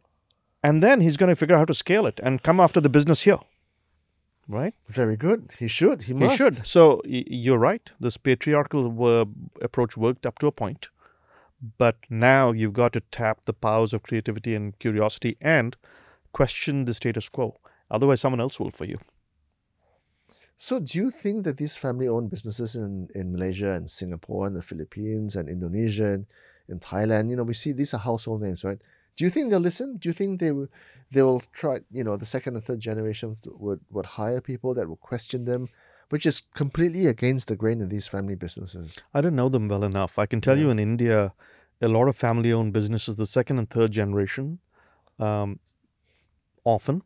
and 0.63 0.83
then 0.83 1.01
he's 1.01 1.17
going 1.17 1.31
to 1.31 1.37
figure 1.37 1.55
out 1.55 1.61
how 1.61 1.65
to 1.65 1.75
scale 1.75 2.05
it 2.07 2.21
and 2.23 2.43
come 2.43 2.61
after 2.61 2.83
the 2.83 2.91
business 2.91 3.23
here, 3.23 3.39
right? 4.49 4.75
Very 4.89 5.17
good. 5.17 5.53
He 5.59 5.69
should. 5.69 6.03
He 6.03 6.15
must. 6.15 6.33
He 6.33 6.37
should. 6.37 6.67
So 6.67 7.03
you're 7.05 7.59
right. 7.59 7.91
This 8.01 8.17
patriarchal 8.17 9.29
approach 9.61 9.97
worked 9.97 10.27
up 10.27 10.39
to 10.41 10.47
a 10.47 10.53
point, 10.53 10.89
but 11.79 11.97
now 12.11 12.53
you've 12.53 12.73
got 12.73 12.93
to 12.95 13.01
tap 13.01 13.45
the 13.45 13.53
powers 13.53 13.93
of 13.93 14.03
creativity 14.03 14.55
and 14.55 14.79
curiosity 14.79 15.37
and 15.41 15.77
question 16.33 16.85
the 16.85 16.95
status 16.95 17.29
quo. 17.29 17.57
Otherwise, 17.91 18.21
someone 18.21 18.41
else 18.41 18.59
will 18.59 18.71
for 18.71 18.85
you. 18.85 18.99
So, 20.59 20.81
do 20.81 20.97
you 20.97 21.11
think 21.11 21.45
that 21.45 21.59
these 21.59 21.77
family-owned 21.77 22.31
businesses 22.31 22.75
in, 22.75 23.09
in 23.15 23.33
Malaysia 23.33 23.73
and 23.73 23.91
Singapore 23.91 24.47
and 24.47 24.57
the 24.57 24.63
Philippines 24.63 25.37
and 25.37 25.51
Indonesia 25.51 26.07
and 26.07 26.27
in 26.69 26.81
Thailand, 26.81 27.31
you 27.31 27.37
know, 27.37 27.43
we 27.43 27.55
see 27.55 27.73
these 27.73 27.93
are 27.93 27.99
household 27.99 28.43
names, 28.43 28.65
right? 28.65 28.79
Do 29.17 29.25
you 29.25 29.31
think 29.31 29.51
they'll 29.51 29.61
listen? 29.61 29.97
Do 29.97 30.09
you 30.09 30.13
think 30.13 30.41
they 30.41 30.53
will, 30.53 30.69
they 31.11 31.23
will 31.23 31.41
try, 31.53 31.81
you 31.91 32.05
know, 32.05 32.17
the 32.17 32.27
second 32.27 32.55
and 32.57 32.65
third 32.65 32.81
generation 32.81 33.37
would, 33.47 33.81
would 33.91 34.07
hire 34.07 34.41
people 34.41 34.75
that 34.75 34.89
will 34.89 34.97
question 34.97 35.45
them, 35.47 35.69
which 36.11 36.27
is 36.27 36.43
completely 36.55 37.07
against 37.07 37.49
the 37.49 37.57
grain 37.57 37.81
in 37.81 37.89
these 37.89 38.07
family 38.07 38.35
businesses? 38.35 38.99
I 39.15 39.21
don't 39.23 39.35
know 39.37 39.49
them 39.49 39.69
well 39.69 39.85
enough. 39.85 40.19
I 40.19 40.27
can 40.27 40.41
tell 40.41 40.59
you 40.59 40.69
in 40.71 40.79
India, 40.79 41.33
a 41.81 41.89
lot 41.89 42.09
of 42.09 42.17
family 42.17 42.53
owned 42.53 42.73
businesses, 42.73 43.17
the 43.17 43.27
second 43.27 43.59
and 43.59 43.69
third 43.69 43.91
generation, 43.93 44.59
um, 45.19 45.61
often 46.65 47.03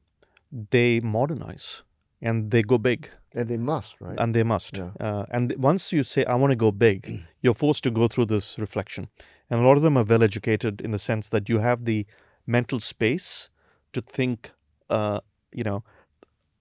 they 0.71 1.01
modernize 1.01 1.83
and 2.21 2.51
they 2.51 2.63
go 2.63 2.77
big 2.77 3.09
And 3.35 3.49
they 3.49 3.57
must, 3.57 4.01
right? 4.01 4.19
and 4.19 4.35
they 4.35 4.43
must. 4.43 4.77
Yeah. 4.77 4.91
Uh, 4.99 5.27
and 5.31 5.55
once 5.57 5.93
you 5.93 6.03
say, 6.03 6.25
I 6.25 6.35
want 6.35 6.51
to 6.51 6.57
go 6.57 6.73
big, 6.73 7.25
you're 7.41 7.55
forced 7.55 7.85
to 7.85 7.91
go 7.91 8.09
through 8.09 8.27
this 8.27 8.59
reflection. 8.59 9.09
And 9.51 9.61
a 9.61 9.67
lot 9.67 9.77
of 9.77 9.83
them 9.83 9.97
are 9.97 10.05
well 10.05 10.23
educated 10.23 10.81
in 10.81 10.93
the 10.93 10.99
sense 10.99 11.29
that 11.31 11.49
you 11.49 11.59
have 11.59 11.85
the 11.85 12.07
mental 12.47 12.81
space 12.81 13.49
to 13.93 14.01
think, 14.01 14.53
uh, 14.89 15.21
you 15.53 15.65
know, 15.65 15.83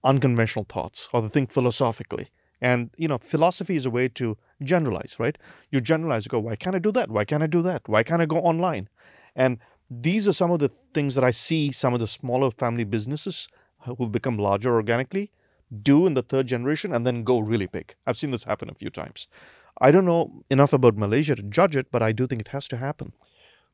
unconventional 0.02 0.66
thoughts 0.68 1.08
or 1.12 1.22
to 1.22 1.28
think 1.28 1.52
philosophically. 1.52 2.28
And, 2.60 2.90
you 2.96 3.08
know, 3.08 3.18
philosophy 3.18 3.76
is 3.76 3.86
a 3.86 3.90
way 3.90 4.08
to 4.08 4.36
generalize, 4.62 5.16
right? 5.18 5.38
You 5.70 5.80
generalize, 5.80 6.26
you 6.26 6.30
go, 6.30 6.40
why 6.40 6.56
can't 6.56 6.76
I 6.76 6.78
do 6.78 6.92
that? 6.92 7.10
Why 7.10 7.24
can't 7.24 7.42
I 7.42 7.46
do 7.46 7.62
that? 7.62 7.82
Why 7.86 8.02
can't 8.02 8.20
I 8.20 8.26
go 8.26 8.38
online? 8.38 8.88
And 9.34 9.58
these 9.90 10.28
are 10.28 10.32
some 10.32 10.50
of 10.50 10.58
the 10.58 10.70
things 10.92 11.14
that 11.14 11.24
I 11.24 11.30
see 11.30 11.72
some 11.72 11.94
of 11.94 12.00
the 12.00 12.06
smaller 12.06 12.50
family 12.50 12.84
businesses 12.84 13.48
who've 13.86 14.12
become 14.12 14.36
larger 14.38 14.74
organically 14.74 15.30
do 15.82 16.06
in 16.06 16.14
the 16.14 16.22
third 16.22 16.46
generation 16.46 16.92
and 16.92 17.06
then 17.06 17.22
go 17.22 17.38
really 17.38 17.66
big. 17.66 17.94
I've 18.06 18.16
seen 18.16 18.30
this 18.30 18.44
happen 18.44 18.68
a 18.68 18.74
few 18.74 18.90
times. 18.90 19.28
I 19.80 19.90
don't 19.90 20.04
know 20.04 20.44
enough 20.50 20.72
about 20.72 20.96
Malaysia 20.96 21.34
to 21.34 21.42
judge 21.42 21.76
it, 21.76 21.90
but 21.90 22.02
I 22.02 22.12
do 22.12 22.26
think 22.26 22.42
it 22.42 22.48
has 22.48 22.68
to 22.68 22.76
happen. 22.76 23.12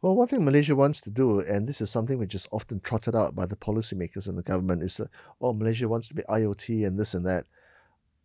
Well, 0.02 0.14
one 0.14 0.28
thing 0.28 0.44
Malaysia 0.44 0.76
wants 0.76 1.00
to 1.00 1.10
do, 1.10 1.40
and 1.40 1.66
this 1.66 1.80
is 1.80 1.90
something 1.90 2.18
which 2.18 2.34
is 2.34 2.46
often 2.52 2.80
trotted 2.80 3.16
out 3.16 3.34
by 3.34 3.46
the 3.46 3.56
policymakers 3.56 4.28
and 4.28 4.36
the 4.38 4.42
government, 4.42 4.82
is 4.82 4.98
that, 4.98 5.08
oh, 5.40 5.52
Malaysia 5.52 5.88
wants 5.88 6.08
to 6.08 6.14
be 6.14 6.22
IoT 6.24 6.86
and 6.86 6.98
this 6.98 7.14
and 7.14 7.24
that. 7.26 7.46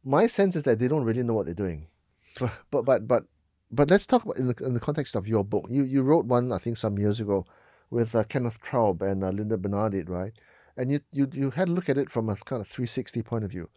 My 0.04 0.28
sense 0.28 0.56
is 0.56 0.64
that 0.64 0.80
they 0.80 0.88
don't 0.88 1.06
really 1.06 1.24
know 1.24 1.34
what 1.34 1.46
they're 1.46 1.56
doing. 1.56 1.88
But 2.40 2.86
but 2.86 3.08
but 3.08 3.26
but, 3.72 3.90
let's 3.90 4.06
talk 4.06 4.24
about 4.24 4.38
in 4.38 4.48
the, 4.48 4.66
in 4.66 4.74
the 4.74 4.80
context 4.80 5.16
of 5.16 5.28
your 5.28 5.44
book. 5.44 5.68
You 5.70 5.84
you 5.84 6.02
wrote 6.02 6.26
one 6.26 6.52
I 6.52 6.58
think 6.58 6.78
some 6.78 6.98
years 6.98 7.20
ago 7.20 7.46
with 7.90 8.16
uh, 8.16 8.24
Kenneth 8.24 8.62
Traub 8.62 9.02
and 9.02 9.24
uh, 9.24 9.30
Linda 9.30 9.58
Bernardi, 9.58 10.04
right? 10.04 10.34
And 10.78 10.92
you, 10.92 11.00
you 11.12 11.30
you 11.34 11.52
had 11.52 11.70
a 11.70 11.72
look 11.72 11.90
at 11.90 11.98
it 11.98 12.10
from 12.10 12.30
a 12.30 12.36
kind 12.36 12.62
of 12.62 12.68
360 12.68 13.22
point 13.22 13.44
of 13.44 13.52
view. 13.52 13.70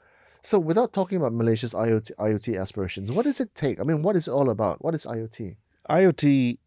So 0.45 0.59
without 0.59 0.93
talking 0.93 1.17
about 1.17 1.33
Malaysia's 1.33 1.73
IoT 1.73 2.13
IoT 2.17 2.61
aspirations, 2.61 3.11
what 3.11 3.25
does 3.25 3.41
it 3.41 3.55
take? 3.55 3.81
I 3.81 3.83
mean, 3.83 4.03
what 4.03 4.15
is 4.15 4.29
it 4.29 4.31
all 4.31 4.51
about? 4.51 4.85
What 4.85 4.95
is 4.95 5.07
IoT? 5.07 5.57
IoT 5.89 6.59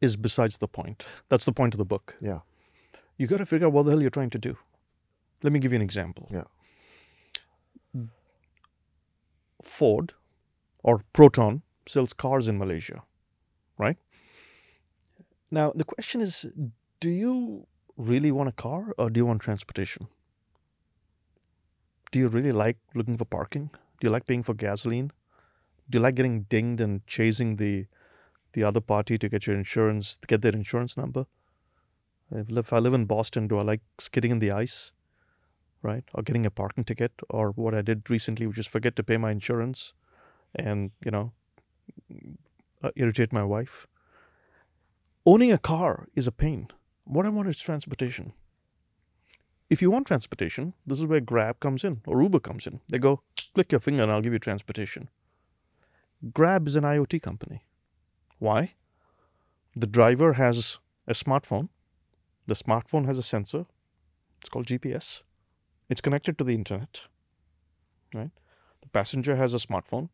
is 0.00 0.16
besides 0.16 0.58
the 0.58 0.68
point. 0.68 1.04
That's 1.28 1.44
the 1.44 1.52
point 1.52 1.74
of 1.74 1.78
the 1.78 1.84
book. 1.84 2.14
Yeah. 2.20 2.40
You 3.16 3.26
got 3.26 3.38
to 3.38 3.46
figure 3.46 3.66
out 3.66 3.72
what 3.72 3.84
the 3.84 3.90
hell 3.90 4.00
you're 4.00 4.10
trying 4.10 4.30
to 4.30 4.38
do. 4.38 4.56
Let 5.42 5.52
me 5.52 5.58
give 5.58 5.72
you 5.72 5.76
an 5.76 5.82
example. 5.82 6.28
Yeah. 6.30 6.44
Ford 9.60 10.12
or 10.84 11.02
Proton 11.12 11.62
sells 11.86 12.12
cars 12.12 12.46
in 12.46 12.58
Malaysia, 12.58 13.02
right? 13.76 13.96
Now, 15.50 15.72
the 15.74 15.84
question 15.84 16.20
is 16.20 16.46
do 17.00 17.10
you 17.10 17.66
really 17.96 18.30
want 18.30 18.48
a 18.48 18.52
car 18.52 18.94
or 18.96 19.10
do 19.10 19.18
you 19.18 19.26
want 19.26 19.40
transportation? 19.40 20.06
Do 22.16 22.20
you 22.20 22.28
really 22.28 22.50
like 22.50 22.78
looking 22.94 23.18
for 23.18 23.26
parking? 23.26 23.68
Do 24.00 24.06
you 24.06 24.10
like 24.10 24.24
paying 24.24 24.42
for 24.42 24.54
gasoline? 24.54 25.12
Do 25.90 25.98
you 25.98 26.02
like 26.02 26.14
getting 26.14 26.44
dinged 26.44 26.80
and 26.80 27.06
chasing 27.06 27.56
the 27.56 27.88
the 28.54 28.64
other 28.64 28.80
party 28.80 29.18
to 29.18 29.28
get 29.28 29.46
your 29.46 29.54
insurance, 29.54 30.16
to 30.16 30.26
get 30.26 30.40
their 30.40 30.54
insurance 30.54 30.96
number? 30.96 31.26
If 32.30 32.72
I 32.72 32.78
live 32.78 32.94
in 32.94 33.04
Boston, 33.04 33.48
do 33.48 33.58
I 33.58 33.62
like 33.64 33.82
skidding 33.98 34.30
in 34.30 34.38
the 34.38 34.50
ice, 34.50 34.92
right? 35.82 36.04
Or 36.14 36.22
getting 36.22 36.46
a 36.46 36.50
parking 36.50 36.84
ticket, 36.84 37.12
or 37.28 37.50
what 37.50 37.74
I 37.74 37.82
did 37.82 38.08
recently, 38.08 38.46
which 38.46 38.60
is 38.60 38.66
forget 38.66 38.96
to 38.96 39.02
pay 39.02 39.18
my 39.18 39.30
insurance, 39.30 39.92
and 40.54 40.92
you 41.04 41.10
know, 41.10 41.32
uh, 42.82 42.92
irritate 42.96 43.30
my 43.30 43.44
wife. 43.44 43.86
Owning 45.26 45.52
a 45.52 45.58
car 45.58 46.08
is 46.14 46.26
a 46.26 46.32
pain. 46.32 46.68
What 47.04 47.26
I 47.26 47.28
want 47.28 47.50
is 47.50 47.58
transportation. 47.58 48.32
If 49.68 49.82
you 49.82 49.90
want 49.90 50.06
transportation, 50.06 50.74
this 50.86 51.00
is 51.00 51.06
where 51.06 51.20
Grab 51.20 51.58
comes 51.58 51.82
in 51.82 52.00
or 52.06 52.22
Uber 52.22 52.40
comes 52.40 52.66
in. 52.66 52.80
They 52.88 52.98
go, 52.98 53.22
click 53.54 53.72
your 53.72 53.80
finger 53.80 54.04
and 54.04 54.12
I'll 54.12 54.20
give 54.20 54.32
you 54.32 54.38
transportation. 54.38 55.08
Grab 56.32 56.68
is 56.68 56.76
an 56.76 56.84
IoT 56.84 57.20
company. 57.20 57.62
Why? 58.38 58.74
The 59.74 59.86
driver 59.86 60.34
has 60.34 60.78
a 61.06 61.12
smartphone. 61.12 61.68
The 62.46 62.54
smartphone 62.54 63.06
has 63.06 63.18
a 63.18 63.22
sensor. 63.22 63.66
It's 64.40 64.48
called 64.48 64.66
GPS. 64.66 65.22
It's 65.88 66.00
connected 66.00 66.38
to 66.38 66.44
the 66.44 66.54
internet. 66.54 67.00
Right? 68.14 68.30
The 68.82 68.88
passenger 68.88 69.34
has 69.36 69.52
a 69.52 69.58
smartphone, 69.58 70.10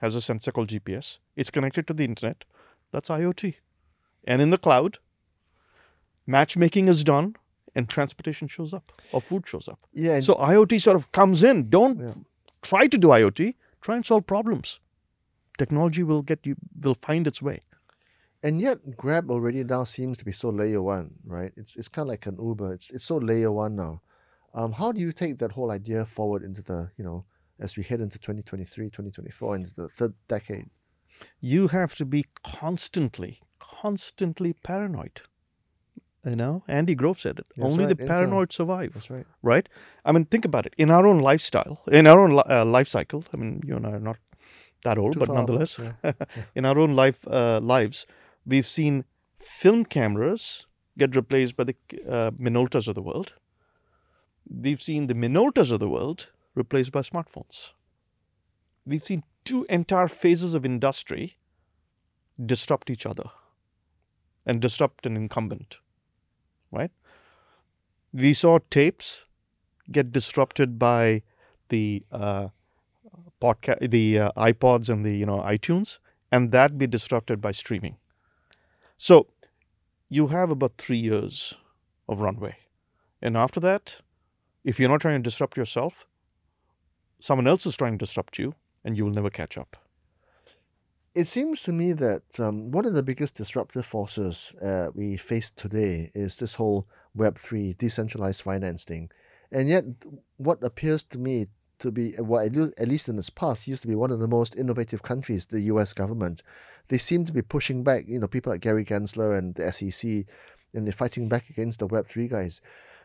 has 0.00 0.16
a 0.16 0.20
sensor 0.20 0.50
called 0.50 0.68
GPS. 0.68 1.18
It's 1.36 1.50
connected 1.50 1.86
to 1.86 1.94
the 1.94 2.04
internet. 2.04 2.44
That's 2.90 3.08
IoT. 3.08 3.54
And 4.24 4.42
in 4.42 4.50
the 4.50 4.58
cloud, 4.58 4.98
matchmaking 6.26 6.88
is 6.88 7.04
done 7.04 7.36
and 7.74 7.88
transportation 7.88 8.48
shows 8.48 8.72
up 8.74 8.92
or 9.12 9.20
food 9.20 9.46
shows 9.48 9.68
up. 9.68 9.78
Yeah. 9.92 10.20
So 10.20 10.34
IoT 10.34 10.80
sort 10.80 10.96
of 10.96 11.10
comes 11.12 11.42
in. 11.42 11.68
Don't 11.70 11.98
Yeah. 12.00 12.14
try 12.62 12.86
to 12.88 12.98
do 12.98 13.08
IoT. 13.08 13.54
Try 13.80 13.96
and 13.96 14.06
solve 14.06 14.26
problems. 14.26 14.80
Technology 15.58 16.02
will 16.02 16.22
get 16.22 16.46
you 16.46 16.56
will 16.82 16.94
find 16.94 17.26
its 17.26 17.42
way. 17.42 17.60
And 18.44 18.60
yet, 18.60 18.96
Grab 18.96 19.30
already 19.30 19.62
now 19.64 19.84
seems 19.84 20.18
to 20.18 20.24
be 20.24 20.32
so 20.32 20.48
layer 20.50 20.82
one, 20.82 21.14
right? 21.24 21.52
It's 21.56 21.76
it's 21.76 21.88
kind 21.88 22.06
of 22.06 22.10
like 22.10 22.26
an 22.26 22.36
Uber. 22.40 22.72
It's 22.72 22.90
it's 22.90 23.04
so 23.04 23.16
layer 23.18 23.52
one 23.52 23.76
now. 23.76 24.02
Um, 24.54 24.72
how 24.72 24.92
do 24.92 25.00
you 25.00 25.12
take 25.12 25.38
that 25.38 25.52
whole 25.52 25.70
idea 25.70 26.04
forward 26.04 26.42
into 26.42 26.62
the 26.62 26.90
you 26.98 27.04
know 27.04 27.24
as 27.60 27.76
we 27.76 27.82
head 27.84 28.00
into 28.00 28.18
2023, 28.18 28.90
2024, 28.90 29.56
into 29.56 29.74
the 29.76 29.88
third 29.88 30.14
decade? 30.28 30.68
You 31.40 31.68
have 31.68 31.94
to 31.96 32.04
be 32.04 32.24
constantly, 32.42 33.38
constantly 33.60 34.52
paranoid. 34.52 35.22
You 36.24 36.36
know, 36.36 36.62
Andy 36.68 36.94
Grove 36.94 37.18
said 37.18 37.40
it. 37.40 37.46
That's 37.56 37.72
Only 37.72 37.84
right, 37.86 37.96
the 37.96 38.04
Intel. 38.04 38.08
paranoid 38.08 38.52
survive. 38.52 38.94
That's 38.94 39.10
right. 39.10 39.26
right? 39.42 39.68
I 40.04 40.12
mean, 40.12 40.24
think 40.26 40.44
about 40.44 40.66
it. 40.66 40.74
In 40.78 40.90
our 40.90 41.04
own 41.04 41.18
lifestyle, 41.18 41.80
in 41.90 42.06
our 42.06 42.20
own 42.20 42.40
uh, 42.48 42.64
life 42.64 42.86
cycle, 42.86 43.24
I 43.34 43.36
mean, 43.36 43.60
you 43.66 43.74
and 43.76 43.84
I 43.86 43.92
are 43.92 44.00
not 44.00 44.18
that 44.84 44.98
old, 44.98 45.14
Too 45.14 45.18
but 45.20 45.28
nonetheless, 45.30 45.78
yeah. 46.04 46.12
in 46.54 46.64
our 46.64 46.78
own 46.78 46.94
life 46.94 47.26
uh, 47.28 47.58
lives, 47.60 48.06
we've 48.46 48.68
seen 48.68 49.04
film 49.40 49.84
cameras 49.84 50.66
get 50.96 51.16
replaced 51.16 51.56
by 51.56 51.64
the 51.64 51.76
uh, 52.08 52.30
Minoltas 52.32 52.86
of 52.86 52.94
the 52.94 53.02
world. 53.02 53.34
We've 54.48 54.82
seen 54.82 55.06
the 55.06 55.14
Minoltas 55.14 55.72
of 55.72 55.80
the 55.80 55.88
world 55.88 56.28
replaced 56.54 56.92
by 56.92 57.00
smartphones. 57.00 57.72
We've 58.86 59.04
seen 59.04 59.24
two 59.44 59.66
entire 59.68 60.08
phases 60.08 60.54
of 60.54 60.64
industry 60.64 61.36
disrupt 62.44 62.90
each 62.90 63.06
other 63.06 63.24
and 64.44 64.60
disrupt 64.60 65.06
an 65.06 65.16
incumbent, 65.16 65.78
right? 66.72 66.90
We 68.12 68.34
saw 68.34 68.58
tapes 68.70 69.26
get 69.90 70.12
disrupted 70.12 70.78
by 70.78 71.22
the 71.68 72.04
uh, 72.10 72.48
podcast, 73.40 73.90
the 73.90 74.18
uh, 74.18 74.32
iPods 74.36 74.88
and 74.88 75.04
the 75.04 75.16
you 75.16 75.26
know 75.26 75.40
iTunes, 75.40 75.98
and 76.30 76.52
that 76.52 76.78
be 76.78 76.86
disrupted 76.86 77.40
by 77.40 77.52
streaming. 77.52 77.96
So 78.98 79.28
you 80.08 80.28
have 80.28 80.50
about 80.50 80.78
three 80.78 80.98
years 80.98 81.54
of 82.08 82.20
runway, 82.20 82.56
and 83.20 83.36
after 83.36 83.60
that, 83.60 84.00
if 84.64 84.78
you're 84.78 84.88
not 84.88 85.00
trying 85.00 85.22
to 85.22 85.30
disrupt 85.30 85.56
yourself, 85.56 86.06
someone 87.20 87.46
else 87.46 87.66
is 87.66 87.76
trying 87.76 87.98
to 87.98 88.04
disrupt 88.04 88.38
you, 88.38 88.54
and 88.84 88.96
you 88.96 89.04
will 89.04 89.12
never 89.12 89.30
catch 89.30 89.58
up. 89.58 89.76
It 91.14 91.26
seems 91.26 91.60
to 91.62 91.72
me 91.72 91.92
that 91.92 92.40
um, 92.40 92.70
one 92.70 92.86
of 92.86 92.94
the 92.94 93.02
biggest 93.02 93.36
disruptive 93.36 93.84
forces 93.84 94.54
uh, 94.62 94.88
we 94.94 95.18
face 95.18 95.50
today 95.50 96.10
is 96.14 96.36
this 96.36 96.54
whole 96.54 96.86
Web3 97.14 97.76
decentralized 97.76 98.40
finance 98.40 98.84
thing. 98.84 99.10
And 99.50 99.68
yet, 99.68 99.84
what 100.38 100.62
appears 100.62 101.02
to 101.04 101.18
me 101.18 101.48
to 101.80 101.90
be, 101.90 102.14
well, 102.18 102.42
at 102.78 102.88
least 102.88 103.10
in 103.10 103.18
its 103.18 103.28
past, 103.28 103.68
used 103.68 103.82
to 103.82 103.88
be 103.88 103.94
one 103.94 104.10
of 104.10 104.20
the 104.20 104.28
most 104.28 104.56
innovative 104.56 105.02
countries, 105.02 105.44
the 105.44 105.60
US 105.72 105.92
government. 105.92 106.42
They 106.88 106.96
seem 106.96 107.26
to 107.26 107.32
be 107.32 107.42
pushing 107.42 107.84
back, 107.84 108.04
you 108.08 108.18
know, 108.18 108.26
people 108.26 108.50
like 108.50 108.62
Gary 108.62 108.84
Gensler 108.84 109.36
and 109.36 109.54
the 109.54 109.70
SEC, 109.70 110.24
and 110.72 110.86
they're 110.86 110.92
fighting 110.92 111.28
back 111.28 111.50
against 111.50 111.80
the 111.80 111.88
Web3 111.88 112.30
guys. 112.30 112.62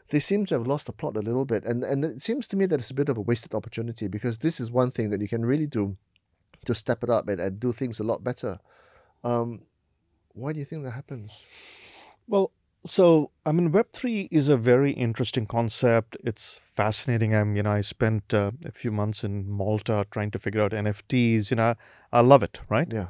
They 0.09 0.21
seem 0.21 0.45
to 0.45 0.55
have 0.55 0.67
lost 0.67 0.85
the 0.85 0.93
plot 0.93 1.17
a 1.17 1.21
little 1.21 1.43
bit. 1.43 1.65
And, 1.65 1.83
and 1.83 2.05
it 2.05 2.21
seems 2.21 2.47
to 2.47 2.55
me 2.55 2.67
that 2.67 2.79
it's 2.79 2.91
a 2.91 2.93
bit 2.93 3.09
of 3.09 3.17
a 3.17 3.21
wasted 3.21 3.53
opportunity 3.53 4.07
because 4.07 4.37
this 4.37 4.61
is 4.61 4.71
one 4.71 4.91
thing 4.91 5.09
that 5.09 5.19
you 5.19 5.27
can 5.27 5.45
really 5.45 5.67
do 5.67 5.97
to 6.65 6.75
step 6.75 7.03
it 7.03 7.09
up 7.09 7.27
and, 7.27 7.39
and 7.39 7.59
do 7.59 7.71
things 7.71 7.99
a 7.99 8.03
lot 8.03 8.23
better. 8.23 8.59
Um, 9.23 9.61
why 10.33 10.53
do 10.53 10.59
you 10.59 10.65
think 10.65 10.83
that 10.83 10.91
happens? 10.91 11.45
Well, 12.27 12.51
so 12.85 13.31
I 13.45 13.51
mean, 13.51 13.71
Web 13.71 13.87
three 13.91 14.27
is 14.31 14.47
a 14.47 14.57
very 14.57 14.91
interesting 14.91 15.45
concept. 15.45 16.17
It's 16.23 16.61
fascinating. 16.63 17.35
I'm, 17.35 17.55
you 17.55 17.63
know, 17.63 17.71
I 17.71 17.81
spent 17.81 18.33
uh, 18.33 18.51
a 18.65 18.71
few 18.71 18.91
months 18.91 19.23
in 19.23 19.49
Malta 19.49 20.05
trying 20.11 20.31
to 20.31 20.39
figure 20.39 20.61
out 20.61 20.71
NFTs. 20.71 21.49
You 21.51 21.57
know, 21.57 21.75
I 22.11 22.21
love 22.21 22.43
it, 22.43 22.59
right? 22.69 22.87
Yeah. 22.91 23.07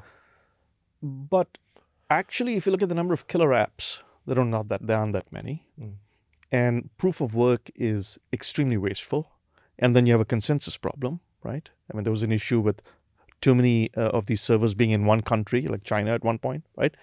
But 1.01 1.57
actually, 2.09 2.55
if 2.55 2.65
you 2.65 2.71
look 2.71 2.81
at 2.81 2.89
the 2.89 2.95
number 2.95 3.13
of 3.13 3.27
killer 3.27 3.49
apps, 3.49 4.01
there 4.25 4.39
are 4.39 4.45
not 4.45 4.67
that 4.69 4.87
there 4.87 4.97
aren't 4.97 5.13
that 5.13 5.31
many, 5.31 5.67
mm. 5.79 5.93
and 6.51 6.89
proof 6.97 7.21
of 7.21 7.35
work 7.35 7.69
is 7.75 8.17
extremely 8.33 8.77
wasteful. 8.77 9.31
And 9.79 9.95
then 9.95 10.07
you 10.07 10.13
have 10.13 10.21
a 10.21 10.25
consensus 10.25 10.75
problem, 10.75 11.19
right? 11.43 11.69
I 11.91 11.95
mean, 11.95 12.03
there 12.03 12.11
was 12.11 12.23
an 12.23 12.31
issue 12.31 12.59
with 12.59 12.81
too 13.41 13.55
many 13.55 13.89
uh, 13.95 14.09
of 14.09 14.25
these 14.25 14.41
servers 14.41 14.73
being 14.73 14.91
in 14.91 15.05
one 15.05 15.21
country, 15.21 15.67
like 15.67 15.83
China 15.83 16.11
at 16.11 16.23
one 16.23 16.39
point, 16.39 16.63
right? 16.75 16.95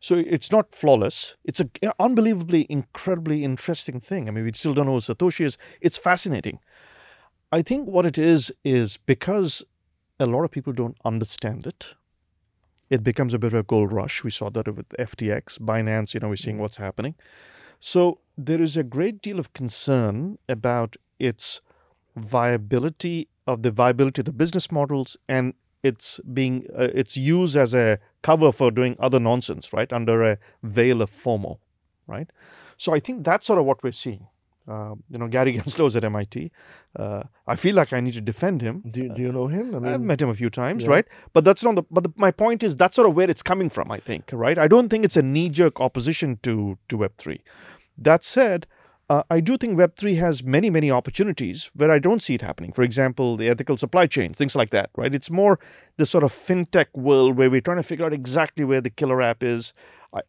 So 0.00 0.14
it's 0.16 0.52
not 0.52 0.74
flawless. 0.74 1.36
It's 1.44 1.60
an 1.60 1.70
unbelievably, 1.98 2.66
incredibly 2.68 3.42
interesting 3.42 4.00
thing. 4.00 4.28
I 4.28 4.30
mean, 4.30 4.44
we 4.44 4.52
still 4.52 4.74
don't 4.74 4.86
know 4.86 4.94
who 4.94 5.00
Satoshi 5.00 5.44
is. 5.44 5.58
It's 5.80 5.98
fascinating. 5.98 6.60
I 7.50 7.62
think 7.62 7.88
what 7.88 8.06
it 8.06 8.16
is 8.16 8.52
is 8.64 8.98
because 8.98 9.64
a 10.20 10.26
lot 10.26 10.44
of 10.44 10.50
people 10.50 10.72
don't 10.72 10.96
understand 11.04 11.66
it. 11.66 11.94
It 12.90 13.02
becomes 13.02 13.34
a 13.34 13.38
bit 13.38 13.52
of 13.52 13.60
a 13.60 13.62
gold 13.62 13.92
rush. 13.92 14.22
We 14.22 14.30
saw 14.30 14.50
that 14.50 14.74
with 14.74 14.88
FTX, 14.90 15.58
Binance. 15.58 16.14
You 16.14 16.20
know, 16.20 16.28
we're 16.28 16.36
seeing 16.36 16.56
mm. 16.56 16.60
what's 16.60 16.76
happening. 16.76 17.14
So 17.80 18.20
there 18.36 18.62
is 18.62 18.76
a 18.76 18.82
great 18.82 19.20
deal 19.20 19.38
of 19.38 19.52
concern 19.52 20.38
about 20.48 20.96
its 21.18 21.60
viability 22.16 23.28
of 23.46 23.62
the 23.62 23.70
viability 23.70 24.20
of 24.20 24.26
the 24.26 24.32
business 24.32 24.70
models 24.70 25.16
and 25.28 25.54
it's 25.82 26.20
being 26.32 26.66
uh, 26.74 26.88
it's 26.94 27.16
used 27.16 27.56
as 27.56 27.74
a 27.74 27.98
cover 28.22 28.52
for 28.52 28.70
doing 28.70 28.96
other 28.98 29.20
nonsense 29.20 29.72
right 29.72 29.92
under 29.92 30.22
a 30.22 30.38
veil 30.62 31.02
of 31.02 31.10
FOMO 31.10 31.58
right? 32.06 32.30
So 32.76 32.94
I 32.94 33.00
think 33.00 33.24
that's 33.24 33.46
sort 33.46 33.58
of 33.58 33.66
what 33.66 33.82
we're 33.82 33.92
seeing. 33.92 34.26
Uh, 34.66 34.94
you 35.10 35.18
know 35.18 35.28
Gary 35.28 35.54
Gensler 35.56 35.84
was 35.84 35.96
at 35.96 36.04
MIT 36.04 36.50
uh, 36.96 37.22
I 37.46 37.56
feel 37.56 37.74
like 37.74 37.94
I 37.94 38.00
need 38.00 38.12
to 38.14 38.20
defend 38.20 38.60
him. 38.60 38.82
Do, 38.90 39.08
do 39.08 39.22
you 39.22 39.32
know 39.32 39.46
him? 39.46 39.74
I 39.74 39.78
mean, 39.78 39.92
I've 39.94 40.00
met 40.02 40.20
him 40.20 40.28
a 40.28 40.34
few 40.34 40.50
times 40.50 40.84
yeah. 40.84 40.90
right? 40.90 41.06
But 41.32 41.44
that's 41.44 41.64
not 41.64 41.76
the 41.76 41.84
but 41.90 42.04
the, 42.04 42.12
my 42.16 42.30
point 42.30 42.62
is 42.62 42.76
that's 42.76 42.96
sort 42.96 43.08
of 43.08 43.14
where 43.14 43.30
it's 43.30 43.42
coming 43.42 43.70
from 43.70 43.90
I 43.90 43.98
think 43.98 44.28
right? 44.30 44.58
I 44.58 44.68
don't 44.68 44.90
think 44.90 45.06
it's 45.06 45.16
a 45.16 45.22
knee 45.22 45.48
jerk 45.48 45.80
opposition 45.80 46.38
to 46.42 46.76
to 46.88 46.98
web3 46.98 47.40
that 47.96 48.22
said 48.22 48.66
uh, 49.10 49.22
I 49.30 49.40
do 49.40 49.56
think 49.56 49.78
Web3 49.78 50.18
has 50.18 50.44
many, 50.44 50.68
many 50.68 50.90
opportunities 50.90 51.70
where 51.74 51.90
I 51.90 51.98
don't 51.98 52.20
see 52.20 52.34
it 52.34 52.42
happening. 52.42 52.72
For 52.72 52.82
example, 52.82 53.36
the 53.36 53.48
ethical 53.48 53.78
supply 53.78 54.06
chains, 54.06 54.36
things 54.36 54.54
like 54.54 54.68
that, 54.70 54.90
right? 54.96 55.14
It's 55.14 55.30
more 55.30 55.58
the 55.96 56.04
sort 56.04 56.24
of 56.24 56.32
fintech 56.32 56.86
world 56.94 57.36
where 57.36 57.48
we're 57.48 57.62
trying 57.62 57.78
to 57.78 57.82
figure 57.82 58.04
out 58.04 58.12
exactly 58.12 58.64
where 58.64 58.82
the 58.82 58.90
killer 58.90 59.22
app 59.22 59.42
is. 59.42 59.72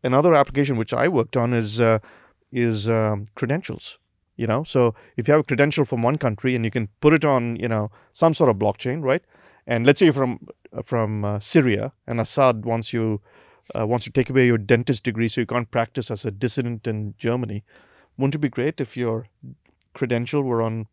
Another 0.04 0.34
application 0.34 0.78
which 0.78 0.94
I 0.94 1.10
worked 1.10 1.36
on 1.36 1.54
is 1.54 1.82
uh, 1.82 2.00
is 2.52 2.90
um, 2.90 3.26
credentials. 3.36 4.00
You 4.38 4.48
know, 4.48 4.64
so 4.64 4.96
if 5.18 5.28
you 5.28 5.34
have 5.34 5.42
a 5.42 5.44
credential 5.44 5.84
from 5.84 6.02
one 6.02 6.18
country 6.18 6.56
and 6.56 6.64
you 6.64 6.72
can 6.72 6.88
put 7.02 7.12
it 7.12 7.26
on, 7.26 7.58
you 7.58 7.68
know, 7.68 7.92
some 8.14 8.34
sort 8.34 8.50
of 8.50 8.56
blockchain, 8.56 9.04
right? 9.04 9.22
And 9.68 9.86
let's 9.86 10.00
say 10.00 10.06
you're 10.06 10.14
from 10.14 10.48
from 10.86 11.26
uh, 11.26 11.40
Syria 11.42 11.92
and 12.08 12.22
Assad 12.22 12.64
wants 12.64 12.94
you 12.94 13.20
uh, 13.78 13.86
wants 13.86 14.06
to 14.06 14.12
take 14.12 14.30
away 14.30 14.46
your 14.48 14.58
dentist 14.58 15.04
degree 15.04 15.28
so 15.28 15.42
you 15.42 15.48
can't 15.48 15.70
practice 15.70 16.10
as 16.10 16.24
a 16.24 16.32
dissident 16.32 16.88
in 16.88 17.16
Germany 17.18 17.66
wouldn't 18.20 18.36
it 18.36 18.40
be 18.40 18.50
great 18.50 18.82
if 18.82 18.98
your 18.98 19.28
credential 19.94 20.44
were 20.44 20.62
on 20.62 20.88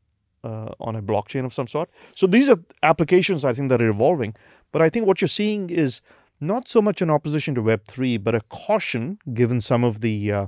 uh, 0.45 0.71
on 0.79 0.95
a 0.97 1.03
blockchain 1.03 1.45
of 1.45 1.53
some 1.53 1.67
sort? 1.67 1.91
So 2.15 2.27
these 2.27 2.49
are 2.49 2.59
applications 2.83 3.45
I 3.45 3.53
think 3.53 3.69
that 3.71 3.83
are 3.83 3.89
evolving. 3.89 4.35
But 4.73 4.81
I 4.81 4.89
think 4.89 5.07
what 5.07 5.21
you're 5.21 5.29
seeing 5.29 5.71
is 5.71 6.01
not 6.41 6.69
so 6.69 6.81
much 6.81 7.03
an 7.03 7.11
opposition 7.11 7.55
to 7.57 7.63
Web 7.63 7.83
three, 7.87 8.17
but 8.17 8.35
a 8.35 8.41
caution 8.49 9.19
given 9.35 9.61
some 9.61 9.85
of 9.85 10.01
the 10.01 10.33
uh, 10.33 10.47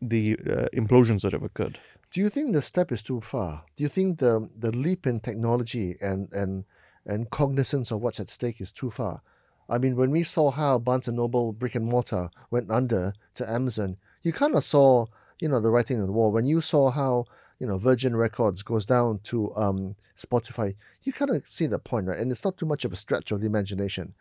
the 0.00 0.38
uh, 0.38 0.66
implosions 0.72 1.22
that 1.22 1.32
have 1.32 1.42
occurred. 1.42 1.78
Do 2.10 2.20
you 2.20 2.28
think 2.28 2.52
the 2.52 2.62
step 2.62 2.92
is 2.92 3.02
too 3.02 3.20
far? 3.20 3.64
Do 3.74 3.82
you 3.82 3.88
think 3.88 4.18
the 4.18 4.48
the 4.56 4.70
leap 4.70 5.06
in 5.06 5.20
technology 5.20 5.96
and 6.00 6.32
and 6.32 6.64
and 7.04 7.30
cognizance 7.30 7.90
of 7.90 8.00
what's 8.00 8.20
at 8.20 8.28
stake 8.28 8.60
is 8.60 8.72
too 8.72 8.90
far? 8.90 9.22
I 9.68 9.78
mean, 9.78 9.96
when 9.96 10.10
we 10.10 10.22
saw 10.22 10.50
how 10.50 10.78
Barnes 10.78 11.08
and 11.08 11.16
Noble 11.16 11.52
brick 11.52 11.74
and 11.74 11.86
mortar 11.86 12.30
went 12.50 12.70
under 12.70 13.14
to 13.34 13.50
Amazon, 13.50 13.96
you 14.22 14.32
kind 14.32 14.54
of 14.54 14.62
saw 14.62 15.06
you 15.40 15.48
know 15.48 15.60
the 15.60 15.70
writing 15.70 16.00
on 16.00 16.06
the 16.06 16.12
wall. 16.12 16.32
When 16.32 16.44
you 16.44 16.60
saw 16.60 16.90
how 16.90 17.26
you 17.58 17.66
know 17.66 17.78
Virgin 17.78 18.16
Records 18.16 18.62
goes 18.62 18.86
down 18.86 19.20
to 19.24 19.54
um, 19.56 19.96
Spotify, 20.16 20.76
you 21.02 21.12
kind 21.12 21.30
of 21.30 21.46
see 21.46 21.66
the 21.66 21.78
point, 21.78 22.06
right? 22.06 22.18
And 22.18 22.30
it's 22.30 22.44
not 22.44 22.56
too 22.56 22.66
much 22.66 22.84
of 22.84 22.92
a 22.92 22.96
stretch 22.96 23.30
of 23.30 23.40
the 23.40 23.46
imagination. 23.46 24.14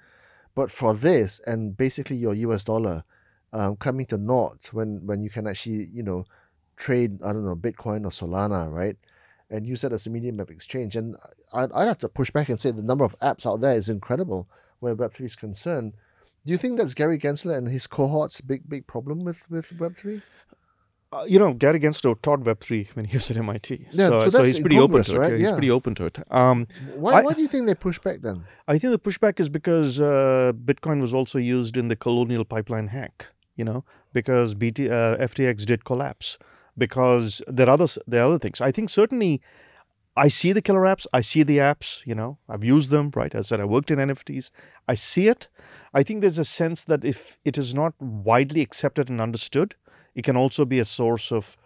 But 0.55 0.71
for 0.71 0.93
this 0.93 1.41
and 1.47 1.75
basically 1.75 2.17
your 2.17 2.33
US 2.33 2.63
dollar 2.63 3.03
um, 3.51 3.75
coming 3.75 4.05
to 4.07 4.17
naught 4.17 4.69
when 4.71 5.05
when 5.05 5.23
you 5.23 5.29
can 5.29 5.47
actually 5.47 5.85
you 5.91 6.03
know 6.03 6.25
trade 6.77 7.19
I 7.23 7.33
don't 7.33 7.45
know 7.45 7.55
Bitcoin 7.55 8.05
or 8.05 8.09
Solana, 8.09 8.71
right? 8.71 8.97
And 9.49 9.67
use 9.67 9.81
that 9.81 9.93
as 9.93 10.07
a 10.07 10.09
medium 10.09 10.39
of 10.39 10.49
exchange. 10.49 10.95
And 10.95 11.15
I'd, 11.51 11.71
I'd 11.71 11.87
have 11.87 11.99
to 11.99 12.09
push 12.09 12.31
back 12.31 12.49
and 12.49 12.59
say 12.59 12.71
the 12.71 12.81
number 12.81 13.03
of 13.03 13.17
apps 13.19 13.45
out 13.45 13.61
there 13.61 13.75
is 13.75 13.89
incredible 13.89 14.47
where 14.79 14.95
Web3 14.95 15.25
is 15.25 15.35
concerned. 15.35 15.93
Do 16.45 16.51
you 16.51 16.57
think 16.57 16.77
that's 16.77 16.93
Gary 16.93 17.17
Gensler 17.17 17.57
and 17.57 17.69
his 17.69 17.87
cohort's 17.87 18.41
big, 18.41 18.67
big 18.67 18.85
problem 18.87 19.23
with, 19.23 19.49
with 19.49 19.69
Web3? 19.69 20.21
Uh, 21.13 21.25
you 21.25 21.37
know, 21.37 21.53
Gary 21.53 21.79
Gensler 21.79 22.19
taught 22.21 22.41
Web3 22.43 22.95
when 22.95 23.05
he 23.05 23.17
was 23.17 23.29
at 23.29 23.37
MIT. 23.37 23.87
Yeah, 23.91 24.09
so, 24.09 24.23
so, 24.23 24.29
so 24.29 24.43
he's 24.43 24.59
pretty 24.59 24.79
open 24.79 25.03
to 25.03 25.15
it. 25.15 25.17
Right? 25.17 25.39
He's 25.39 25.51
pretty 25.51 25.69
open 25.69 25.93
to 25.95 26.05
it. 26.05 26.17
Um, 26.31 26.67
why, 26.95 27.13
I, 27.13 27.21
why 27.21 27.33
do 27.33 27.41
you 27.41 27.47
think 27.47 27.67
they 27.67 27.75
push 27.75 27.99
back 27.99 28.21
then? 28.21 28.45
I 28.67 28.79
think 28.79 28.91
the 28.91 28.99
pushback 28.99 29.39
is 29.39 29.49
because 29.49 30.01
uh, 30.01 30.53
Bitcoin 30.55 31.01
was 31.01 31.13
also 31.13 31.37
used 31.37 31.77
in 31.77 31.87
the 31.89 31.95
colonial 31.95 32.45
pipeline 32.45 32.87
hack, 32.87 33.27
you 33.55 33.63
know, 33.63 33.83
because 34.11 34.55
BT, 34.55 34.89
uh, 34.89 35.17
FTX 35.17 35.65
did 35.65 35.85
collapse, 35.85 36.37
because 36.77 37.41
there 37.47 37.67
are, 37.67 37.73
other, 37.73 37.87
there 38.07 38.23
are 38.23 38.27
other 38.27 38.39
things. 38.39 38.59
I 38.59 38.71
think 38.71 38.89
certainly 38.89 39.41
I 40.15 40.27
see 40.27 40.51
the 40.51 40.61
killer 40.61 40.81
apps. 40.81 41.05
I 41.13 41.21
see 41.21 41.43
the 41.43 41.57
apps, 41.57 42.05
you 42.05 42.15
know, 42.15 42.37
I've 42.49 42.63
used 42.63 42.89
them, 42.89 43.11
right? 43.15 43.33
As 43.35 43.47
I 43.47 43.49
said, 43.49 43.61
I 43.61 43.65
worked 43.65 43.91
in 43.91 43.99
NFTs. 43.99 44.51
I 44.87 44.95
see 44.95 45.27
it. 45.27 45.47
I 45.93 46.03
think 46.03 46.21
there's 46.21 46.37
a 46.39 46.45
sense 46.45 46.83
that 46.85 47.03
if 47.05 47.37
it 47.45 47.57
is 47.57 47.73
not 47.73 47.93
widely 47.99 48.61
accepted 48.61 49.09
and 49.09 49.21
understood, 49.21 49.75
it 50.15 50.23
can 50.23 50.37
also 50.37 50.65
be 50.65 50.79
a 50.79 50.85
source 50.85 51.31
of 51.31 51.57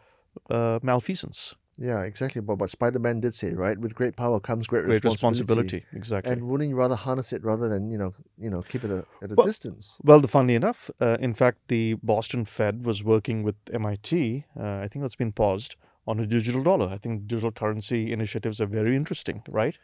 uh, 0.50 0.80
malfeasance. 0.82 1.56
Yeah, 1.80 2.02
exactly. 2.02 2.42
But 2.42 2.58
what 2.58 2.72
Spider 2.72 2.98
Man 2.98 3.20
did 3.20 3.36
say, 3.36 3.54
right? 3.54 3.78
With 3.78 3.94
great 3.94 4.16
power 4.16 4.40
comes 4.40 4.66
great, 4.66 4.86
great 4.86 5.04
responsibility. 5.04 5.78
responsibility. 5.78 5.86
Exactly. 5.94 6.34
And 6.34 6.48
wouldn't 6.48 6.70
you 6.70 6.76
rather 6.76 6.96
harness 6.96 7.32
it 7.32 7.44
rather 7.44 7.70
than 7.70 7.92
you 7.92 8.00
know, 8.00 8.14
you 8.38 8.50
know, 8.50 8.62
keep 8.64 8.84
it 8.84 8.90
a, 8.90 9.06
at 9.22 9.32
a 9.32 9.36
well, 9.36 9.46
distance? 9.46 9.98
Well, 10.04 10.20
the 10.20 10.28
funnily 10.28 10.56
enough, 10.56 10.90
uh, 11.00 11.18
in 11.20 11.36
fact, 11.36 11.60
the 11.68 11.94
Boston 12.02 12.46
Fed 12.46 12.86
was 12.86 13.04
working 13.04 13.44
with 13.44 13.56
MIT. 13.72 14.46
Uh, 14.60 14.80
I 14.80 14.88
think 14.88 15.04
that's 15.04 15.16
been 15.16 15.32
paused 15.32 15.76
on 16.08 16.20
a 16.20 16.26
digital 16.26 16.64
dollar. 16.64 16.88
I 16.90 16.98
think 16.98 17.28
digital 17.28 17.52
currency 17.52 18.14
initiatives 18.14 18.62
are 18.62 18.66
very 18.66 18.96
interesting, 18.96 19.44
right? 19.50 19.78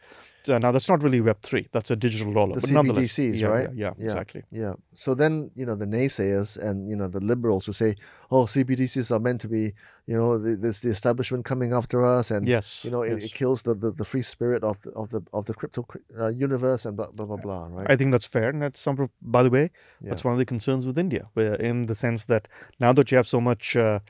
Uh, 0.48 0.58
now 0.58 0.72
that's 0.72 0.88
not 0.88 1.02
really 1.02 1.20
Web 1.20 1.40
three; 1.42 1.68
that's 1.72 1.90
a 1.90 1.96
digital 1.96 2.32
dollar. 2.32 2.54
The 2.54 2.60
but 2.60 2.86
CBDCs, 2.86 3.40
yeah, 3.40 3.46
right? 3.46 3.68
Yeah, 3.74 3.92
yeah, 3.96 4.04
exactly. 4.04 4.42
Yeah. 4.50 4.74
So 4.92 5.14
then 5.14 5.50
you 5.54 5.64
know 5.66 5.74
the 5.74 5.86
naysayers 5.86 6.58
and 6.58 6.88
you 6.88 6.96
know 6.96 7.08
the 7.08 7.20
liberals 7.20 7.66
who 7.66 7.72
say, 7.72 7.96
"Oh, 8.30 8.44
CBDCs 8.44 9.10
are 9.10 9.20
meant 9.20 9.40
to 9.42 9.48
be, 9.48 9.72
you 10.06 10.16
know, 10.16 10.38
there's 10.38 10.80
the 10.80 10.90
establishment 10.90 11.44
coming 11.44 11.72
after 11.72 12.04
us, 12.04 12.30
and 12.30 12.46
yes, 12.46 12.84
you 12.84 12.90
know, 12.90 13.04
yes. 13.04 13.18
It, 13.18 13.24
it, 13.24 13.34
kills 13.34 13.62
the, 13.62 13.74
the, 13.74 13.90
the, 13.90 14.04
free 14.04 14.22
spirit 14.22 14.62
of 14.62 14.80
the 14.82 14.90
of 14.92 15.10
the 15.10 15.22
of 15.32 15.46
the 15.46 15.54
crypto 15.54 15.86
uh, 16.18 16.28
universe 16.28 16.84
and 16.84 16.96
blah 16.96 17.10
blah 17.10 17.26
blah 17.26 17.36
blah." 17.36 17.68
Right? 17.70 17.90
I 17.90 17.96
think 17.96 18.12
that's 18.12 18.26
fair, 18.26 18.50
and 18.50 18.62
that's 18.62 18.80
some. 18.80 19.10
By 19.22 19.42
the 19.42 19.50
way, 19.50 19.70
yeah. 20.02 20.10
that's 20.10 20.24
one 20.24 20.32
of 20.32 20.38
the 20.38 20.46
concerns 20.46 20.86
with 20.86 20.98
India, 20.98 21.28
where 21.34 21.54
in 21.54 21.86
the 21.86 21.94
sense 21.94 22.24
that 22.24 22.48
now 22.80 22.92
that 22.92 23.10
you 23.10 23.16
have 23.16 23.26
so 23.26 23.40
much. 23.40 23.76
Uh, 23.76 24.00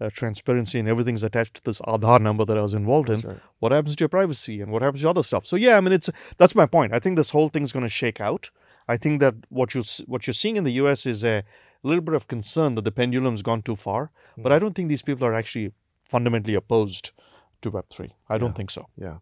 uh, 0.00 0.10
transparency 0.12 0.78
and 0.78 0.88
everything's 0.88 1.22
attached 1.22 1.54
to 1.54 1.62
this 1.64 1.80
Aadhaar 1.82 2.20
number 2.20 2.44
that 2.44 2.56
I 2.56 2.62
was 2.62 2.74
involved 2.74 3.10
in, 3.10 3.20
right. 3.20 3.38
what 3.58 3.72
happens 3.72 3.96
to 3.96 4.02
your 4.02 4.08
privacy 4.08 4.60
and 4.60 4.72
what 4.72 4.82
happens 4.82 5.02
to 5.02 5.10
other 5.10 5.22
stuff? 5.22 5.46
So 5.46 5.56
yeah, 5.56 5.76
I 5.76 5.80
mean, 5.80 5.92
it's 5.92 6.10
that's 6.38 6.54
my 6.54 6.66
point. 6.66 6.94
I 6.94 6.98
think 6.98 7.16
this 7.16 7.30
whole 7.30 7.48
thing's 7.48 7.72
going 7.72 7.84
to 7.84 7.88
shake 7.88 8.20
out. 8.20 8.50
I 8.88 8.96
think 8.96 9.20
that 9.20 9.34
what 9.48 9.74
you 9.74 9.84
what 10.06 10.26
you're 10.26 10.34
seeing 10.34 10.56
in 10.56 10.64
the 10.64 10.72
U.S. 10.72 11.06
is 11.06 11.22
a 11.22 11.44
little 11.82 12.02
bit 12.02 12.14
of 12.14 12.28
concern 12.28 12.74
that 12.74 12.84
the 12.84 12.92
pendulum's 12.92 13.42
gone 13.42 13.62
too 13.62 13.76
far, 13.76 14.10
but 14.36 14.52
I 14.52 14.58
don't 14.58 14.74
think 14.74 14.88
these 14.88 15.02
people 15.02 15.26
are 15.26 15.34
actually 15.34 15.72
fundamentally 16.02 16.54
opposed 16.54 17.12
to 17.62 17.70
Web 17.70 17.86
three. 17.90 18.14
I 18.28 18.38
don't 18.38 18.56
think 18.56 18.70
so. 18.70 18.88
Yeah. 18.96 19.18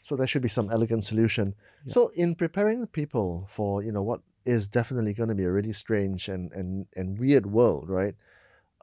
So 0.00 0.16
there 0.16 0.26
should 0.26 0.42
be 0.42 0.48
some 0.48 0.68
elegant 0.70 1.04
solution. 1.04 1.54
So 1.86 2.10
in 2.16 2.34
preparing 2.34 2.80
the 2.80 2.88
people 2.88 3.46
for, 3.48 3.82
you 3.84 3.92
know, 3.92 4.02
what 4.02 4.20
is 4.44 4.66
definitely 4.66 5.14
going 5.14 5.28
to 5.28 5.34
be 5.34 5.44
a 5.44 5.50
really 5.50 5.72
strange 5.72 6.28
and, 6.28 6.50
and, 6.52 6.86
and 6.96 7.18
weird 7.20 7.46
world, 7.46 7.88
right? 7.88 8.14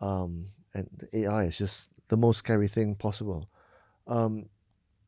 Um, 0.01 0.51
and 0.73 1.07
AI 1.13 1.43
is 1.45 1.57
just 1.57 1.89
the 2.09 2.17
most 2.17 2.37
scary 2.37 2.67
thing 2.67 2.95
possible. 2.95 3.49
Um, 4.07 4.49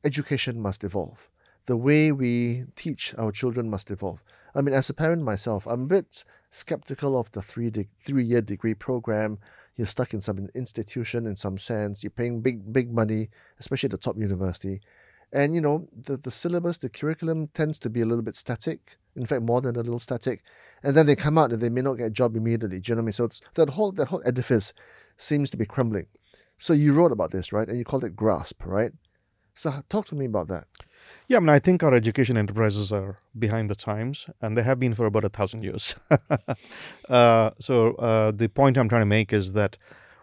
education 0.04 0.60
must 0.60 0.84
evolve. 0.84 1.30
The 1.66 1.78
way 1.78 2.12
we 2.12 2.66
teach 2.76 3.14
our 3.18 3.32
children 3.32 3.70
must 3.70 3.92
evolve. 3.92 4.24
I 4.56 4.62
mean, 4.62 4.74
as 4.74 4.90
a 4.90 4.94
parent 4.94 5.24
myself, 5.24 5.66
I'm 5.66 5.84
a 5.84 5.88
bit 5.88 6.24
skeptical 6.50 7.18
of 7.18 7.32
the 7.32 7.42
three 7.42 7.70
de- 7.70 7.88
three 8.00 8.24
year 8.24 8.42
degree 8.42 8.74
program. 8.74 9.40
You're 9.76 9.88
stuck 9.88 10.14
in 10.14 10.22
some 10.22 10.50
institution 10.54 11.26
in 11.26 11.36
some 11.36 11.58
sense. 11.58 12.04
You're 12.04 12.12
paying 12.12 12.42
big 12.42 12.74
big 12.74 12.92
money, 12.92 13.30
especially 13.60 13.88
at 13.88 13.92
the 13.92 13.98
top 13.98 14.18
university. 14.18 14.82
And 15.34 15.56
you 15.56 15.62
know, 15.62 15.88
the, 15.96 16.18
the 16.18 16.32
syllabus, 16.32 16.78
the 16.78 16.90
curriculum 16.90 17.48
tends 17.54 17.80
to 17.80 17.90
be 17.90 18.02
a 18.02 18.06
little 18.06 18.24
bit 18.24 18.36
static. 18.36 18.98
In 19.16 19.26
fact, 19.26 19.44
more 19.44 19.62
than 19.62 19.76
a 19.76 19.80
little 19.80 20.00
static. 20.00 20.42
And 20.84 20.96
then 20.96 21.06
they 21.06 21.16
come 21.16 21.38
out 21.38 21.52
and 21.52 21.62
they 21.62 21.70
may 21.70 21.82
not 21.82 21.96
get 21.96 22.08
a 22.08 22.12
job 22.12 22.36
immediately. 22.36 22.80
Do 22.80 22.92
you 22.92 22.96
know 22.96 23.02
what 23.02 23.04
I 23.04 23.24
mean? 23.24 23.30
So 23.30 23.30
that 23.56 23.70
whole 23.72 23.92
that 23.94 24.10
whole 24.10 24.22
edifice 24.26 24.74
seems 25.18 25.50
to 25.52 25.58
be 25.58 25.66
crumbling. 25.66 26.08
So 26.58 26.74
you 26.74 26.94
wrote 26.94 27.12
about 27.12 27.32
this, 27.32 27.52
right? 27.52 27.68
And 27.68 27.78
you 27.78 27.84
called 27.84 28.04
it 28.04 28.16
grasp, 28.16 28.66
right? 28.66 28.92
So 29.54 29.72
talk 29.90 30.06
to 30.08 30.16
me 30.16 30.26
about 30.26 30.48
that. 30.48 30.68
Yeah, 31.28 31.38
I 31.38 31.40
mean, 31.40 31.50
I 31.50 31.60
think 31.60 31.84
our 31.84 31.94
education 31.94 32.38
enterprises 32.38 32.92
are 32.92 33.18
behind 33.38 33.70
the 33.70 33.76
times, 33.76 34.30
and 34.42 34.58
they 34.58 34.64
have 34.64 34.80
been 34.80 34.94
for 34.94 35.06
about 35.06 35.24
a 35.24 35.30
thousand 35.30 35.64
years. 35.64 35.96
uh, 37.10 37.52
so 37.60 37.96
uh, 37.96 38.32
the 38.32 38.48
point 38.48 38.78
I'm 38.78 38.88
trying 38.88 39.02
to 39.02 39.08
make 39.08 39.34
is 39.34 39.54
that 39.54 39.78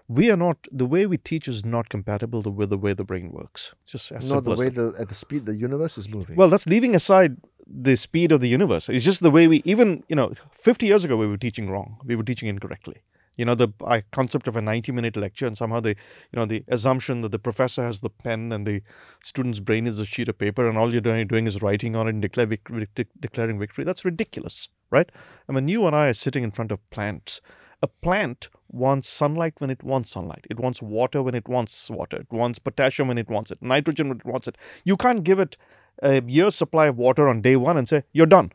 we 0.08 0.30
are 0.30 0.36
not 0.36 0.66
the 0.72 0.86
way 0.86 1.06
we 1.06 1.18
teach 1.18 1.46
is 1.46 1.64
not 1.64 1.90
compatible 1.90 2.42
with 2.42 2.70
the 2.70 2.78
way 2.78 2.94
the 2.94 3.04
brain 3.04 3.30
works. 3.30 3.74
Just 3.86 4.10
as 4.10 4.32
Not 4.32 4.44
the 4.44 4.54
way 4.54 4.70
the 4.70 4.94
at 4.98 5.08
the 5.08 5.14
speed 5.14 5.44
the 5.44 5.54
universe 5.54 5.98
is 5.98 6.08
moving. 6.08 6.34
Well, 6.34 6.48
that's 6.48 6.66
leaving 6.66 6.94
aside 6.94 7.36
the 7.66 7.96
speed 7.96 8.32
of 8.32 8.40
the 8.40 8.48
universe. 8.48 8.88
It's 8.88 9.04
just 9.04 9.22
the 9.22 9.30
way 9.30 9.46
we 9.46 9.62
even 9.66 10.02
you 10.08 10.16
know 10.16 10.32
50 10.52 10.86
years 10.86 11.04
ago 11.04 11.16
we 11.16 11.26
were 11.26 11.36
teaching 11.36 11.70
wrong. 11.70 11.98
We 12.04 12.16
were 12.16 12.22
teaching 12.22 12.48
incorrectly. 12.48 13.02
You 13.36 13.44
know 13.44 13.54
the 13.54 13.68
I, 13.86 14.00
concept 14.10 14.48
of 14.48 14.56
a 14.56 14.62
90 14.62 14.90
minute 14.92 15.16
lecture 15.16 15.46
and 15.46 15.56
somehow 15.56 15.80
the 15.80 15.90
you 15.90 16.36
know 16.36 16.46
the 16.46 16.64
assumption 16.68 17.20
that 17.20 17.30
the 17.30 17.38
professor 17.38 17.82
has 17.82 18.00
the 18.00 18.10
pen 18.10 18.50
and 18.50 18.66
the 18.66 18.82
student's 19.22 19.60
brain 19.60 19.86
is 19.86 20.00
a 20.00 20.06
sheet 20.06 20.28
of 20.28 20.38
paper 20.38 20.66
and 20.66 20.76
all 20.76 20.90
you're 20.90 21.00
doing, 21.02 21.26
doing 21.28 21.46
is 21.46 21.62
writing 21.62 21.94
on 21.94 22.08
it 22.08 22.10
and 22.10 22.22
declare 22.22 22.46
vic- 22.46 22.68
vic- 22.68 23.08
declaring 23.20 23.58
victory. 23.58 23.84
That's 23.84 24.04
ridiculous, 24.04 24.70
right? 24.90 25.12
I 25.48 25.52
mean, 25.52 25.68
you 25.68 25.86
and 25.86 25.94
I 25.94 26.08
are 26.08 26.14
sitting 26.14 26.42
in 26.42 26.50
front 26.50 26.72
of 26.72 26.90
plants. 26.90 27.40
A 27.80 27.86
plant 27.86 28.48
wants 28.68 29.08
sunlight 29.08 29.54
when 29.58 29.70
it 29.70 29.82
wants 29.82 30.10
sunlight. 30.10 30.46
It 30.50 30.58
wants 30.58 30.82
water 30.82 31.22
when 31.22 31.34
it 31.34 31.48
wants 31.48 31.90
water. 31.90 32.18
It 32.18 32.32
wants 32.32 32.58
potassium 32.58 33.08
when 33.08 33.18
it 33.18 33.28
wants 33.28 33.50
it. 33.50 33.62
Nitrogen 33.62 34.08
when 34.08 34.18
it 34.18 34.26
wants 34.26 34.48
it. 34.48 34.56
You 34.84 34.96
can't 34.96 35.22
give 35.22 35.38
it 35.38 35.56
a 36.02 36.22
year's 36.22 36.54
supply 36.54 36.86
of 36.86 36.98
water 36.98 37.28
on 37.28 37.40
day 37.40 37.56
one 37.56 37.76
and 37.76 37.88
say, 37.88 38.02
you're 38.12 38.26
done. 38.26 38.52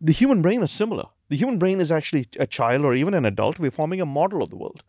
The 0.00 0.12
human 0.12 0.42
brain 0.42 0.62
is 0.62 0.70
similar. 0.70 1.06
The 1.28 1.36
human 1.36 1.58
brain 1.58 1.80
is 1.80 1.90
actually 1.90 2.26
a 2.38 2.46
child 2.46 2.84
or 2.84 2.94
even 2.94 3.14
an 3.14 3.24
adult. 3.24 3.58
We're 3.58 3.70
forming 3.70 4.00
a 4.00 4.06
model 4.06 4.42
of 4.42 4.50
the 4.50 4.56
world. 4.56 4.82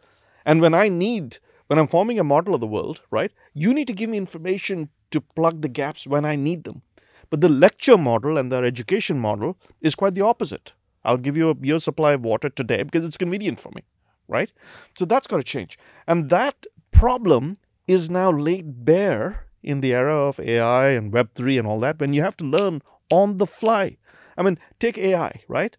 And 0.45 0.61
when 0.61 0.73
I 0.73 0.87
need, 0.89 1.37
when 1.67 1.79
I'm 1.79 1.87
forming 1.87 2.19
a 2.19 2.23
model 2.23 2.53
of 2.53 2.61
the 2.61 2.67
world, 2.67 3.01
right, 3.11 3.31
you 3.53 3.73
need 3.73 3.87
to 3.87 3.93
give 3.93 4.09
me 4.09 4.17
information 4.17 4.89
to 5.11 5.21
plug 5.21 5.61
the 5.61 5.69
gaps 5.69 6.05
when 6.05 6.25
I 6.25 6.35
need 6.35 6.63
them. 6.63 6.81
But 7.29 7.41
the 7.41 7.49
lecture 7.49 7.97
model 7.97 8.37
and 8.37 8.51
the 8.51 8.57
education 8.57 9.19
model 9.19 9.57
is 9.81 9.95
quite 9.95 10.15
the 10.15 10.21
opposite. 10.21 10.73
I'll 11.05 11.17
give 11.17 11.37
you 11.37 11.49
a 11.49 11.55
year's 11.61 11.83
supply 11.83 12.13
of 12.13 12.21
water 12.21 12.49
today 12.49 12.83
because 12.83 13.05
it's 13.05 13.17
convenient 13.17 13.59
for 13.59 13.71
me, 13.75 13.83
right? 14.27 14.51
So 14.97 15.05
that's 15.05 15.27
got 15.27 15.37
to 15.37 15.43
change. 15.43 15.77
And 16.07 16.29
that 16.29 16.65
problem 16.91 17.57
is 17.87 18.09
now 18.09 18.31
laid 18.31 18.85
bare 18.85 19.47
in 19.61 19.81
the 19.81 19.93
era 19.93 20.15
of 20.15 20.39
AI 20.39 20.89
and 20.89 21.11
Web3 21.11 21.59
and 21.59 21.67
all 21.67 21.79
that 21.79 21.99
when 21.99 22.13
you 22.13 22.21
have 22.21 22.37
to 22.37 22.45
learn 22.45 22.81
on 23.11 23.37
the 23.37 23.47
fly. 23.47 23.97
I 24.37 24.43
mean, 24.43 24.57
take 24.79 24.97
AI, 24.97 25.41
right? 25.47 25.75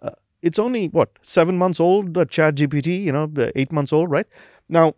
Uh, 0.00 0.10
it's 0.42 0.58
only, 0.58 0.88
what, 0.88 1.18
seven 1.22 1.58
months 1.58 1.80
old, 1.80 2.14
the 2.14 2.24
chat 2.24 2.56
GPT, 2.56 3.02
you 3.02 3.12
know, 3.12 3.30
eight 3.54 3.72
months 3.72 3.92
old, 3.92 4.10
right? 4.10 4.26
Now, 4.68 4.94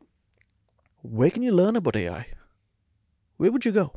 where 1.03 1.31
can 1.31 1.43
you 1.43 1.53
learn 1.53 1.77
about 1.77 1.97
AI? 1.97 2.27
Where 3.39 3.51
would 3.51 3.64
you 3.64 3.73
go? 3.73 3.93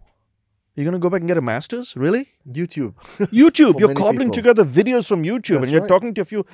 You're 0.76 0.84
going 0.84 0.94
to 0.94 1.00
go 1.00 1.10
back 1.10 1.22
and 1.22 1.28
get 1.28 1.38
a 1.38 1.42
master's? 1.42 1.96
Really? 1.96 2.34
YouTube. 2.50 2.96
YouTube. 3.32 3.80
You're 3.80 3.94
cobbling 3.94 4.32
people. 4.32 4.54
together 4.54 4.66
videos 4.66 5.08
from 5.08 5.24
YouTube 5.24 5.56
That's 5.56 5.64
and 5.64 5.72
you're 5.72 5.82
right. 5.82 5.88
talking 5.88 6.14
to 6.14 6.22
a 6.22 6.26
few. 6.26 6.46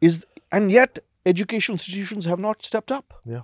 Is 0.00 0.26
and 0.50 0.72
yet 0.72 0.98
educational 1.24 1.74
institutions 1.74 2.24
have 2.24 2.40
not 2.40 2.62
stepped 2.62 2.90
up. 2.90 3.14
Yeah. 3.24 3.42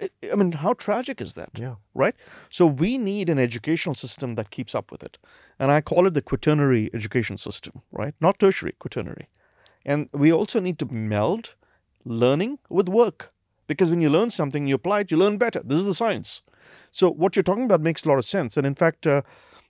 I, 0.00 0.08
I 0.32 0.34
mean, 0.36 0.52
how 0.52 0.74
tragic 0.74 1.20
is 1.20 1.34
that? 1.34 1.50
Yeah. 1.54 1.76
Right. 1.94 2.14
So 2.48 2.66
we 2.66 2.96
need 2.96 3.28
an 3.28 3.38
educational 3.38 3.94
system 3.94 4.36
that 4.36 4.50
keeps 4.50 4.74
up 4.74 4.92
with 4.92 5.02
it, 5.02 5.18
and 5.58 5.72
I 5.72 5.80
call 5.80 6.06
it 6.06 6.14
the 6.14 6.22
quaternary 6.22 6.90
education 6.94 7.36
system. 7.36 7.82
Right, 7.90 8.14
not 8.20 8.38
tertiary, 8.38 8.74
quaternary, 8.78 9.28
and 9.84 10.08
we 10.12 10.32
also 10.32 10.60
need 10.60 10.78
to 10.80 10.86
meld 10.92 11.54
learning 12.04 12.58
with 12.68 12.88
work 12.88 13.32
because 13.66 13.90
when 13.90 14.00
you 14.00 14.10
learn 14.10 14.30
something, 14.30 14.66
you 14.68 14.76
apply 14.76 15.00
it, 15.00 15.10
you 15.10 15.16
learn 15.16 15.38
better. 15.38 15.60
This 15.64 15.78
is 15.78 15.86
the 15.86 15.94
science. 15.94 16.42
So 16.90 17.10
what 17.10 17.34
you're 17.34 17.42
talking 17.42 17.64
about 17.64 17.80
makes 17.80 18.04
a 18.04 18.08
lot 18.08 18.18
of 18.18 18.24
sense, 18.24 18.56
and 18.56 18.66
in 18.66 18.74
fact. 18.74 19.06
Uh, 19.06 19.22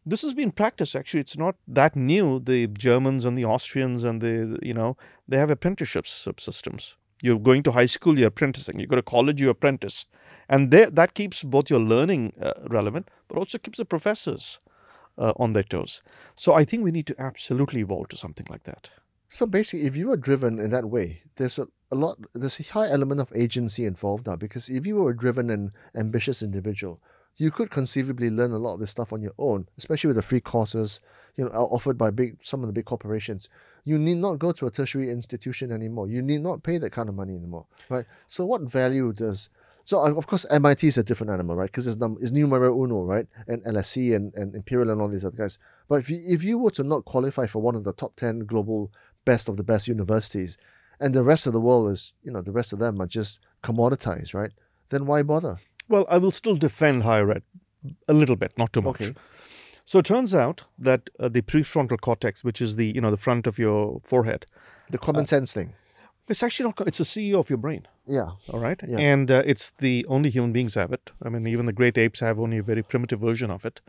this 0.06 0.22
has 0.22 0.32
been 0.34 0.52
practiced 0.52 0.94
actually. 0.94 1.20
It's 1.20 1.36
not 1.36 1.56
that 1.66 1.96
new. 1.96 2.38
The 2.38 2.68
germans 2.68 3.24
and 3.24 3.36
the 3.36 3.44
austrians 3.44 4.04
and 4.04 4.20
the 4.20 4.58
you 4.62 4.72
know 4.72 4.96
they 5.28 5.38
have 5.38 5.50
apprenticeship 5.50 6.06
systems. 6.06 6.96
You're 7.22 7.40
going 7.40 7.62
to 7.64 7.72
high 7.72 7.86
school 7.86 8.18
you're 8.18 8.28
apprenticing. 8.28 8.78
You 8.78 8.86
go 8.86 8.96
to 8.96 9.02
college 9.02 9.40
you 9.40 9.50
apprentice. 9.50 10.04
And 10.48 10.70
that 10.70 11.14
keeps 11.14 11.42
both 11.42 11.68
your 11.70 11.80
learning 11.80 12.34
uh, 12.40 12.52
relevant 12.68 13.08
but 13.26 13.36
also 13.36 13.58
keeps 13.58 13.78
the 13.78 13.84
professors 13.84 14.60
uh, 15.18 15.32
on 15.36 15.52
their 15.54 15.64
toes. 15.64 16.02
So 16.36 16.54
i 16.54 16.64
think 16.64 16.84
we 16.84 16.92
need 16.92 17.08
to 17.08 17.16
absolutely 17.18 17.80
evolve 17.80 18.08
to 18.08 18.16
something 18.16 18.46
like 18.48 18.64
that. 18.64 18.90
So 19.28 19.44
basically, 19.46 19.86
if 19.86 19.96
you 19.96 20.08
were 20.08 20.16
driven 20.16 20.58
in 20.58 20.70
that 20.70 20.84
way, 20.86 21.22
there's 21.34 21.58
a, 21.58 21.66
a 21.90 21.96
lot, 21.96 22.18
there's 22.32 22.60
a 22.60 22.72
high 22.72 22.88
element 22.88 23.20
of 23.20 23.32
agency 23.34 23.84
involved 23.84 24.26
now. 24.26 24.36
Because 24.36 24.68
if 24.68 24.86
you 24.86 24.96
were 24.96 25.10
a 25.10 25.16
driven 25.16 25.50
and 25.50 25.72
ambitious 25.94 26.42
individual, 26.42 27.00
you 27.36 27.50
could 27.50 27.70
conceivably 27.70 28.30
learn 28.30 28.52
a 28.52 28.58
lot 28.58 28.74
of 28.74 28.80
this 28.80 28.90
stuff 28.90 29.12
on 29.12 29.22
your 29.22 29.34
own, 29.38 29.68
especially 29.76 30.08
with 30.08 30.16
the 30.16 30.22
free 30.22 30.40
courses, 30.40 31.00
you 31.36 31.44
know, 31.44 31.50
offered 31.50 31.98
by 31.98 32.10
big 32.10 32.42
some 32.42 32.62
of 32.62 32.66
the 32.66 32.72
big 32.72 32.86
corporations. 32.86 33.48
You 33.84 33.98
need 33.98 34.16
not 34.16 34.38
go 34.38 34.52
to 34.52 34.66
a 34.66 34.70
tertiary 34.70 35.10
institution 35.10 35.70
anymore. 35.70 36.08
You 36.08 36.22
need 36.22 36.42
not 36.42 36.62
pay 36.62 36.78
that 36.78 36.92
kind 36.92 37.08
of 37.08 37.14
money 37.14 37.36
anymore, 37.36 37.66
right? 37.88 38.06
So 38.26 38.46
what 38.46 38.62
value 38.62 39.12
does 39.12 39.50
so 39.86 40.00
of 40.02 40.26
course 40.26 40.44
MIT 40.50 40.84
is 40.84 40.98
a 40.98 41.04
different 41.04 41.30
animal, 41.30 41.54
right? 41.54 41.70
Because 41.70 41.86
it's, 41.86 41.96
num- 41.96 42.18
it's 42.20 42.32
numero 42.32 42.76
uno, 42.82 43.04
right? 43.04 43.28
And 43.46 43.62
LSE 43.62 44.16
and, 44.16 44.34
and 44.34 44.52
Imperial 44.56 44.90
and 44.90 45.00
all 45.00 45.06
these 45.06 45.24
other 45.24 45.36
guys. 45.36 45.60
But 45.88 46.00
if 46.00 46.10
you, 46.10 46.20
if 46.26 46.42
you 46.42 46.58
were 46.58 46.72
to 46.72 46.82
not 46.82 47.04
qualify 47.04 47.46
for 47.46 47.62
one 47.62 47.76
of 47.76 47.84
the 47.84 47.92
top 47.92 48.16
ten 48.16 48.40
global 48.40 48.90
best 49.24 49.48
of 49.48 49.56
the 49.56 49.62
best 49.62 49.86
universities, 49.86 50.58
and 50.98 51.14
the 51.14 51.22
rest 51.22 51.46
of 51.46 51.52
the 51.52 51.60
world 51.60 51.92
is, 51.92 52.14
you 52.24 52.32
know, 52.32 52.42
the 52.42 52.50
rest 52.50 52.72
of 52.72 52.80
them 52.80 53.00
are 53.00 53.06
just 53.06 53.38
commoditized, 53.62 54.34
right? 54.34 54.50
Then 54.88 55.06
why 55.06 55.22
bother? 55.22 55.58
Well 55.88 56.04
i 56.08 56.18
will 56.18 56.30
still 56.32 56.56
defend 56.56 57.02
higher 57.02 57.30
ed 57.30 57.42
a 58.08 58.12
little 58.14 58.36
bit 58.36 58.52
not 58.58 58.72
too 58.72 58.82
much 58.82 59.00
Okay. 59.02 59.14
so 59.84 59.98
it 60.00 60.04
turns 60.06 60.34
out 60.34 60.64
that 60.78 61.10
uh, 61.20 61.28
the 61.28 61.42
prefrontal 61.42 62.00
cortex 62.00 62.42
which 62.44 62.60
is 62.60 62.76
the 62.76 62.86
you 62.94 63.00
know 63.00 63.10
the 63.10 63.16
front 63.26 63.46
of 63.46 63.58
your 63.58 64.00
forehead 64.02 64.46
The 64.90 64.98
common 64.98 65.26
sense 65.26 65.52
thing. 65.52 65.74
it's 66.28 66.42
actually 66.42 66.66
not 66.70 66.86
it's 66.88 66.98
the 66.98 67.04
ceo 67.04 67.38
of 67.38 67.48
your 67.50 67.58
brain 67.58 67.86
Yeah. 68.06 68.30
all 68.52 68.60
right 68.60 68.80
Yeah. 68.88 68.98
and 69.12 69.30
uh, 69.30 69.42
it's 69.46 69.70
the 69.86 70.04
only 70.08 70.30
human 70.30 70.52
beings 70.52 70.74
have 70.74 70.92
it 70.92 71.10
i 71.24 71.28
mean 71.28 71.46
even 71.46 71.66
the 71.66 71.72
great 71.80 71.96
apes 71.98 72.20
have 72.20 72.38
only 72.40 72.58
a 72.58 72.62
very 72.62 72.82
primitive 72.82 73.20
version 73.20 73.50
of 73.50 73.64
it 73.64 73.80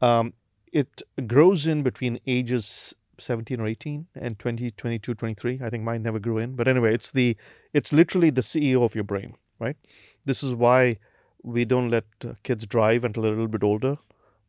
um, 0.00 0.34
it 0.72 1.02
grows 1.26 1.66
in 1.66 1.82
between 1.82 2.18
ages 2.26 2.94
17 3.18 3.60
or 3.60 3.66
18 3.66 4.06
and 4.16 4.38
20 4.38 4.70
22 4.72 5.14
23 5.14 5.60
i 5.62 5.70
think 5.70 5.84
mine 5.84 6.02
never 6.02 6.18
grew 6.18 6.38
in 6.38 6.54
but 6.56 6.66
anyway 6.68 6.92
it's 6.94 7.10
the 7.12 7.36
it's 7.72 7.92
literally 7.92 8.30
the 8.30 8.40
ceo 8.42 8.82
of 8.84 8.94
your 8.96 9.04
brain 9.04 9.34
right 9.60 9.76
this 10.24 10.42
is 10.42 10.52
why 10.54 10.96
we 11.44 11.64
don't 11.64 11.90
let 11.90 12.04
kids 12.42 12.66
drive 12.66 13.04
until 13.04 13.22
they're 13.22 13.32
a 13.32 13.36
little 13.36 13.56
bit 13.58 13.62
older 13.62 13.96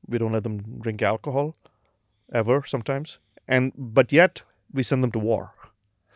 we 0.08 0.18
don't 0.18 0.32
let 0.32 0.44
them 0.44 0.58
drink 0.82 1.02
alcohol 1.02 1.56
ever 2.32 2.64
sometimes 2.66 3.20
and 3.48 3.72
but 3.78 4.12
yet 4.12 4.42
we 4.74 4.84
send 4.84 5.04
them 5.04 5.12
to 5.12 5.20
war 5.20 5.52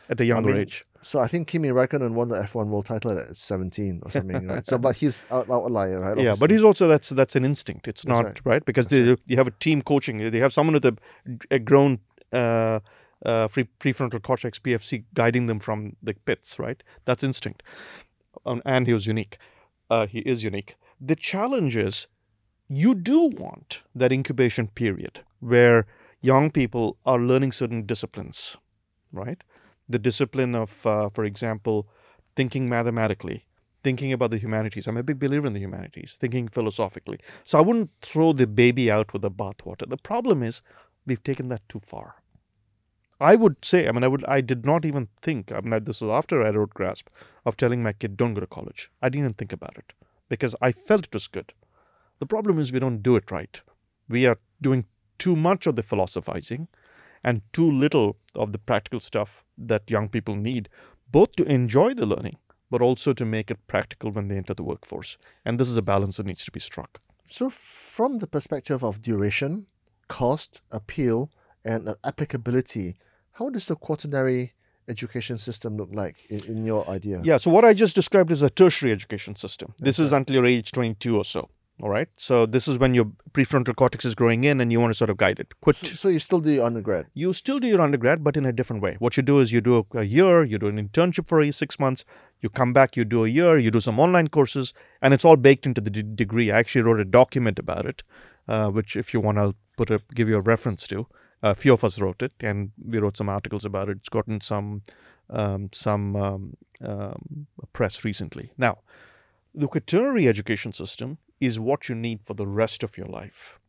at 0.09 0.19
a 0.19 0.25
younger 0.25 0.53
mean, 0.53 0.61
age 0.61 0.85
So 1.01 1.19
I 1.19 1.27
think 1.27 1.47
Kimi 1.47 1.69
Räikkönen 1.69 2.11
won 2.11 2.27
the 2.27 2.35
F1 2.35 2.67
world 2.67 2.85
title 2.85 3.17
at 3.17 3.35
17 3.35 4.01
or 4.03 4.11
something, 4.11 4.47
right? 4.47 4.65
So, 4.65 4.77
but 4.77 4.97
he's 4.97 5.25
out, 5.31 5.49
outlier, 5.49 5.99
right? 5.99 6.19
Yeah, 6.19 6.35
but 6.39 6.51
he's 6.51 6.63
also 6.63 6.87
that's 6.87 7.09
that's 7.09 7.35
an 7.35 7.45
instinct. 7.45 7.87
It's 7.87 8.03
That's 8.03 8.17
not 8.17 8.25
right. 8.25 8.41
right, 8.43 8.65
because 8.65 8.89
they, 8.89 9.15
you 9.25 9.37
have 9.37 9.47
a 9.47 9.51
team 9.51 9.81
coaching. 9.81 10.17
They 10.29 10.39
have 10.39 10.53
someone 10.53 10.73
with 10.73 10.85
a, 10.85 10.97
a 11.51 11.59
grown 11.59 11.99
uh, 12.33 12.79
uh, 13.25 13.47
free 13.47 13.69
prefrontal 13.79 14.21
cortex 14.21 14.59
(PFC) 14.59 15.05
guiding 15.13 15.47
them 15.47 15.59
from 15.59 15.95
the 16.03 16.13
pits. 16.13 16.59
Right, 16.59 16.83
that's 17.05 17.23
instinct, 17.23 17.63
um, 18.45 18.61
and 18.65 18.85
he 18.85 18.93
was 18.93 19.07
unique. 19.07 19.37
Uh, 19.89 20.07
he 20.07 20.19
is 20.19 20.43
unique. 20.43 20.75
The 21.01 21.15
challenge 21.15 21.75
is 21.75 22.07
you 22.67 22.93
do 22.93 23.23
want 23.27 23.83
that 23.95 24.11
incubation 24.11 24.67
period 24.67 25.21
where 25.39 25.87
young 26.21 26.51
people 26.51 26.97
are 27.05 27.19
learning 27.19 27.51
certain 27.51 27.85
disciplines, 27.85 28.57
right? 29.11 29.43
The 29.87 29.99
discipline 29.99 30.53
of, 30.53 30.85
uh, 30.85 31.09
for 31.09 31.25
example, 31.25 31.87
thinking 32.35 32.69
mathematically, 32.69 33.45
thinking 33.83 34.13
about 34.13 34.31
the 34.31 34.37
humanities. 34.37 34.87
I'm 34.87 34.97
a 34.97 35.03
big 35.03 35.19
believer 35.19 35.47
in 35.47 35.53
the 35.53 35.59
humanities, 35.59 36.17
thinking 36.19 36.47
philosophically. 36.47 37.19
So 37.43 37.57
I 37.57 37.61
wouldn't 37.61 37.89
throw 38.01 38.33
the 38.33 38.45
baby 38.45 38.91
out 38.91 39.13
with 39.13 39.23
the 39.23 39.31
bathwater. 39.31 39.89
The 39.89 39.97
problem 39.97 40.43
is 40.43 40.61
we've 41.05 41.23
taken 41.23 41.47
that 41.49 41.67
too 41.67 41.79
far. 41.79 42.18
I 43.19 43.35
would 43.35 43.63
say, 43.65 43.87
I 43.87 43.91
mean, 43.91 44.03
I 44.03 44.07
would, 44.07 44.23
I 44.25 44.41
did 44.41 44.65
not 44.65 44.85
even 44.85 45.09
think. 45.21 45.51
I 45.51 45.59
mean, 45.61 45.83
this 45.83 46.01
was 46.01 46.09
after 46.09 46.41
I 46.41 46.51
wrote 46.51 46.73
Grasp 46.73 47.09
of 47.45 47.57
telling 47.57 47.83
my 47.83 47.93
kid, 47.93 48.15
"Don't 48.15 48.33
go 48.33 48.39
to 48.39 48.47
college." 48.47 48.89
I 49.01 49.09
didn't 49.09 49.25
even 49.25 49.33
think 49.33 49.53
about 49.53 49.77
it 49.77 49.93
because 50.29 50.55
I 50.61 50.71
felt 50.71 51.07
it 51.07 51.13
was 51.13 51.27
good. 51.27 51.53
The 52.19 52.25
problem 52.25 52.59
is 52.59 52.71
we 52.71 52.79
don't 52.79 53.03
do 53.03 53.15
it 53.15 53.31
right. 53.31 53.61
We 54.07 54.25
are 54.25 54.37
doing 54.61 54.85
too 55.17 55.35
much 55.35 55.67
of 55.67 55.75
the 55.75 55.83
philosophizing 55.83 56.67
and 57.23 57.41
too 57.51 57.69
little 57.69 58.17
of 58.35 58.53
the 58.53 58.57
practical 58.57 58.99
stuff 58.99 59.43
that 59.57 59.91
young 59.91 60.07
people 60.07 60.35
need, 60.35 60.69
both 61.11 61.33
to 61.33 61.43
enjoy 61.43 61.93
the 61.93 62.05
learning, 62.05 62.37
but 62.71 62.81
also 62.81 63.13
to 63.13 63.25
make 63.25 63.51
it 63.51 63.67
practical 63.67 64.11
when 64.11 64.27
they 64.27 64.37
enter 64.37 64.53
the 64.53 64.63
workforce. 64.63 65.17
And 65.43 65.59
this 65.59 65.69
is 65.69 65.77
a 65.77 65.81
balance 65.81 66.17
that 66.17 66.25
needs 66.25 66.45
to 66.45 66.51
be 66.51 66.59
struck. 66.59 67.01
So, 67.25 67.49
from 67.49 68.19
the 68.19 68.27
perspective 68.27 68.83
of 68.83 69.01
duration, 69.01 69.67
cost, 70.07 70.61
appeal, 70.71 71.29
and 71.63 71.93
applicability, 72.03 72.95
how 73.39 73.49
does 73.49 73.65
the 73.65 73.75
quaternary 73.75 74.53
education 74.87 75.37
system 75.37 75.77
look 75.77 75.89
like 75.93 76.17
in, 76.29 76.43
in 76.45 76.63
your 76.63 76.87
idea? 76.89 77.21
Yeah, 77.23 77.37
so 77.37 77.49
what 77.49 77.63
I 77.63 77.73
just 77.73 77.95
described 77.95 78.31
is 78.31 78.41
a 78.41 78.49
tertiary 78.49 78.91
education 78.91 79.35
system. 79.35 79.73
This 79.79 79.97
is 79.97 80.11
until 80.11 80.35
your 80.35 80.45
age 80.45 80.71
22 80.71 81.17
or 81.17 81.25
so. 81.25 81.49
All 81.81 81.89
right. 81.89 82.09
So 82.17 82.45
this 82.45 82.67
is 82.67 82.77
when 82.77 82.93
your 82.93 83.05
prefrontal 83.31 83.73
cortex 83.73 84.03
is 84.03 84.13
growing 84.13 84.43
in 84.43 84.59
and 84.59 84.69
you 84.69 84.81
want 84.81 84.91
to 84.91 84.97
sort 84.97 85.09
of 85.09 85.15
guide 85.15 85.39
it. 85.39 85.53
Quit. 85.61 85.77
So, 85.77 85.87
so, 85.87 86.09
you 86.09 86.19
still 86.19 86.41
do 86.41 86.51
your 86.51 86.65
undergrad? 86.65 87.05
You 87.13 87.31
still 87.31 87.57
do 87.59 87.67
your 87.67 87.79
undergrad, 87.79 88.21
but 88.21 88.35
in 88.35 88.45
a 88.45 88.51
different 88.51 88.81
way. 88.81 88.97
What 88.99 89.15
you 89.15 89.23
do 89.23 89.39
is 89.39 89.53
you 89.53 89.61
do 89.61 89.77
a, 89.93 89.99
a 89.99 90.03
year, 90.03 90.43
you 90.43 90.59
do 90.59 90.67
an 90.67 90.75
internship 90.89 91.27
for 91.27 91.39
a, 91.39 91.53
six 91.53 91.79
months, 91.79 92.03
you 92.41 92.49
come 92.49 92.73
back, 92.73 92.97
you 92.97 93.05
do 93.05 93.23
a 93.23 93.29
year, 93.29 93.57
you 93.57 93.71
do 93.71 93.79
some 93.79 93.97
online 93.97 94.27
courses, 94.27 94.73
and 95.01 95.13
it's 95.13 95.23
all 95.23 95.37
baked 95.37 95.65
into 95.65 95.79
the 95.79 95.89
d- 95.89 96.03
degree. 96.03 96.51
I 96.51 96.59
actually 96.59 96.81
wrote 96.81 96.99
a 96.99 97.05
document 97.05 97.57
about 97.59 97.85
it, 97.85 98.03
uh, 98.49 98.69
which 98.71 98.97
if 98.97 99.13
you 99.13 99.21
want, 99.21 99.37
I'll 99.37 99.55
put 99.77 99.89
a, 99.89 100.01
give 100.13 100.27
you 100.27 100.35
a 100.35 100.41
reference 100.41 100.85
to. 100.89 101.07
A 101.41 101.55
few 101.55 101.73
of 101.73 101.83
us 101.83 101.99
wrote 101.99 102.21
it, 102.21 102.33
and 102.41 102.71
we 102.83 102.99
wrote 102.99 103.17
some 103.17 103.29
articles 103.29 103.65
about 103.65 103.89
it. 103.89 103.97
It's 103.97 104.09
gotten 104.09 104.41
some 104.41 104.81
um, 105.29 105.69
some 105.71 106.15
um, 106.15 106.57
um, 106.81 107.47
press 107.71 108.03
recently. 108.03 108.51
Now, 108.57 108.79
the 109.53 109.67
quaternary 109.67 110.27
education 110.27 110.73
system 110.73 111.17
is 111.39 111.59
what 111.59 111.87
you 111.87 111.95
need 111.95 112.19
for 112.25 112.33
the 112.33 112.47
rest 112.47 112.83
of 112.83 112.97
your 112.97 113.07
life. 113.07 113.59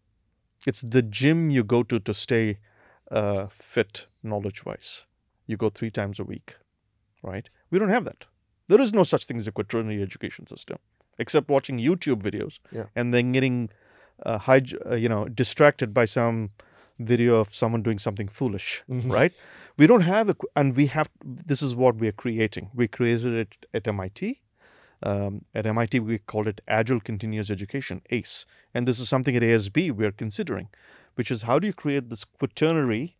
It's 0.67 0.81
the 0.81 1.03
gym 1.03 1.51
you 1.51 1.63
go 1.63 1.83
to 1.85 2.01
to 2.01 2.15
stay 2.15 2.59
uh, 3.11 3.47
fit 3.49 4.07
knowledge 4.23 4.65
wise. 4.65 5.05
You 5.47 5.57
go 5.57 5.69
three 5.69 5.91
times 5.91 6.19
a 6.19 6.25
week, 6.25 6.57
right? 7.23 7.49
We 7.71 7.79
don't 7.79 7.89
have 7.89 8.05
that. 8.05 8.25
There 8.69 8.81
is 8.81 8.93
no 8.93 9.03
such 9.03 9.27
thing 9.27 9.37
as 9.37 9.47
a 9.47 9.53
quaternary 9.53 10.03
education 10.03 10.47
system, 10.47 10.79
except 11.19 11.49
watching 11.49 11.79
YouTube 11.79 12.23
videos 12.23 12.59
yeah. 12.71 12.87
and 12.95 13.13
then 13.13 13.33
getting, 13.33 13.71
uh, 14.25 14.39
high, 14.39 14.63
uh, 14.87 14.95
you 14.95 15.09
know, 15.09 15.29
distracted 15.29 15.93
by 15.93 16.05
some 16.05 16.51
video 17.01 17.37
of 17.37 17.55
someone 17.55 17.83
doing 17.83 17.99
something 17.99 18.29
foolish, 18.29 18.83
mm-hmm. 18.89 19.11
right? 19.11 19.33
We 19.77 19.87
don't 19.87 20.03
have 20.03 20.29
a, 20.31 20.37
and 20.55 20.77
we 20.77 20.87
have. 20.87 21.09
This 21.25 21.63
is 21.63 21.75
what 21.75 21.97
we 21.97 22.09
are 22.09 22.13
creating. 22.13 22.71
We 22.75 22.89
created 22.89 23.35
it 23.35 23.67
at 23.75 23.89
MIT 23.89 24.41
um, 25.03 25.45
at 25.55 25.67
MIT, 25.67 26.01
we 26.01 26.19
call 26.19 26.47
it 26.47 26.61
Agile 26.69 27.01
Continuous 27.01 27.51
Education, 27.51 28.03
ACE. 28.11 28.45
And 28.75 28.87
this 28.87 29.01
is 29.01 29.09
something 29.09 29.35
at 29.35 29.43
ASB 29.43 29.93
we 29.93 30.05
are 30.05 30.13
considering, 30.13 30.69
which 31.15 31.31
is 31.31 31.43
how 31.43 31.59
do 31.59 31.67
you 31.67 31.73
create 31.73 32.11
this 32.11 32.25
quaternary, 32.25 33.17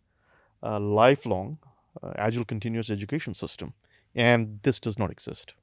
uh, 0.63 0.79
lifelong, 0.79 1.59
uh, 2.03 2.13
Agile 2.17 2.45
Continuous 2.45 2.91
Education 2.91 3.35
system? 3.35 3.73
And 4.15 4.61
this 4.63 4.79
does 4.79 4.99
not 4.99 5.11
exist. 5.11 5.55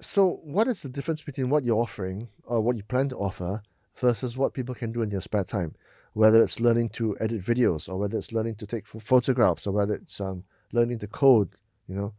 So, 0.00 0.40
what 0.42 0.66
is 0.66 0.80
the 0.80 0.88
difference 0.88 1.22
between 1.22 1.50
what 1.50 1.64
you're 1.64 1.80
offering 1.80 2.28
or 2.44 2.60
what 2.60 2.76
you 2.76 2.82
plan 2.82 3.08
to 3.10 3.16
offer 3.16 3.62
versus 3.96 4.36
what 4.36 4.54
people 4.54 4.74
can 4.74 4.92
do 4.92 5.02
in 5.02 5.10
their 5.10 5.20
spare 5.20 5.44
time? 5.44 5.74
Whether 6.12 6.42
it's 6.42 6.58
learning 6.58 6.90
to 6.90 7.16
edit 7.20 7.42
videos, 7.42 7.88
or 7.88 7.96
whether 7.96 8.18
it's 8.18 8.32
learning 8.32 8.56
to 8.56 8.66
take 8.66 8.86
photographs, 8.86 9.66
or 9.66 9.72
whether 9.72 9.94
it's 9.94 10.20
um, 10.20 10.44
learning 10.72 10.98
to 10.98 11.06
code, 11.06 11.54
you 11.86 11.94
know, 11.94 12.14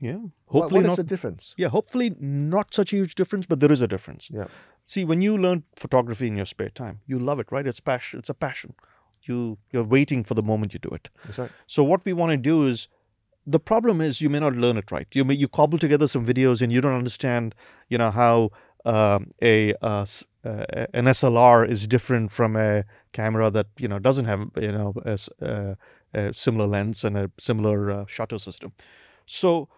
yeah. 0.00 0.18
Hopefully 0.46 0.60
what, 0.60 0.72
what 0.72 0.82
not, 0.82 0.90
is 0.90 0.96
the 0.96 1.04
difference? 1.04 1.54
Yeah, 1.56 1.68
hopefully 1.68 2.16
not 2.18 2.74
such 2.74 2.92
a 2.92 2.96
huge 2.96 3.14
difference, 3.14 3.46
but 3.46 3.60
there 3.60 3.70
is 3.70 3.82
a 3.82 3.88
difference. 3.88 4.28
Yeah. 4.30 4.46
See, 4.86 5.04
when 5.04 5.22
you 5.22 5.36
learn 5.36 5.64
photography 5.76 6.26
in 6.26 6.36
your 6.36 6.46
spare 6.46 6.70
time, 6.70 7.00
you 7.06 7.18
love 7.18 7.38
it, 7.38 7.52
right? 7.52 7.66
It's 7.66 7.80
passion. 7.80 8.18
It's 8.18 8.30
a 8.30 8.34
passion. 8.34 8.74
You 9.22 9.58
you're 9.70 9.84
waiting 9.84 10.24
for 10.24 10.34
the 10.34 10.42
moment 10.42 10.72
you 10.72 10.80
do 10.80 10.88
it. 10.88 11.10
That's 11.26 11.38
right. 11.38 11.50
So 11.66 11.84
what 11.84 12.04
we 12.04 12.14
want 12.14 12.30
to 12.30 12.38
do 12.38 12.66
is 12.66 12.88
the 13.46 13.60
problem 13.60 14.00
is 14.00 14.20
you 14.20 14.30
may 14.30 14.40
not 14.40 14.54
learn 14.54 14.78
it 14.78 14.90
right. 14.90 15.06
You 15.12 15.24
may 15.24 15.34
you 15.34 15.46
cobble 15.48 15.78
together 15.78 16.06
some 16.06 16.24
videos 16.24 16.62
and 16.62 16.72
you 16.72 16.80
don't 16.80 16.94
understand, 16.94 17.54
you 17.88 17.98
know, 17.98 18.10
how 18.10 18.50
um, 18.86 19.30
a 19.42 19.74
uh, 19.82 20.06
uh, 20.44 20.64
an 20.94 21.04
SLR 21.04 21.68
is 21.68 21.86
different 21.86 22.32
from 22.32 22.56
a 22.56 22.84
camera 23.12 23.50
that 23.50 23.66
you 23.78 23.88
know 23.88 23.98
doesn't 23.98 24.24
have 24.24 24.50
you 24.56 24.72
know 24.72 24.94
a, 25.04 25.76
a, 26.14 26.32
similar 26.32 26.66
lens 26.66 27.04
and 27.04 27.16
a 27.16 27.30
similar 27.38 27.90
uh, 27.90 28.06
shutter 28.06 28.38
system. 28.38 28.72
So 29.26 29.68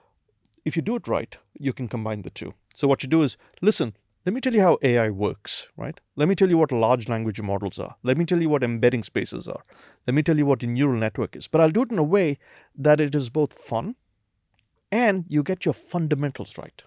if 0.65 0.77
you 0.77 0.83
do 0.83 0.97
it 0.97 1.09
right, 1.09 1.37
you 1.59 1.73
can 1.73 1.89
combine 1.89 2.23
the 2.23 2.31
two. 2.31 2.55
So 2.75 2.87
what 2.87 3.03
you 3.03 3.09
do 3.09 3.23
is 3.23 3.37
listen, 3.61 3.97
let 4.25 4.35
me 4.35 4.41
tell 4.41 4.55
you 4.55 4.61
how 4.61 4.79
AI 4.83 5.11
works, 5.11 5.69
right? 5.77 5.99
Let 6.15 6.29
me 6.29 6.37
tell 6.37 6.49
you 6.49 6.59
what 6.59 6.71
large 6.71 7.09
language 7.09 7.41
models 7.41 7.81
are. 7.81 7.97
Let 8.05 8.17
me 8.17 8.25
tell 8.25 8.41
you 8.41 8.49
what 8.49 8.63
embedding 8.63 9.03
spaces 9.03 9.49
are. 9.49 9.63
Let 10.07 10.15
me 10.15 10.23
tell 10.23 10.39
you 10.39 10.47
what 10.47 10.63
a 10.63 10.67
neural 10.69 10.99
network 10.99 11.35
is. 11.35 11.49
But 11.49 11.61
I'll 11.61 11.71
do 11.71 11.83
it 11.83 11.91
in 11.91 11.99
a 11.99 12.05
way 12.05 12.39
that 12.77 13.01
it 13.01 13.17
is 13.17 13.31
both 13.31 13.53
fun 13.53 13.97
and 14.93 15.25
you 15.29 15.43
get 15.43 15.65
your 15.65 15.75
fundamentals 15.75 16.57
right, 16.57 16.85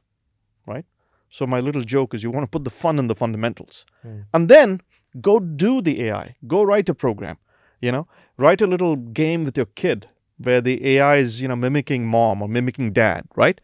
right? 0.66 0.86
So 1.30 1.46
my 1.46 1.60
little 1.60 1.82
joke 1.82 2.14
is 2.14 2.24
you 2.24 2.32
want 2.32 2.46
to 2.46 2.50
put 2.50 2.64
the 2.64 2.70
fun 2.70 3.00
in 3.00 3.08
the 3.08 3.16
fundamentals. 3.16 3.86
Mm. 4.06 4.26
And 4.34 4.50
then 4.50 4.82
go 5.20 5.40
do 5.40 5.82
the 5.82 6.04
AI. 6.04 6.36
Go 6.48 6.64
write 6.64 6.90
a 6.90 6.94
program. 6.94 7.38
You 7.82 7.92
know, 7.92 8.08
write 8.38 8.62
a 8.62 8.68
little 8.68 8.96
game 8.96 9.44
with 9.44 9.58
your 9.58 9.68
kid 9.68 10.08
where 10.38 10.62
the 10.62 10.86
AI 10.96 11.18
is, 11.18 11.42
you 11.42 11.48
know, 11.48 11.56
mimicking 11.56 12.08
mom 12.08 12.42
or 12.42 12.48
mimicking 12.48 12.92
dad, 12.94 13.26
right? 13.36 13.60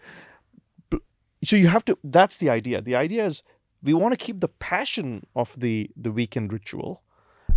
So 1.43 1.55
you 1.55 1.67
have 1.69 1.85
to. 1.85 1.97
That's 2.03 2.37
the 2.37 2.49
idea. 2.49 2.81
The 2.81 2.95
idea 2.95 3.25
is 3.25 3.41
we 3.81 3.93
want 3.93 4.17
to 4.17 4.25
keep 4.25 4.41
the 4.41 4.47
passion 4.47 5.25
of 5.35 5.59
the 5.59 5.89
the 5.95 6.11
weekend 6.11 6.53
ritual, 6.53 7.01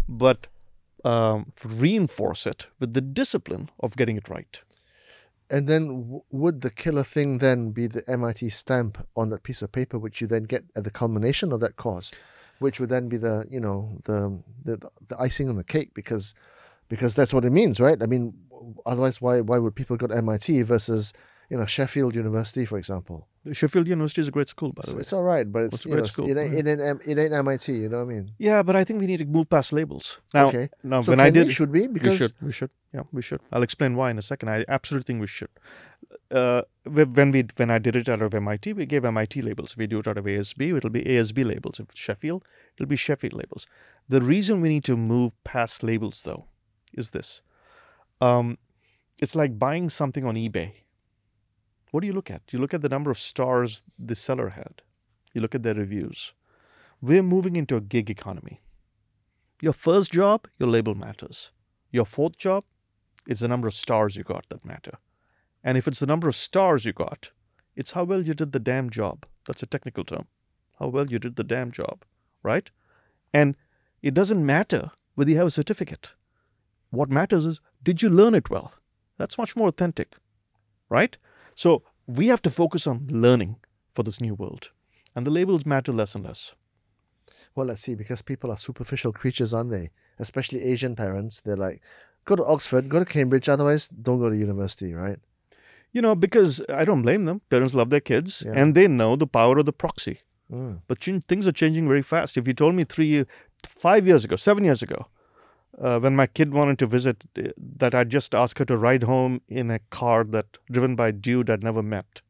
but 0.08 0.46
um, 1.04 1.52
reinforce 1.62 2.46
it 2.46 2.68
with 2.80 2.94
the 2.94 3.02
discipline 3.02 3.70
of 3.78 3.96
getting 3.96 4.16
it 4.16 4.28
right. 4.28 4.62
And 5.54 5.68
then, 5.68 5.86
w- 5.86 6.22
would 6.32 6.62
the 6.62 6.70
killer 6.70 7.04
thing 7.04 7.38
then 7.38 7.70
be 7.70 7.86
the 7.86 8.02
MIT 8.10 8.48
stamp 8.48 9.06
on 9.14 9.28
that 9.28 9.44
piece 9.44 9.62
of 9.62 9.70
paper, 9.70 10.00
which 10.00 10.20
you 10.20 10.26
then 10.26 10.42
get 10.42 10.64
at 10.74 10.82
the 10.82 10.90
culmination 10.90 11.52
of 11.52 11.60
that 11.60 11.76
course, 11.76 12.10
which 12.58 12.80
would 12.80 12.88
then 12.88 13.08
be 13.08 13.18
the 13.18 13.46
you 13.48 13.60
know 13.60 13.98
the 14.02 14.42
the, 14.64 14.90
the 15.06 15.16
icing 15.20 15.48
on 15.48 15.54
the 15.54 15.62
cake 15.62 15.94
because 15.94 16.34
because 16.88 17.14
that's 17.14 17.32
what 17.32 17.44
it 17.44 17.50
means, 17.50 17.78
right? 17.78 18.02
I 18.02 18.06
mean, 18.06 18.34
otherwise, 18.84 19.20
why 19.20 19.42
why 19.42 19.58
would 19.58 19.76
people 19.76 19.96
go 19.96 20.08
to 20.08 20.16
MIT 20.16 20.62
versus 20.62 21.12
you 21.54 21.60
know 21.60 21.66
Sheffield 21.66 22.16
University, 22.16 22.64
for 22.66 22.78
example? 22.78 23.28
Sheffield 23.52 23.86
University 23.86 24.22
is 24.22 24.26
a 24.26 24.32
great 24.32 24.48
school, 24.48 24.72
by 24.72 24.80
the 24.80 24.88
so 24.88 24.94
way. 24.94 25.00
It's 25.02 25.12
all 25.12 25.22
right, 25.22 25.46
but 25.50 25.62
it's, 25.62 25.74
it's 25.74 25.84
a 25.84 25.88
great 25.88 26.00
know, 26.00 26.04
school. 26.06 26.28
It 26.28 26.36
ain't, 26.36 26.52
it, 26.52 26.66
ain't, 26.66 27.06
it 27.06 27.16
ain't 27.16 27.32
MIT, 27.32 27.72
you 27.72 27.88
know 27.88 28.04
what 28.04 28.10
I 28.10 28.14
mean? 28.14 28.32
Yeah, 28.38 28.64
but 28.64 28.74
I 28.74 28.82
think 28.82 29.00
we 29.00 29.06
need 29.06 29.18
to 29.18 29.24
move 29.24 29.48
past 29.48 29.72
labels. 29.72 30.18
Now, 30.32 30.48
okay. 30.48 30.68
now 30.82 31.00
so 31.00 31.12
when 31.12 31.20
I 31.20 31.30
did, 31.30 31.46
we, 31.46 31.52
should 31.52 31.70
we? 31.70 31.86
Because 31.86 32.10
we 32.10 32.16
should, 32.16 32.32
we 32.42 32.52
should, 32.52 32.70
yeah, 32.92 33.02
we 33.12 33.22
should. 33.22 33.40
I'll 33.52 33.62
explain 33.62 33.94
why 33.94 34.10
in 34.10 34.18
a 34.18 34.22
second. 34.22 34.48
I 34.48 34.64
absolutely 34.66 35.04
think 35.06 35.20
we 35.20 35.28
should. 35.28 35.50
Uh, 36.28 36.62
when 36.82 37.30
we 37.30 37.46
when 37.54 37.70
I 37.70 37.78
did 37.78 37.94
it 37.94 38.08
out 38.08 38.20
of 38.20 38.34
MIT, 38.34 38.72
we 38.72 38.84
gave 38.86 39.04
MIT 39.04 39.42
labels. 39.42 39.72
If 39.72 39.78
we 39.78 39.86
do 39.86 40.00
it 40.00 40.08
out 40.08 40.18
of 40.18 40.24
ASB, 40.24 40.76
it'll 40.76 40.90
be 40.90 41.04
ASB 41.04 41.44
labels. 41.44 41.78
If 41.78 41.86
Sheffield, 41.94 42.44
it'll 42.76 42.88
be 42.88 42.96
Sheffield 42.96 43.34
labels. 43.34 43.68
The 44.08 44.20
reason 44.20 44.60
we 44.60 44.70
need 44.70 44.84
to 44.84 44.96
move 44.96 45.32
past 45.44 45.84
labels, 45.84 46.24
though, 46.24 46.46
is 46.92 47.10
this. 47.10 47.40
Um, 48.20 48.58
it's 49.20 49.36
like 49.36 49.56
buying 49.58 49.88
something 49.88 50.24
on 50.24 50.34
eBay. 50.34 50.72
What 51.94 52.00
do 52.00 52.08
you 52.08 52.12
look 52.12 52.28
at? 52.28 52.52
You 52.52 52.58
look 52.58 52.74
at 52.74 52.82
the 52.82 52.88
number 52.88 53.12
of 53.12 53.20
stars 53.20 53.84
the 53.96 54.16
seller 54.16 54.48
had. 54.48 54.82
You 55.32 55.40
look 55.40 55.54
at 55.54 55.62
their 55.62 55.74
reviews. 55.74 56.32
We're 57.00 57.22
moving 57.22 57.54
into 57.54 57.76
a 57.76 57.80
gig 57.80 58.10
economy. 58.10 58.62
Your 59.62 59.74
first 59.74 60.10
job, 60.10 60.48
your 60.58 60.68
label 60.68 60.96
matters. 60.96 61.52
Your 61.92 62.04
fourth 62.04 62.36
job, 62.36 62.64
it's 63.28 63.42
the 63.42 63.46
number 63.46 63.68
of 63.68 63.74
stars 63.74 64.16
you 64.16 64.24
got 64.24 64.44
that 64.48 64.64
matter. 64.64 64.98
And 65.62 65.78
if 65.78 65.86
it's 65.86 66.00
the 66.00 66.06
number 66.06 66.26
of 66.26 66.34
stars 66.34 66.84
you 66.84 66.92
got, 66.92 67.30
it's 67.76 67.92
how 67.92 68.02
well 68.02 68.22
you 68.22 68.34
did 68.34 68.50
the 68.50 68.58
damn 68.58 68.90
job. 68.90 69.24
That's 69.46 69.62
a 69.62 69.66
technical 69.66 70.02
term. 70.02 70.26
How 70.80 70.88
well 70.88 71.08
you 71.08 71.20
did 71.20 71.36
the 71.36 71.44
damn 71.44 71.70
job, 71.70 72.04
right? 72.42 72.72
And 73.32 73.54
it 74.02 74.14
doesn't 74.14 74.44
matter 74.44 74.90
whether 75.14 75.30
you 75.30 75.36
have 75.36 75.46
a 75.46 75.52
certificate. 75.52 76.14
What 76.90 77.08
matters 77.08 77.44
is 77.44 77.60
did 77.84 78.02
you 78.02 78.10
learn 78.10 78.34
it 78.34 78.50
well? 78.50 78.74
That's 79.16 79.38
much 79.38 79.54
more 79.54 79.68
authentic, 79.68 80.16
right? 80.88 81.16
So 81.54 81.82
we 82.06 82.26
have 82.28 82.42
to 82.42 82.50
focus 82.50 82.86
on 82.86 83.06
learning 83.10 83.56
for 83.94 84.02
this 84.02 84.20
new 84.20 84.34
world. 84.34 84.70
and 85.16 85.24
the 85.24 85.30
labels 85.30 85.64
matter 85.64 85.92
less 85.92 86.16
and 86.16 86.24
less. 86.24 86.54
Well, 87.54 87.66
let's 87.68 87.82
see, 87.82 87.94
because 87.94 88.20
people 88.22 88.50
are 88.50 88.56
superficial 88.56 89.12
creatures, 89.12 89.54
aren't 89.54 89.70
they? 89.70 89.90
Especially 90.18 90.60
Asian 90.72 90.96
parents. 90.96 91.40
They're 91.44 91.56
like, 91.68 91.80
go 92.24 92.34
to 92.34 92.44
Oxford, 92.44 92.88
go 92.88 92.98
to 92.98 93.04
Cambridge, 93.04 93.48
otherwise, 93.48 93.86
don't 93.86 94.18
go 94.18 94.28
to 94.28 94.36
university, 94.36 94.92
right? 94.92 95.18
You 95.92 96.02
know, 96.02 96.16
because 96.16 96.60
I 96.68 96.84
don't 96.84 97.02
blame 97.02 97.26
them. 97.26 97.42
Parents 97.48 97.74
love 97.74 97.90
their 97.90 98.00
kids, 98.00 98.42
Yeah. 98.44 98.54
and 98.60 98.74
they 98.74 98.88
know 98.88 99.14
the 99.14 99.28
power 99.28 99.56
of 99.58 99.66
the 99.66 99.72
proxy. 99.72 100.18
Mm. 100.50 100.80
But 100.88 100.98
things 101.28 101.46
are 101.46 101.52
changing 101.52 101.86
very 101.86 102.02
fast. 102.02 102.36
If 102.36 102.48
you 102.48 102.54
told 102.54 102.74
me 102.74 102.82
three, 102.84 103.24
five 103.62 104.04
years 104.08 104.24
ago, 104.24 104.34
seven 104.36 104.64
years 104.64 104.82
ago, 104.82 105.06
uh, 105.80 105.98
when 106.00 106.16
my 106.16 106.26
kid 106.26 106.52
wanted 106.52 106.78
to 106.78 106.86
visit, 106.86 107.24
uh, 107.38 107.48
that 107.56 107.94
I'd 107.94 108.10
just 108.10 108.34
ask 108.34 108.58
her 108.58 108.64
to 108.64 108.76
ride 108.76 109.02
home 109.02 109.40
in 109.48 109.70
a 109.70 109.78
car 109.90 110.24
that 110.24 110.58
driven 110.70 110.96
by 110.96 111.08
a 111.08 111.12
dude 111.12 111.50
I'd 111.50 111.62
never 111.62 111.82
met, 111.82 112.22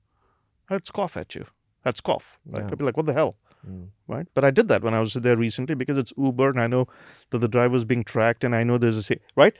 I'd 0.71 0.87
scoff 0.87 1.17
at 1.17 1.35
you. 1.35 1.47
I'd 1.85 1.97
scoff. 1.97 2.39
Yeah. 2.47 2.67
I'd 2.67 2.79
be 2.79 2.85
like, 2.85 2.97
"What 2.97 3.07
the 3.07 3.13
hell?" 3.13 3.37
Mm. 3.69 3.89
Right? 4.09 4.27
But 4.35 4.45
I 4.45 4.51
did 4.51 4.69
that 4.69 4.83
when 4.83 4.95
I 4.95 5.01
was 5.01 5.15
there 5.15 5.37
recently 5.37 5.75
because 5.75 5.99
it's 5.99 6.13
Uber, 6.17 6.51
and 6.51 6.61
I 6.61 6.67
know 6.67 6.87
that 7.31 7.39
the 7.39 7.49
driver's 7.49 7.85
being 7.85 8.05
tracked, 8.05 8.45
and 8.45 8.55
I 8.55 8.65
know 8.65 8.79
there's 8.79 9.11
a 9.11 9.17
right. 9.37 9.55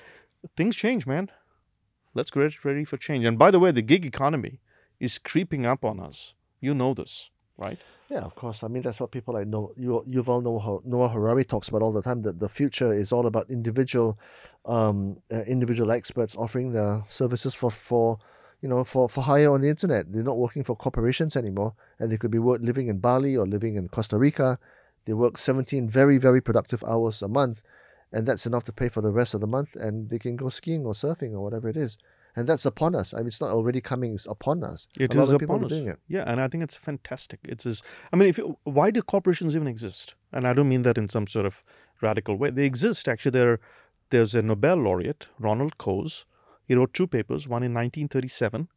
Things 0.57 0.77
change, 0.77 1.07
man. 1.07 1.31
Let's 2.13 2.31
get 2.31 2.65
ready 2.65 2.85
for 2.85 2.97
change. 2.97 3.25
And 3.25 3.39
by 3.39 3.51
the 3.51 3.59
way, 3.59 3.71
the 3.71 3.83
gig 3.83 4.05
economy 4.07 4.61
is 5.01 5.19
creeping 5.19 5.67
up 5.67 5.85
on 5.85 6.01
us. 6.01 6.35
You 6.61 6.75
know 6.75 6.95
this, 6.95 7.31
right? 7.57 7.79
Yeah, 8.11 8.21
of 8.21 8.35
course. 8.35 8.63
I 8.63 8.69
mean, 8.69 8.83
that's 8.83 9.01
what 9.01 9.11
people 9.11 9.35
like 9.35 9.47
know. 9.47 9.73
You, 9.77 10.05
Yuval 10.07 10.43
Noah, 10.43 10.81
Noah 10.85 11.09
Harari 11.09 11.45
talks 11.45 11.69
about 11.69 11.81
all 11.83 11.93
the 11.93 12.03
time 12.03 12.23
that 12.23 12.39
the 12.39 12.49
future 12.51 12.93
is 12.93 13.13
all 13.13 13.27
about 13.27 13.49
individual, 13.49 14.19
um, 14.67 15.19
uh, 15.33 15.43
individual 15.43 15.91
experts 15.91 16.37
offering 16.37 16.73
their 16.73 17.03
services 17.07 17.55
for, 17.55 17.71
for, 17.71 18.19
you 18.61 18.69
know, 18.69 18.85
for, 18.85 19.09
for 19.09 19.23
hire 19.23 19.51
on 19.51 19.63
the 19.63 19.71
internet. 19.71 20.13
They're 20.13 20.23
not 20.23 20.37
working 20.37 20.65
for 20.65 20.77
corporations 20.77 21.35
anymore, 21.35 21.75
and 21.99 22.11
they 22.11 22.19
could 22.19 22.31
be 22.31 22.39
work, 22.39 22.61
living 22.63 22.89
in 22.89 22.99
Bali 22.99 23.37
or 23.37 23.47
living 23.47 23.77
in 23.77 23.89
Costa 23.89 24.19
Rica. 24.19 24.59
They 25.07 25.15
work 25.15 25.39
17 25.39 25.89
very, 25.89 26.19
very 26.19 26.43
productive 26.43 26.85
hours 26.85 27.23
a 27.23 27.29
month, 27.29 27.63
and 28.13 28.27
that's 28.27 28.45
enough 28.45 28.65
to 28.65 28.73
pay 28.73 28.91
for 28.91 29.01
the 29.01 29.13
rest 29.13 29.33
of 29.33 29.41
the 29.41 29.47
month, 29.47 29.77
and 29.77 30.11
they 30.11 30.19
can 30.19 30.37
go 30.37 30.51
skiing 30.51 30.85
or 30.85 30.93
surfing 30.93 31.33
or 31.33 31.41
whatever 31.41 31.71
it 31.71 31.77
is. 31.77 31.97
And 32.37 32.49
that's 32.49 32.67
upon 32.67 32.95
us. 32.97 33.15
I 33.15 33.19
mean, 33.19 33.29
it's 33.29 33.41
not 33.41 33.51
already 33.51 33.81
coming; 33.81 34.15
it's 34.15 34.27
upon 34.27 34.65
us. 34.65 34.89
It 34.99 35.15
a 35.15 35.19
lot 35.19 35.29
is 35.29 35.33
upon 35.33 35.65
us. 35.65 35.71
doing 35.71 35.89
it. 35.89 36.01
Yeah, 36.09 36.25
and 36.27 36.41
I 36.41 36.49
think 36.49 36.65
it's 36.65 36.75
fantastic. 36.75 37.41
It's 37.45 37.65
is 37.65 37.83
I 38.13 38.17
mean, 38.17 38.29
if 38.29 38.39
you, 38.39 38.59
why 38.65 38.91
do 38.91 39.03
corporations 39.03 39.55
even 39.55 39.69
exist? 39.69 40.15
And 40.33 40.47
I 40.47 40.53
don't 40.53 40.69
mean 40.69 40.83
that 40.83 40.99
in 40.99 41.09
some 41.09 41.27
sort 41.27 41.47
of 41.47 41.63
radical 42.01 42.37
way. 42.37 42.51
They 42.51 42.65
exist 42.65 43.09
actually. 43.09 43.31
There, 43.31 43.61
there's 44.11 44.35
a 44.35 44.43
Nobel 44.43 44.77
laureate, 44.77 45.29
Ronald 45.39 45.79
Coase. 45.79 46.25
He 46.67 46.75
wrote 46.75 46.95
two 46.95 47.07
papers, 47.07 47.47
one 47.47 47.63
in 47.63 47.75
1937 47.75 48.69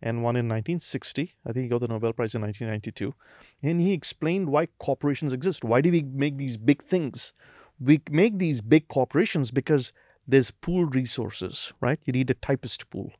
and 0.00 0.22
one 0.22 0.36
in 0.36 0.48
1960. 0.48 1.34
I 1.44 1.52
think 1.52 1.64
he 1.64 1.68
got 1.68 1.80
the 1.80 1.88
Nobel 1.88 2.12
Prize 2.12 2.34
in 2.34 2.42
1992, 2.42 3.14
and 3.62 3.80
he 3.80 3.92
explained 3.92 4.48
why 4.48 4.66
corporations 4.78 5.32
exist. 5.32 5.64
Why 5.64 5.80
do 5.80 5.90
we 5.90 6.02
make 6.02 6.36
these 6.36 6.56
big 6.56 6.82
things? 6.82 7.32
We 7.80 8.00
make 8.10 8.38
these 8.38 8.60
big 8.60 8.88
corporations 8.88 9.50
because 9.50 9.92
there's 10.28 10.50
pooled 10.50 10.94
resources, 10.94 11.72
right? 11.80 11.98
You 12.04 12.12
need 12.12 12.30
a 12.30 12.34
typist 12.34 12.90
pool. 12.90 13.12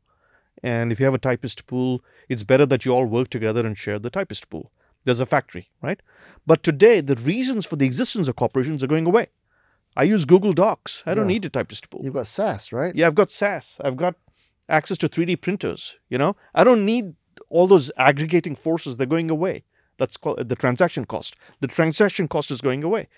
And 0.63 0.93
if 0.93 1.01
you 1.01 1.07
have 1.07 1.15
a 1.15 1.19
typist 1.19 1.67
pool, 1.67 2.03
it's 2.29 2.43
better 2.43 2.67
that 2.67 2.85
you 2.85 2.93
all 2.93 3.07
work 3.07 3.31
together 3.31 3.67
and 3.67 3.77
share 3.79 3.99
the 3.99 4.11
typist 4.11 4.51
pool. 4.51 4.71
There's 5.05 5.21
a 5.21 5.27
factory, 5.27 5.71
right? 5.81 6.01
But 6.47 6.63
today, 6.63 7.01
the 7.01 7.15
reasons 7.15 7.65
for 7.65 7.77
the 7.77 7.87
existence 7.87 8.29
of 8.29 8.37
corporations 8.37 8.85
are 8.85 8.89
going 8.89 9.07
away. 9.07 9.29
I 9.97 10.03
use 10.03 10.27
Google 10.27 10.53
Docs. 10.53 11.03
I 11.07 11.15
don't 11.15 11.27
need 11.27 11.45
a 11.45 11.49
typist 11.49 11.89
pool. 11.89 12.03
You've 12.05 12.15
got 12.15 12.27
SaaS, 12.27 12.73
right? 12.73 12.95
Yeah, 12.95 13.07
I've 13.07 13.15
got 13.15 13.31
SaaS. 13.31 13.81
I've 13.83 13.97
got 13.97 14.17
access 14.69 14.99
to 14.99 15.09
3D 15.09 15.41
printers. 15.41 15.97
You 16.11 16.19
know, 16.19 16.37
I 16.55 16.63
don't 16.63 16.85
need 16.85 17.15
all 17.49 17.67
those 17.67 17.91
aggregating 17.97 18.55
forces. 18.55 18.97
They're 18.97 19.07
going 19.07 19.31
away. 19.31 19.65
That's 19.97 20.17
called 20.17 20.49
the 20.49 20.57
transaction 20.57 21.07
cost. 21.07 21.37
The 21.61 21.69
transaction 21.69 22.29
cost 22.29 22.51
is 22.51 22.61
going 22.61 22.85
away. 22.85 23.09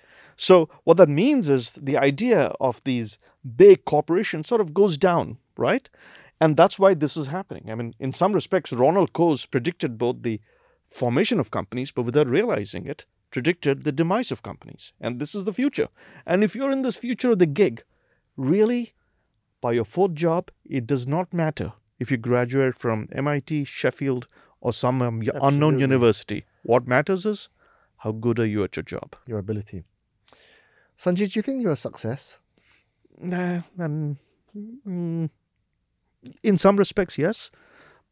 So 0.41 0.70
what 0.84 0.97
that 0.97 1.11
means 1.11 1.51
is 1.51 1.74
the 1.74 1.99
idea 1.99 2.55
of 2.61 2.82
these 2.84 3.18
big 3.57 3.84
corporations 3.84 4.49
sort 4.49 4.62
of 4.62 4.72
goes 4.72 4.97
down, 4.97 5.36
right? 5.59 5.86
And 6.41 6.57
that's 6.57 6.78
why 6.78 6.95
this 6.95 7.14
is 7.14 7.26
happening. 7.26 7.70
I 7.70 7.74
mean, 7.74 7.95
in 8.01 8.14
some 8.14 8.32
respects, 8.32 8.72
Ronald 8.72 9.12
Coase 9.12 9.51
predicted 9.51 9.99
both 9.99 10.22
the 10.22 10.41
formation 10.88 11.41
of 11.41 11.51
companies, 11.51 11.93
but 11.93 12.05
without 12.05 12.26
realizing 12.26 12.86
it, 12.86 13.05
predicted 13.30 13.84
the 13.84 13.93
demise 13.93 14.32
of 14.32 14.43
companies. 14.43 14.95
And 14.99 15.20
this 15.20 15.34
is 15.34 15.45
the 15.45 15.53
future. 15.53 15.88
And 16.24 16.43
if 16.43 16.57
you're 16.57 16.72
in 16.72 16.80
this 16.80 16.97
future 16.97 17.32
of 17.32 17.38
the 17.38 17.45
gig, 17.45 17.82
really, 18.34 18.95
by 19.61 19.72
your 19.72 19.84
fourth 19.84 20.14
job, 20.14 20.51
it 20.64 20.86
does 20.86 21.07
not 21.07 21.34
matter 21.34 21.74
if 21.99 22.11
you 22.11 22.16
graduate 22.16 22.78
from 22.78 23.11
MIT, 23.12 23.64
Sheffield, 23.64 24.26
or 24.62 24.72
some 24.72 25.03
um, 25.03 25.22
unknown 25.43 25.78
university. 25.78 26.47
What 26.62 26.88
matters 26.88 27.26
is 27.26 27.51
how 27.99 28.12
good 28.12 28.38
are 28.38 28.47
you 28.47 28.64
at 28.64 28.76
your 28.76 28.84
job. 28.84 29.16
your 29.26 29.38
ability. 29.38 29.84
Sanjay, 31.01 31.33
do 31.33 31.39
you 31.39 31.43
think 31.43 31.63
you're 31.63 31.73
a 31.73 31.77
success? 31.77 32.39
Nah, 33.19 33.63
um, 33.79 34.19
mm, 34.55 35.31
in 36.43 36.59
some 36.59 36.77
respects, 36.77 37.17
yes, 37.17 37.51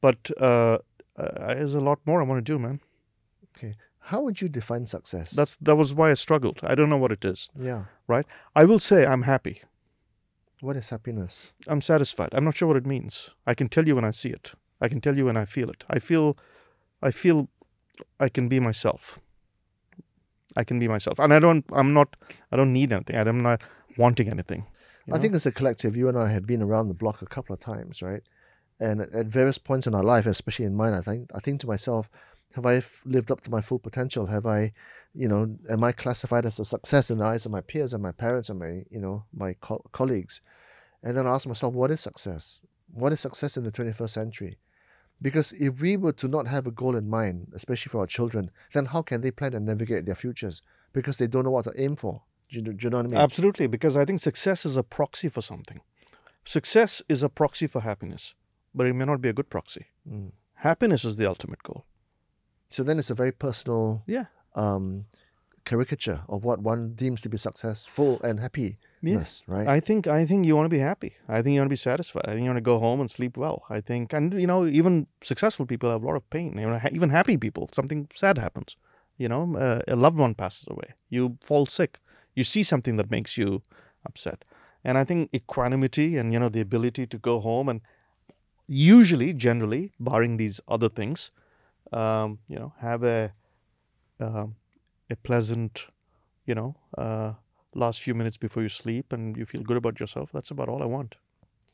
but 0.00 0.30
uh, 0.40 0.78
uh, 1.18 1.54
there's 1.54 1.74
a 1.74 1.80
lot 1.80 1.98
more 2.06 2.22
I 2.22 2.24
want 2.24 2.38
to 2.44 2.52
do, 2.52 2.58
man. 2.58 2.80
Okay, 3.50 3.74
How 3.98 4.22
would 4.22 4.40
you 4.40 4.48
define 4.48 4.86
success? 4.86 5.32
That's 5.32 5.56
that 5.60 5.76
was 5.76 5.94
why 5.94 6.10
I 6.10 6.14
struggled. 6.14 6.60
I 6.62 6.74
don't 6.74 6.88
know 6.88 6.96
what 6.96 7.12
it 7.12 7.24
is. 7.24 7.48
yeah. 7.56 7.84
Right. 8.06 8.26
I 8.56 8.64
will 8.64 8.78
say 8.78 9.04
I'm 9.04 9.22
happy. 9.22 9.60
What 10.62 10.76
is 10.76 10.88
happiness? 10.90 11.52
I'm 11.66 11.82
satisfied. 11.82 12.30
I'm 12.32 12.44
not 12.44 12.56
sure 12.56 12.68
what 12.68 12.78
it 12.78 12.86
means. 12.86 13.30
I 13.46 13.54
can 13.54 13.68
tell 13.68 13.86
you 13.86 13.94
when 13.96 14.04
I 14.06 14.12
see 14.12 14.30
it. 14.30 14.54
I 14.80 14.88
can 14.88 15.00
tell 15.00 15.16
you 15.16 15.26
when 15.26 15.36
I 15.36 15.44
feel 15.44 15.68
it. 15.70 15.84
I 15.90 15.98
feel, 15.98 16.36
I 17.02 17.10
feel, 17.10 17.48
I 18.18 18.28
can 18.30 18.48
be 18.48 18.60
myself. 18.60 19.20
I 20.58 20.64
can 20.64 20.78
be 20.78 20.88
myself, 20.88 21.18
and 21.18 21.32
I 21.32 21.38
don't. 21.38 21.64
I'm 21.72 21.92
not. 21.94 22.16
I 22.52 22.56
don't 22.56 22.72
need 22.72 22.92
anything. 22.92 23.16
I'm 23.16 23.42
not 23.42 23.62
wanting 23.96 24.28
anything. 24.28 24.66
you 25.06 25.14
I 25.14 25.18
think 25.18 25.34
as 25.34 25.46
a 25.46 25.52
collective, 25.52 25.96
you 25.96 26.08
and 26.08 26.18
I 26.18 26.28
have 26.28 26.46
been 26.46 26.62
around 26.62 26.88
the 26.88 27.00
block 27.02 27.22
a 27.22 27.26
couple 27.26 27.54
of 27.54 27.60
times, 27.60 28.02
right? 28.02 28.22
And 28.80 29.00
at, 29.02 29.12
at 29.12 29.26
various 29.26 29.58
points 29.58 29.86
in 29.86 29.94
our 29.94 30.02
life, 30.02 30.26
especially 30.26 30.66
in 30.66 30.74
mine, 30.74 30.94
I 30.94 31.00
think 31.00 31.30
I 31.34 31.40
think 31.40 31.60
to 31.60 31.66
myself, 31.74 32.10
have 32.54 32.66
I 32.66 32.82
lived 33.04 33.30
up 33.30 33.40
to 33.42 33.50
my 33.50 33.60
full 33.60 33.78
potential? 33.78 34.26
Have 34.26 34.46
I, 34.46 34.72
you 35.14 35.28
know, 35.28 35.56
am 35.70 35.84
I 35.84 35.92
classified 35.92 36.44
as 36.44 36.58
a 36.58 36.64
success 36.64 37.10
in 37.10 37.18
the 37.18 37.24
eyes 37.24 37.46
of 37.46 37.52
my 37.52 37.60
peers 37.60 37.92
and 37.94 38.02
my 38.02 38.12
parents 38.12 38.48
and 38.48 38.58
my, 38.58 38.82
you 38.90 39.00
know, 39.00 39.24
my 39.32 39.54
co- 39.60 39.84
colleagues? 39.92 40.40
And 41.02 41.16
then 41.16 41.26
I 41.26 41.34
ask 41.34 41.46
myself, 41.46 41.74
what 41.74 41.92
is 41.92 42.00
success? 42.00 42.60
What 42.92 43.12
is 43.12 43.20
success 43.20 43.56
in 43.56 43.64
the 43.64 43.70
21st 43.70 44.10
century? 44.10 44.58
Because 45.20 45.52
if 45.52 45.80
we 45.80 45.96
were 45.96 46.12
to 46.12 46.28
not 46.28 46.46
have 46.46 46.66
a 46.66 46.70
goal 46.70 46.94
in 46.96 47.08
mind, 47.08 47.48
especially 47.52 47.90
for 47.90 47.98
our 48.00 48.06
children, 48.06 48.50
then 48.72 48.86
how 48.86 49.02
can 49.02 49.20
they 49.20 49.30
plan 49.32 49.54
and 49.54 49.66
navigate 49.66 50.06
their 50.06 50.14
futures? 50.14 50.62
Because 50.92 51.16
they 51.16 51.26
don't 51.26 51.44
know 51.44 51.50
what 51.50 51.64
to 51.64 51.72
aim 51.80 51.96
for. 51.96 52.22
Do 52.50 52.56
you, 52.60 52.62
do 52.72 52.76
you 52.84 52.90
know 52.90 52.98
what 52.98 53.06
I 53.06 53.08
mean? 53.08 53.20
Absolutely, 53.20 53.66
because 53.66 53.96
I 53.96 54.04
think 54.04 54.20
success 54.20 54.64
is 54.64 54.76
a 54.76 54.82
proxy 54.82 55.28
for 55.28 55.42
something. 55.42 55.80
Success 56.44 57.02
is 57.08 57.22
a 57.22 57.28
proxy 57.28 57.66
for 57.66 57.80
happiness, 57.82 58.34
but 58.74 58.86
it 58.86 58.94
may 58.94 59.04
not 59.04 59.20
be 59.20 59.28
a 59.28 59.32
good 59.34 59.50
proxy. 59.50 59.86
Mm. 60.10 60.32
Happiness 60.54 61.04
is 61.04 61.16
the 61.16 61.26
ultimate 61.26 61.62
goal. 61.62 61.84
So 62.70 62.82
then 62.82 62.98
it's 62.98 63.10
a 63.10 63.14
very 63.14 63.32
personal 63.32 64.02
Yeah. 64.06 64.26
um, 64.54 65.06
caricature 65.64 66.22
of 66.28 66.44
what 66.44 66.60
one 66.60 66.94
deems 66.94 67.20
to 67.22 67.28
be 67.28 67.36
successful 67.36 68.20
and 68.22 68.40
happiness, 68.40 68.76
Yes. 69.02 69.42
right? 69.46 69.66
I 69.66 69.80
think 69.80 70.06
I 70.06 70.26
think 70.26 70.46
you 70.46 70.56
want 70.56 70.66
to 70.66 70.76
be 70.76 70.80
happy. 70.80 71.14
I 71.28 71.42
think 71.42 71.54
you 71.54 71.60
want 71.60 71.68
to 71.68 71.72
be 71.72 71.76
satisfied. 71.76 72.24
I 72.26 72.32
think 72.32 72.42
you 72.42 72.50
want 72.50 72.58
to 72.58 72.70
go 72.72 72.78
home 72.78 73.00
and 73.00 73.10
sleep 73.10 73.36
well. 73.36 73.64
I 73.70 73.80
think, 73.80 74.12
and 74.12 74.34
you 74.40 74.46
know, 74.46 74.66
even 74.66 75.06
successful 75.22 75.66
people 75.66 75.90
have 75.90 76.02
a 76.02 76.06
lot 76.06 76.16
of 76.16 76.28
pain. 76.30 76.58
You 76.58 76.68
know, 76.68 76.80
even 76.90 77.10
happy 77.10 77.36
people, 77.36 77.68
something 77.72 78.08
sad 78.14 78.38
happens. 78.38 78.76
You 79.16 79.28
know, 79.28 79.56
uh, 79.56 79.80
a 79.88 79.96
loved 79.96 80.18
one 80.18 80.34
passes 80.34 80.66
away. 80.68 80.94
You 81.08 81.38
fall 81.42 81.66
sick. 81.66 81.98
You 82.34 82.44
see 82.44 82.62
something 82.62 82.96
that 82.96 83.10
makes 83.10 83.36
you 83.36 83.62
upset. 84.06 84.44
And 84.84 84.96
I 84.96 85.04
think 85.04 85.30
equanimity 85.34 86.16
and 86.16 86.32
you 86.32 86.38
know 86.38 86.48
the 86.48 86.60
ability 86.60 87.06
to 87.06 87.18
go 87.18 87.40
home 87.40 87.68
and 87.68 87.80
usually, 88.68 89.32
generally, 89.32 89.92
barring 89.98 90.36
these 90.36 90.60
other 90.68 90.88
things, 90.88 91.30
um, 91.92 92.38
you 92.48 92.58
know, 92.58 92.74
have 92.80 93.02
a 93.02 93.32
um, 94.20 94.56
a 95.10 95.16
pleasant, 95.16 95.86
you 96.44 96.54
know, 96.54 96.76
uh, 96.96 97.32
last 97.74 98.02
few 98.02 98.14
minutes 98.14 98.36
before 98.36 98.62
you 98.62 98.68
sleep 98.68 99.12
and 99.12 99.36
you 99.36 99.46
feel 99.46 99.62
good 99.62 99.76
about 99.76 100.00
yourself. 100.00 100.30
That's 100.32 100.50
about 100.50 100.68
all 100.68 100.82
I 100.82 100.86
want. 100.86 101.16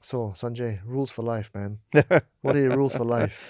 so, 0.00 0.32
Sanjay, 0.34 0.80
rules 0.84 1.10
for 1.10 1.22
life, 1.22 1.50
man. 1.54 1.78
What 2.42 2.56
are 2.56 2.60
your 2.60 2.76
rules 2.76 2.94
for 2.94 3.04
life? 3.04 3.42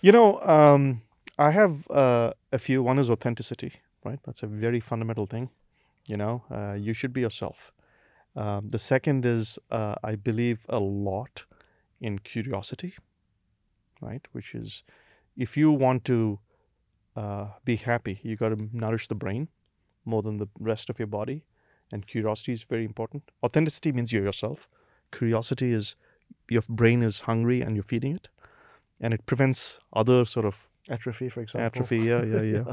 You 0.00 0.12
know, 0.12 0.40
um, 0.42 1.02
I 1.38 1.50
have 1.50 1.90
uh, 1.90 2.32
a 2.52 2.58
few. 2.58 2.82
One 2.84 3.00
is 3.00 3.10
authenticity, 3.10 3.72
right? 4.04 4.20
That's 4.24 4.42
a 4.44 4.46
very 4.46 4.80
fundamental 4.80 5.26
thing. 5.26 5.50
You 6.06 6.16
know, 6.16 6.44
uh, 6.50 6.74
you 6.74 6.94
should 6.94 7.12
be 7.12 7.20
yourself. 7.22 7.72
Um, 8.36 8.68
the 8.68 8.78
second 8.78 9.26
is 9.26 9.58
uh, 9.70 9.96
I 10.04 10.14
believe 10.14 10.66
a 10.68 10.78
lot 10.78 11.46
in 12.00 12.20
curiosity, 12.20 12.94
right? 14.00 14.24
Which 14.32 14.54
is 14.54 14.84
if 15.36 15.56
you 15.56 15.72
want 15.72 16.04
to 16.04 16.38
uh, 17.16 17.46
be 17.64 17.76
happy, 17.76 18.20
you 18.22 18.36
got 18.36 18.50
to 18.50 18.68
nourish 18.72 19.08
the 19.08 19.14
brain 19.14 19.48
more 20.04 20.22
than 20.22 20.38
the 20.38 20.48
rest 20.58 20.88
of 20.90 20.98
your 20.98 21.08
body. 21.08 21.44
And 21.90 22.06
curiosity 22.06 22.52
is 22.52 22.64
very 22.64 22.84
important. 22.84 23.30
Authenticity 23.42 23.92
means 23.92 24.12
you're 24.12 24.24
yourself. 24.24 24.68
Curiosity 25.10 25.72
is 25.72 25.96
your 26.48 26.62
brain 26.68 27.02
is 27.02 27.22
hungry 27.22 27.60
and 27.62 27.74
you're 27.76 27.82
feeding 27.82 28.14
it. 28.14 28.28
And 29.00 29.14
it 29.14 29.24
prevents 29.26 29.78
other 29.92 30.24
sort 30.24 30.44
of 30.44 30.68
Atrophy, 30.88 31.28
for 31.28 31.40
example. 31.40 31.66
atrophy. 31.66 31.98
Yeah, 31.98 32.24
yeah, 32.34 32.42
yeah. 32.42 32.72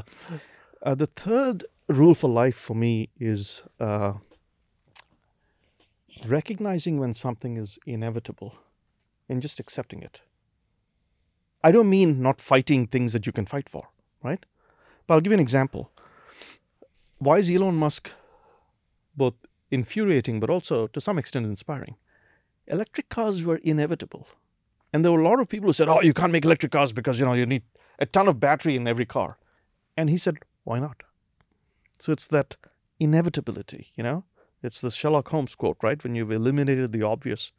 Uh, 0.82 0.94
the 0.94 1.06
third 1.06 1.64
rule 1.88 2.14
for 2.14 2.28
life 2.28 2.56
for 2.56 2.74
me 2.74 3.10
is 3.18 3.62
uh, 3.78 4.14
recognizing 6.26 6.98
when 6.98 7.12
something 7.12 7.56
is 7.56 7.78
inevitable 7.86 8.54
and 9.28 9.42
just 9.42 9.60
accepting 9.60 10.02
it. 10.02 10.20
I 11.62 11.72
don't 11.72 11.90
mean 11.90 12.22
not 12.22 12.40
fighting 12.40 12.86
things 12.86 13.12
that 13.12 13.26
you 13.26 13.32
can 13.32 13.46
fight 13.46 13.68
for, 13.68 13.88
right? 14.22 14.44
But 15.06 15.14
I'll 15.14 15.20
give 15.20 15.32
you 15.32 15.34
an 15.34 15.40
example. 15.40 15.90
Why 17.18 17.38
is 17.38 17.50
Elon 17.50 17.76
Musk 17.76 18.10
both 19.16 19.34
infuriating 19.70 20.40
but 20.40 20.50
also 20.50 20.86
to 20.88 21.00
some 21.00 21.18
extent 21.18 21.46
inspiring? 21.46 21.96
Electric 22.66 23.08
cars 23.08 23.44
were 23.44 23.56
inevitable. 23.56 24.26
And 24.92 25.04
there 25.04 25.12
were 25.12 25.20
a 25.20 25.28
lot 25.28 25.40
of 25.40 25.48
people 25.48 25.68
who 25.68 25.72
said, 25.72 25.88
oh, 25.88 26.00
you 26.02 26.14
can't 26.14 26.32
make 26.32 26.44
electric 26.44 26.72
cars 26.72 26.92
because, 26.92 27.18
you 27.18 27.26
know, 27.26 27.32
you 27.32 27.46
need 27.46 27.62
a 27.98 28.06
ton 28.06 28.28
of 28.28 28.40
battery 28.40 28.76
in 28.76 28.86
every 28.86 29.06
car. 29.06 29.38
And 29.96 30.10
he 30.10 30.18
said, 30.18 30.38
why 30.64 30.78
not? 30.78 31.02
So 31.98 32.12
it's 32.12 32.26
that 32.28 32.56
inevitability, 32.98 33.88
you 33.94 34.02
know? 34.02 34.24
It's 34.62 34.80
the 34.80 34.90
Sherlock 34.90 35.28
Holmes 35.28 35.54
quote, 35.54 35.76
right? 35.82 36.02
When 36.02 36.14
you've 36.14 36.32
eliminated 36.32 36.92
the 36.92 37.02
obvious, 37.02 37.52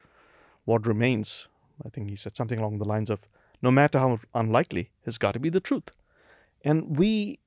what 0.66 0.88
remains? 0.88 1.47
I 1.86 1.89
think 1.89 2.10
he 2.10 2.16
said 2.16 2.36
something 2.36 2.60
along 2.60 2.80
the 2.80 2.86
lines 2.86 3.10
of, 3.10 3.28
no 3.62 3.72
matter 3.72 3.99
how 3.99 4.20
unlikely, 4.34 4.91
has 5.05 5.18
got 5.18 5.34
to 5.34 5.39
be 5.39 5.49
the 5.49 5.60
truth. 5.60 5.91
And 6.64 6.97
we 6.97 7.39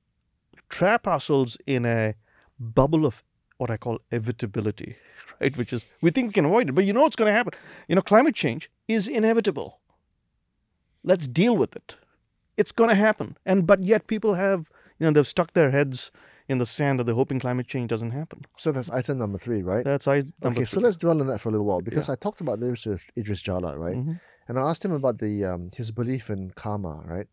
trap 0.69 1.05
ourselves 1.05 1.57
in 1.67 1.85
a 1.85 2.15
bubble 2.59 3.05
of 3.05 3.23
what 3.61 3.69
I 3.69 3.77
call 3.77 3.99
evitability, 4.11 4.95
right? 5.39 5.55
Which 5.55 5.71
is, 5.71 5.85
we 6.01 6.09
think 6.09 6.29
we 6.29 6.33
can 6.33 6.45
avoid 6.45 6.69
it, 6.69 6.71
but 6.73 6.83
you 6.83 6.93
know 6.93 7.03
what's 7.03 7.15
going 7.15 7.31
to 7.31 7.37
happen. 7.39 7.53
You 7.87 7.95
know, 7.95 8.01
climate 8.01 8.33
change 8.33 8.71
is 8.87 9.07
inevitable. 9.07 9.79
Let's 11.03 11.27
deal 11.27 11.55
with 11.55 11.75
it. 11.75 11.95
It's 12.57 12.71
going 12.71 12.89
to 12.89 12.95
happen. 12.95 13.37
And, 13.45 13.67
but 13.67 13.83
yet 13.83 14.07
people 14.07 14.33
have, 14.33 14.71
you 14.97 15.05
know, 15.05 15.11
they've 15.11 15.27
stuck 15.27 15.53
their 15.53 15.69
heads 15.69 16.09
in 16.47 16.57
the 16.57 16.65
sand 16.65 16.99
and 16.99 17.07
they're 17.07 17.15
hoping 17.15 17.39
climate 17.39 17.67
change 17.67 17.89
doesn't 17.89 18.11
happen. 18.11 18.45
So 18.57 18.71
that's 18.71 18.89
item 18.89 19.19
number 19.19 19.37
three, 19.37 19.61
right? 19.61 19.85
That's 19.85 20.07
I. 20.07 20.23
Okay, 20.43 20.65
so 20.65 20.79
let's 20.79 20.97
dwell 20.97 21.21
on 21.21 21.27
that 21.27 21.39
for 21.39 21.49
a 21.49 21.51
little 21.51 21.65
while 21.65 21.81
because 21.81 22.09
I 22.09 22.15
talked 22.15 22.41
about 22.41 22.59
this 22.59 22.85
with 22.85 23.05
Idris 23.15 23.41
Jala, 23.41 23.77
right? 23.77 23.95
Mm-hmm. 23.95 24.13
And 24.47 24.59
I 24.59 24.63
asked 24.69 24.83
him 24.83 24.91
about 24.91 25.19
the 25.19 25.45
um, 25.45 25.71
his 25.75 25.91
belief 25.91 26.29
in 26.29 26.51
karma, 26.51 27.03
right? 27.05 27.27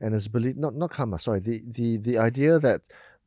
And 0.00 0.12
his 0.12 0.28
belief, 0.28 0.56
not 0.56 0.74
not 0.74 0.90
karma, 0.90 1.18
sorry, 1.18 1.40
the 1.40 1.62
the 1.66 1.98
the 1.98 2.18
idea 2.18 2.58
that 2.58 2.80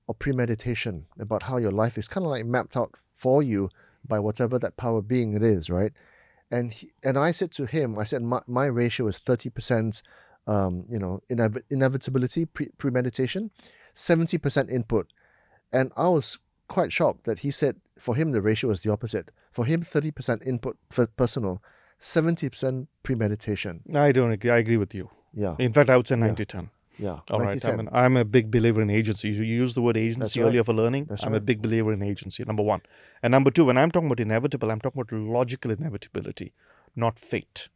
of 0.08 0.20
premeditation 0.20 1.05
about 1.20 1.43
how 1.43 1.58
your 1.58 1.72
life 1.72 1.97
is 1.97 2.08
kind 2.08 2.26
of 2.26 2.32
like 2.32 2.45
mapped 2.45 2.78
out 2.78 2.95
for 3.14 3.43
you 3.43 3.70
by 4.08 4.20
whatever 4.20 4.58
that 4.60 4.78
power 4.78 5.01
being 5.01 5.34
it 5.34 5.43
is, 5.43 5.70
right? 5.70 5.91
And 6.49 6.72
he, 6.72 6.91
and 7.03 7.18
I 7.18 7.32
said 7.32 7.51
to 7.53 7.66
him, 7.66 7.99
I 7.99 8.05
said 8.05 8.22
my, 8.24 8.41
my 8.47 8.68
ratio 8.68 9.08
is 9.08 9.18
thirty 9.18 9.49
percent, 9.49 10.01
um, 10.47 10.86
you 10.89 10.97
know, 10.97 11.22
inev- 11.30 11.62
inevitability, 11.70 12.45
pre- 12.45 12.70
premeditation, 12.78 13.51
seventy 13.93 14.38
percent 14.38 14.70
input, 14.70 15.12
and 15.74 15.91
I 15.97 16.08
was 16.08 16.39
quite 16.70 16.93
shocked 16.93 17.26
that 17.26 17.39
he 17.39 17.51
said 17.51 17.76
for 17.99 18.16
him 18.16 18.32
the 18.32 18.41
ratio 18.41 18.70
was 18.70 18.82
the 18.82 18.91
opposite. 18.91 19.30
For 19.51 19.66
him, 19.66 19.82
thirty 19.82 20.12
percent 20.12 20.43
input 20.45 20.78
for 20.89 21.08
personal, 21.08 21.62
seventy 21.97 22.47
percent 22.47 22.88
premeditation. 23.03 23.82
I 23.93 24.14
don't 24.14 24.32
agree. 24.32 24.51
I 24.51 24.60
agree 24.60 24.78
with 24.78 24.95
you. 24.95 25.10
Yeah, 25.34 25.55
In 25.60 25.74
fact, 25.74 25.89
I 25.89 25.97
would 25.97 26.08
say 26.08 26.16
90 26.16 26.45
10. 26.45 26.70
Yeah. 27.00 27.20
All 27.32 27.39
right. 27.39 27.64
I 27.66 27.70
90-10. 27.70 27.78
mean, 27.78 27.89
I'm 27.91 28.18
a 28.18 28.26
big 28.26 28.50
believer 28.52 28.82
in 28.82 28.89
agency. 28.89 29.30
You 29.30 29.43
use 29.43 29.74
the 29.74 29.82
word 29.82 29.98
agency 29.98 30.20
That's 30.20 30.38
right. 30.38 30.45
earlier 30.45 30.64
for 30.64 30.74
learning. 30.74 31.06
That's 31.06 31.24
I'm 31.24 31.34
a 31.34 31.39
big 31.39 31.62
believer 31.62 31.93
in 31.93 32.02
agency, 32.02 32.43
number 32.45 32.64
one. 32.64 32.82
And 33.22 33.32
number 33.32 33.52
two, 33.52 33.66
when 33.66 33.78
I'm 33.78 33.91
talking 33.91 34.08
about 34.08 34.20
inevitable, 34.20 34.72
I'm 34.72 34.82
talking 34.82 35.02
about 35.02 35.18
logical 35.18 35.72
inevitability, 35.72 36.54
not 36.95 37.20
fate. 37.20 37.70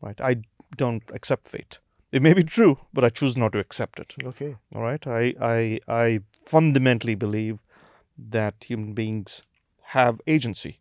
Right? 0.00 0.20
I 0.20 0.42
don't 0.76 1.02
accept 1.12 1.48
fate. 1.48 1.78
It 2.12 2.22
may 2.22 2.34
be 2.34 2.42
true, 2.44 2.78
but 2.92 3.04
I 3.04 3.08
choose 3.08 3.36
not 3.36 3.52
to 3.52 3.58
accept 3.58 4.00
it. 4.00 4.14
okay. 4.24 4.56
All 4.74 4.82
right. 4.82 5.06
I, 5.06 5.34
I, 5.40 5.80
I 5.86 6.20
fundamentally 6.44 7.14
believe 7.14 7.60
that 8.18 8.54
human 8.64 8.92
beings 8.94 9.42
have 9.82 10.20
agency 10.26 10.80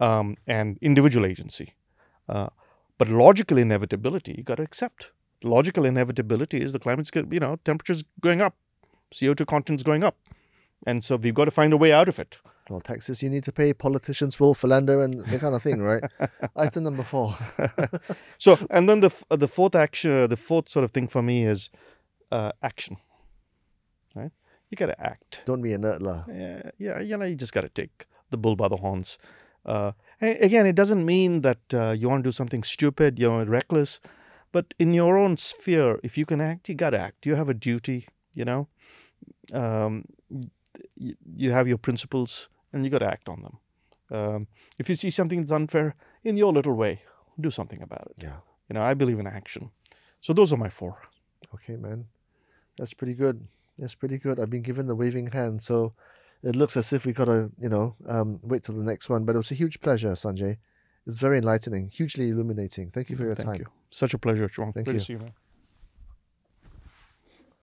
um, 0.00 0.36
and 0.46 0.78
individual 0.80 1.26
agency. 1.26 1.74
Uh, 2.28 2.48
but 2.98 3.08
logical 3.08 3.58
inevitability, 3.58 4.34
you 4.38 4.44
got 4.44 4.56
to 4.56 4.62
accept. 4.62 5.10
Logical 5.42 5.84
inevitability 5.84 6.60
is 6.60 6.72
the 6.72 6.78
climate's, 6.78 7.10
you 7.14 7.40
know, 7.40 7.56
temperature's 7.64 8.04
going 8.20 8.40
up, 8.40 8.54
CO2 9.12 9.46
content's 9.46 9.82
going 9.82 10.04
up. 10.04 10.16
And 10.86 11.04
so 11.04 11.16
we've 11.16 11.34
got 11.34 11.46
to 11.46 11.50
find 11.50 11.72
a 11.72 11.76
way 11.76 11.92
out 11.92 12.08
of 12.08 12.18
it. 12.18 12.38
Well, 12.68 12.80
taxes 12.80 13.22
you 13.22 13.28
need 13.28 13.44
to 13.44 13.52
pay, 13.52 13.72
politicians 13.72 14.38
will 14.38 14.54
philander 14.54 15.02
and 15.02 15.24
that 15.26 15.40
kind 15.40 15.54
of 15.54 15.62
thing, 15.62 15.82
right? 15.82 16.04
Item 16.56 16.84
number 16.84 17.02
four. 17.02 17.36
So, 18.38 18.58
and 18.70 18.88
then 18.88 19.00
the 19.00 19.10
uh, 19.30 19.36
the 19.36 19.48
fourth 19.48 19.74
action, 19.74 20.28
the 20.28 20.36
fourth 20.36 20.68
sort 20.68 20.84
of 20.84 20.92
thing 20.92 21.08
for 21.08 21.20
me 21.20 21.44
is 21.44 21.70
uh, 22.30 22.52
action. 22.62 22.96
Right? 24.14 24.30
You 24.70 24.76
got 24.76 24.86
to 24.86 25.00
act. 25.00 25.40
Don't 25.44 25.60
be 25.60 25.72
a 25.72 25.78
nerd. 25.78 26.24
Yeah, 26.28 26.70
yeah, 26.78 27.00
you 27.00 27.16
know, 27.18 27.26
you 27.26 27.34
just 27.34 27.52
got 27.52 27.62
to 27.62 27.68
take 27.68 28.06
the 28.30 28.38
bull 28.38 28.56
by 28.56 28.68
the 28.68 28.76
horns. 28.76 29.18
Uh, 29.66 29.92
and 30.20 30.38
again, 30.40 30.64
it 30.64 30.74
doesn't 30.74 31.04
mean 31.04 31.42
that 31.42 31.74
uh, 31.74 31.90
you 31.90 32.08
want 32.08 32.22
to 32.24 32.28
do 32.28 32.32
something 32.32 32.62
stupid, 32.62 33.18
you 33.18 33.28
know, 33.28 33.44
reckless. 33.44 34.00
But 34.52 34.74
in 34.78 34.94
your 34.94 35.16
own 35.16 35.36
sphere, 35.36 36.00
if 36.02 36.18
you 36.18 36.26
can 36.26 36.40
act, 36.40 36.68
you 36.68 36.74
got 36.74 36.90
to 36.90 36.98
act. 36.98 37.26
You 37.26 37.36
have 37.36 37.48
a 37.48 37.54
duty, 37.54 38.08
you 38.34 38.44
know. 38.44 38.68
Um, 39.52 40.04
you, 40.96 41.52
have 41.52 41.68
your 41.68 41.78
principles, 41.78 42.48
and 42.72 42.84
you 42.84 42.90
got 42.90 42.98
to 42.98 43.06
act 43.06 43.28
on 43.28 43.42
them. 43.42 43.58
Um, 44.10 44.46
if 44.78 44.88
you 44.88 44.94
see 44.94 45.10
something 45.10 45.40
that's 45.40 45.52
unfair, 45.52 45.94
in 46.24 46.36
your 46.36 46.52
little 46.52 46.74
way, 46.74 47.02
do 47.40 47.50
something 47.50 47.82
about 47.82 48.06
it. 48.10 48.22
Yeah. 48.22 48.38
You 48.68 48.74
know, 48.74 48.82
I 48.82 48.94
believe 48.94 49.18
in 49.18 49.26
action. 49.26 49.70
So 50.20 50.32
those 50.32 50.52
are 50.52 50.56
my 50.56 50.68
four. 50.68 50.98
Okay, 51.54 51.76
man. 51.76 52.06
That's 52.76 52.94
pretty 52.94 53.14
good. 53.14 53.46
That's 53.78 53.94
pretty 53.94 54.18
good. 54.18 54.38
I've 54.38 54.50
been 54.50 54.62
given 54.62 54.86
the 54.86 54.94
waving 54.94 55.28
hand, 55.28 55.62
so 55.62 55.94
it 56.42 56.56
looks 56.56 56.76
as 56.76 56.92
if 56.92 57.06
we 57.06 57.12
gotta, 57.12 57.50
you 57.60 57.68
know, 57.68 57.96
um, 58.06 58.40
wait 58.42 58.64
till 58.64 58.74
the 58.74 58.84
next 58.84 59.08
one. 59.08 59.24
But 59.24 59.34
it 59.34 59.38
was 59.38 59.50
a 59.50 59.54
huge 59.54 59.80
pleasure, 59.80 60.12
Sanjay. 60.12 60.58
It's 61.06 61.18
very 61.18 61.38
enlightening, 61.38 61.88
hugely 61.88 62.28
illuminating. 62.28 62.90
Thank 62.90 63.10
you 63.10 63.16
for 63.16 63.24
your 63.24 63.34
Thank 63.34 63.48
time. 63.48 63.58
you. 63.60 63.66
Such 63.90 64.14
a 64.14 64.18
pleasure, 64.18 64.48
Chuang. 64.48 64.72
Thank 64.72 64.86
Good 64.86 64.92
to 64.92 64.98
you. 64.98 65.04
see 65.04 65.12
you, 65.14 65.18
man. 65.18 65.32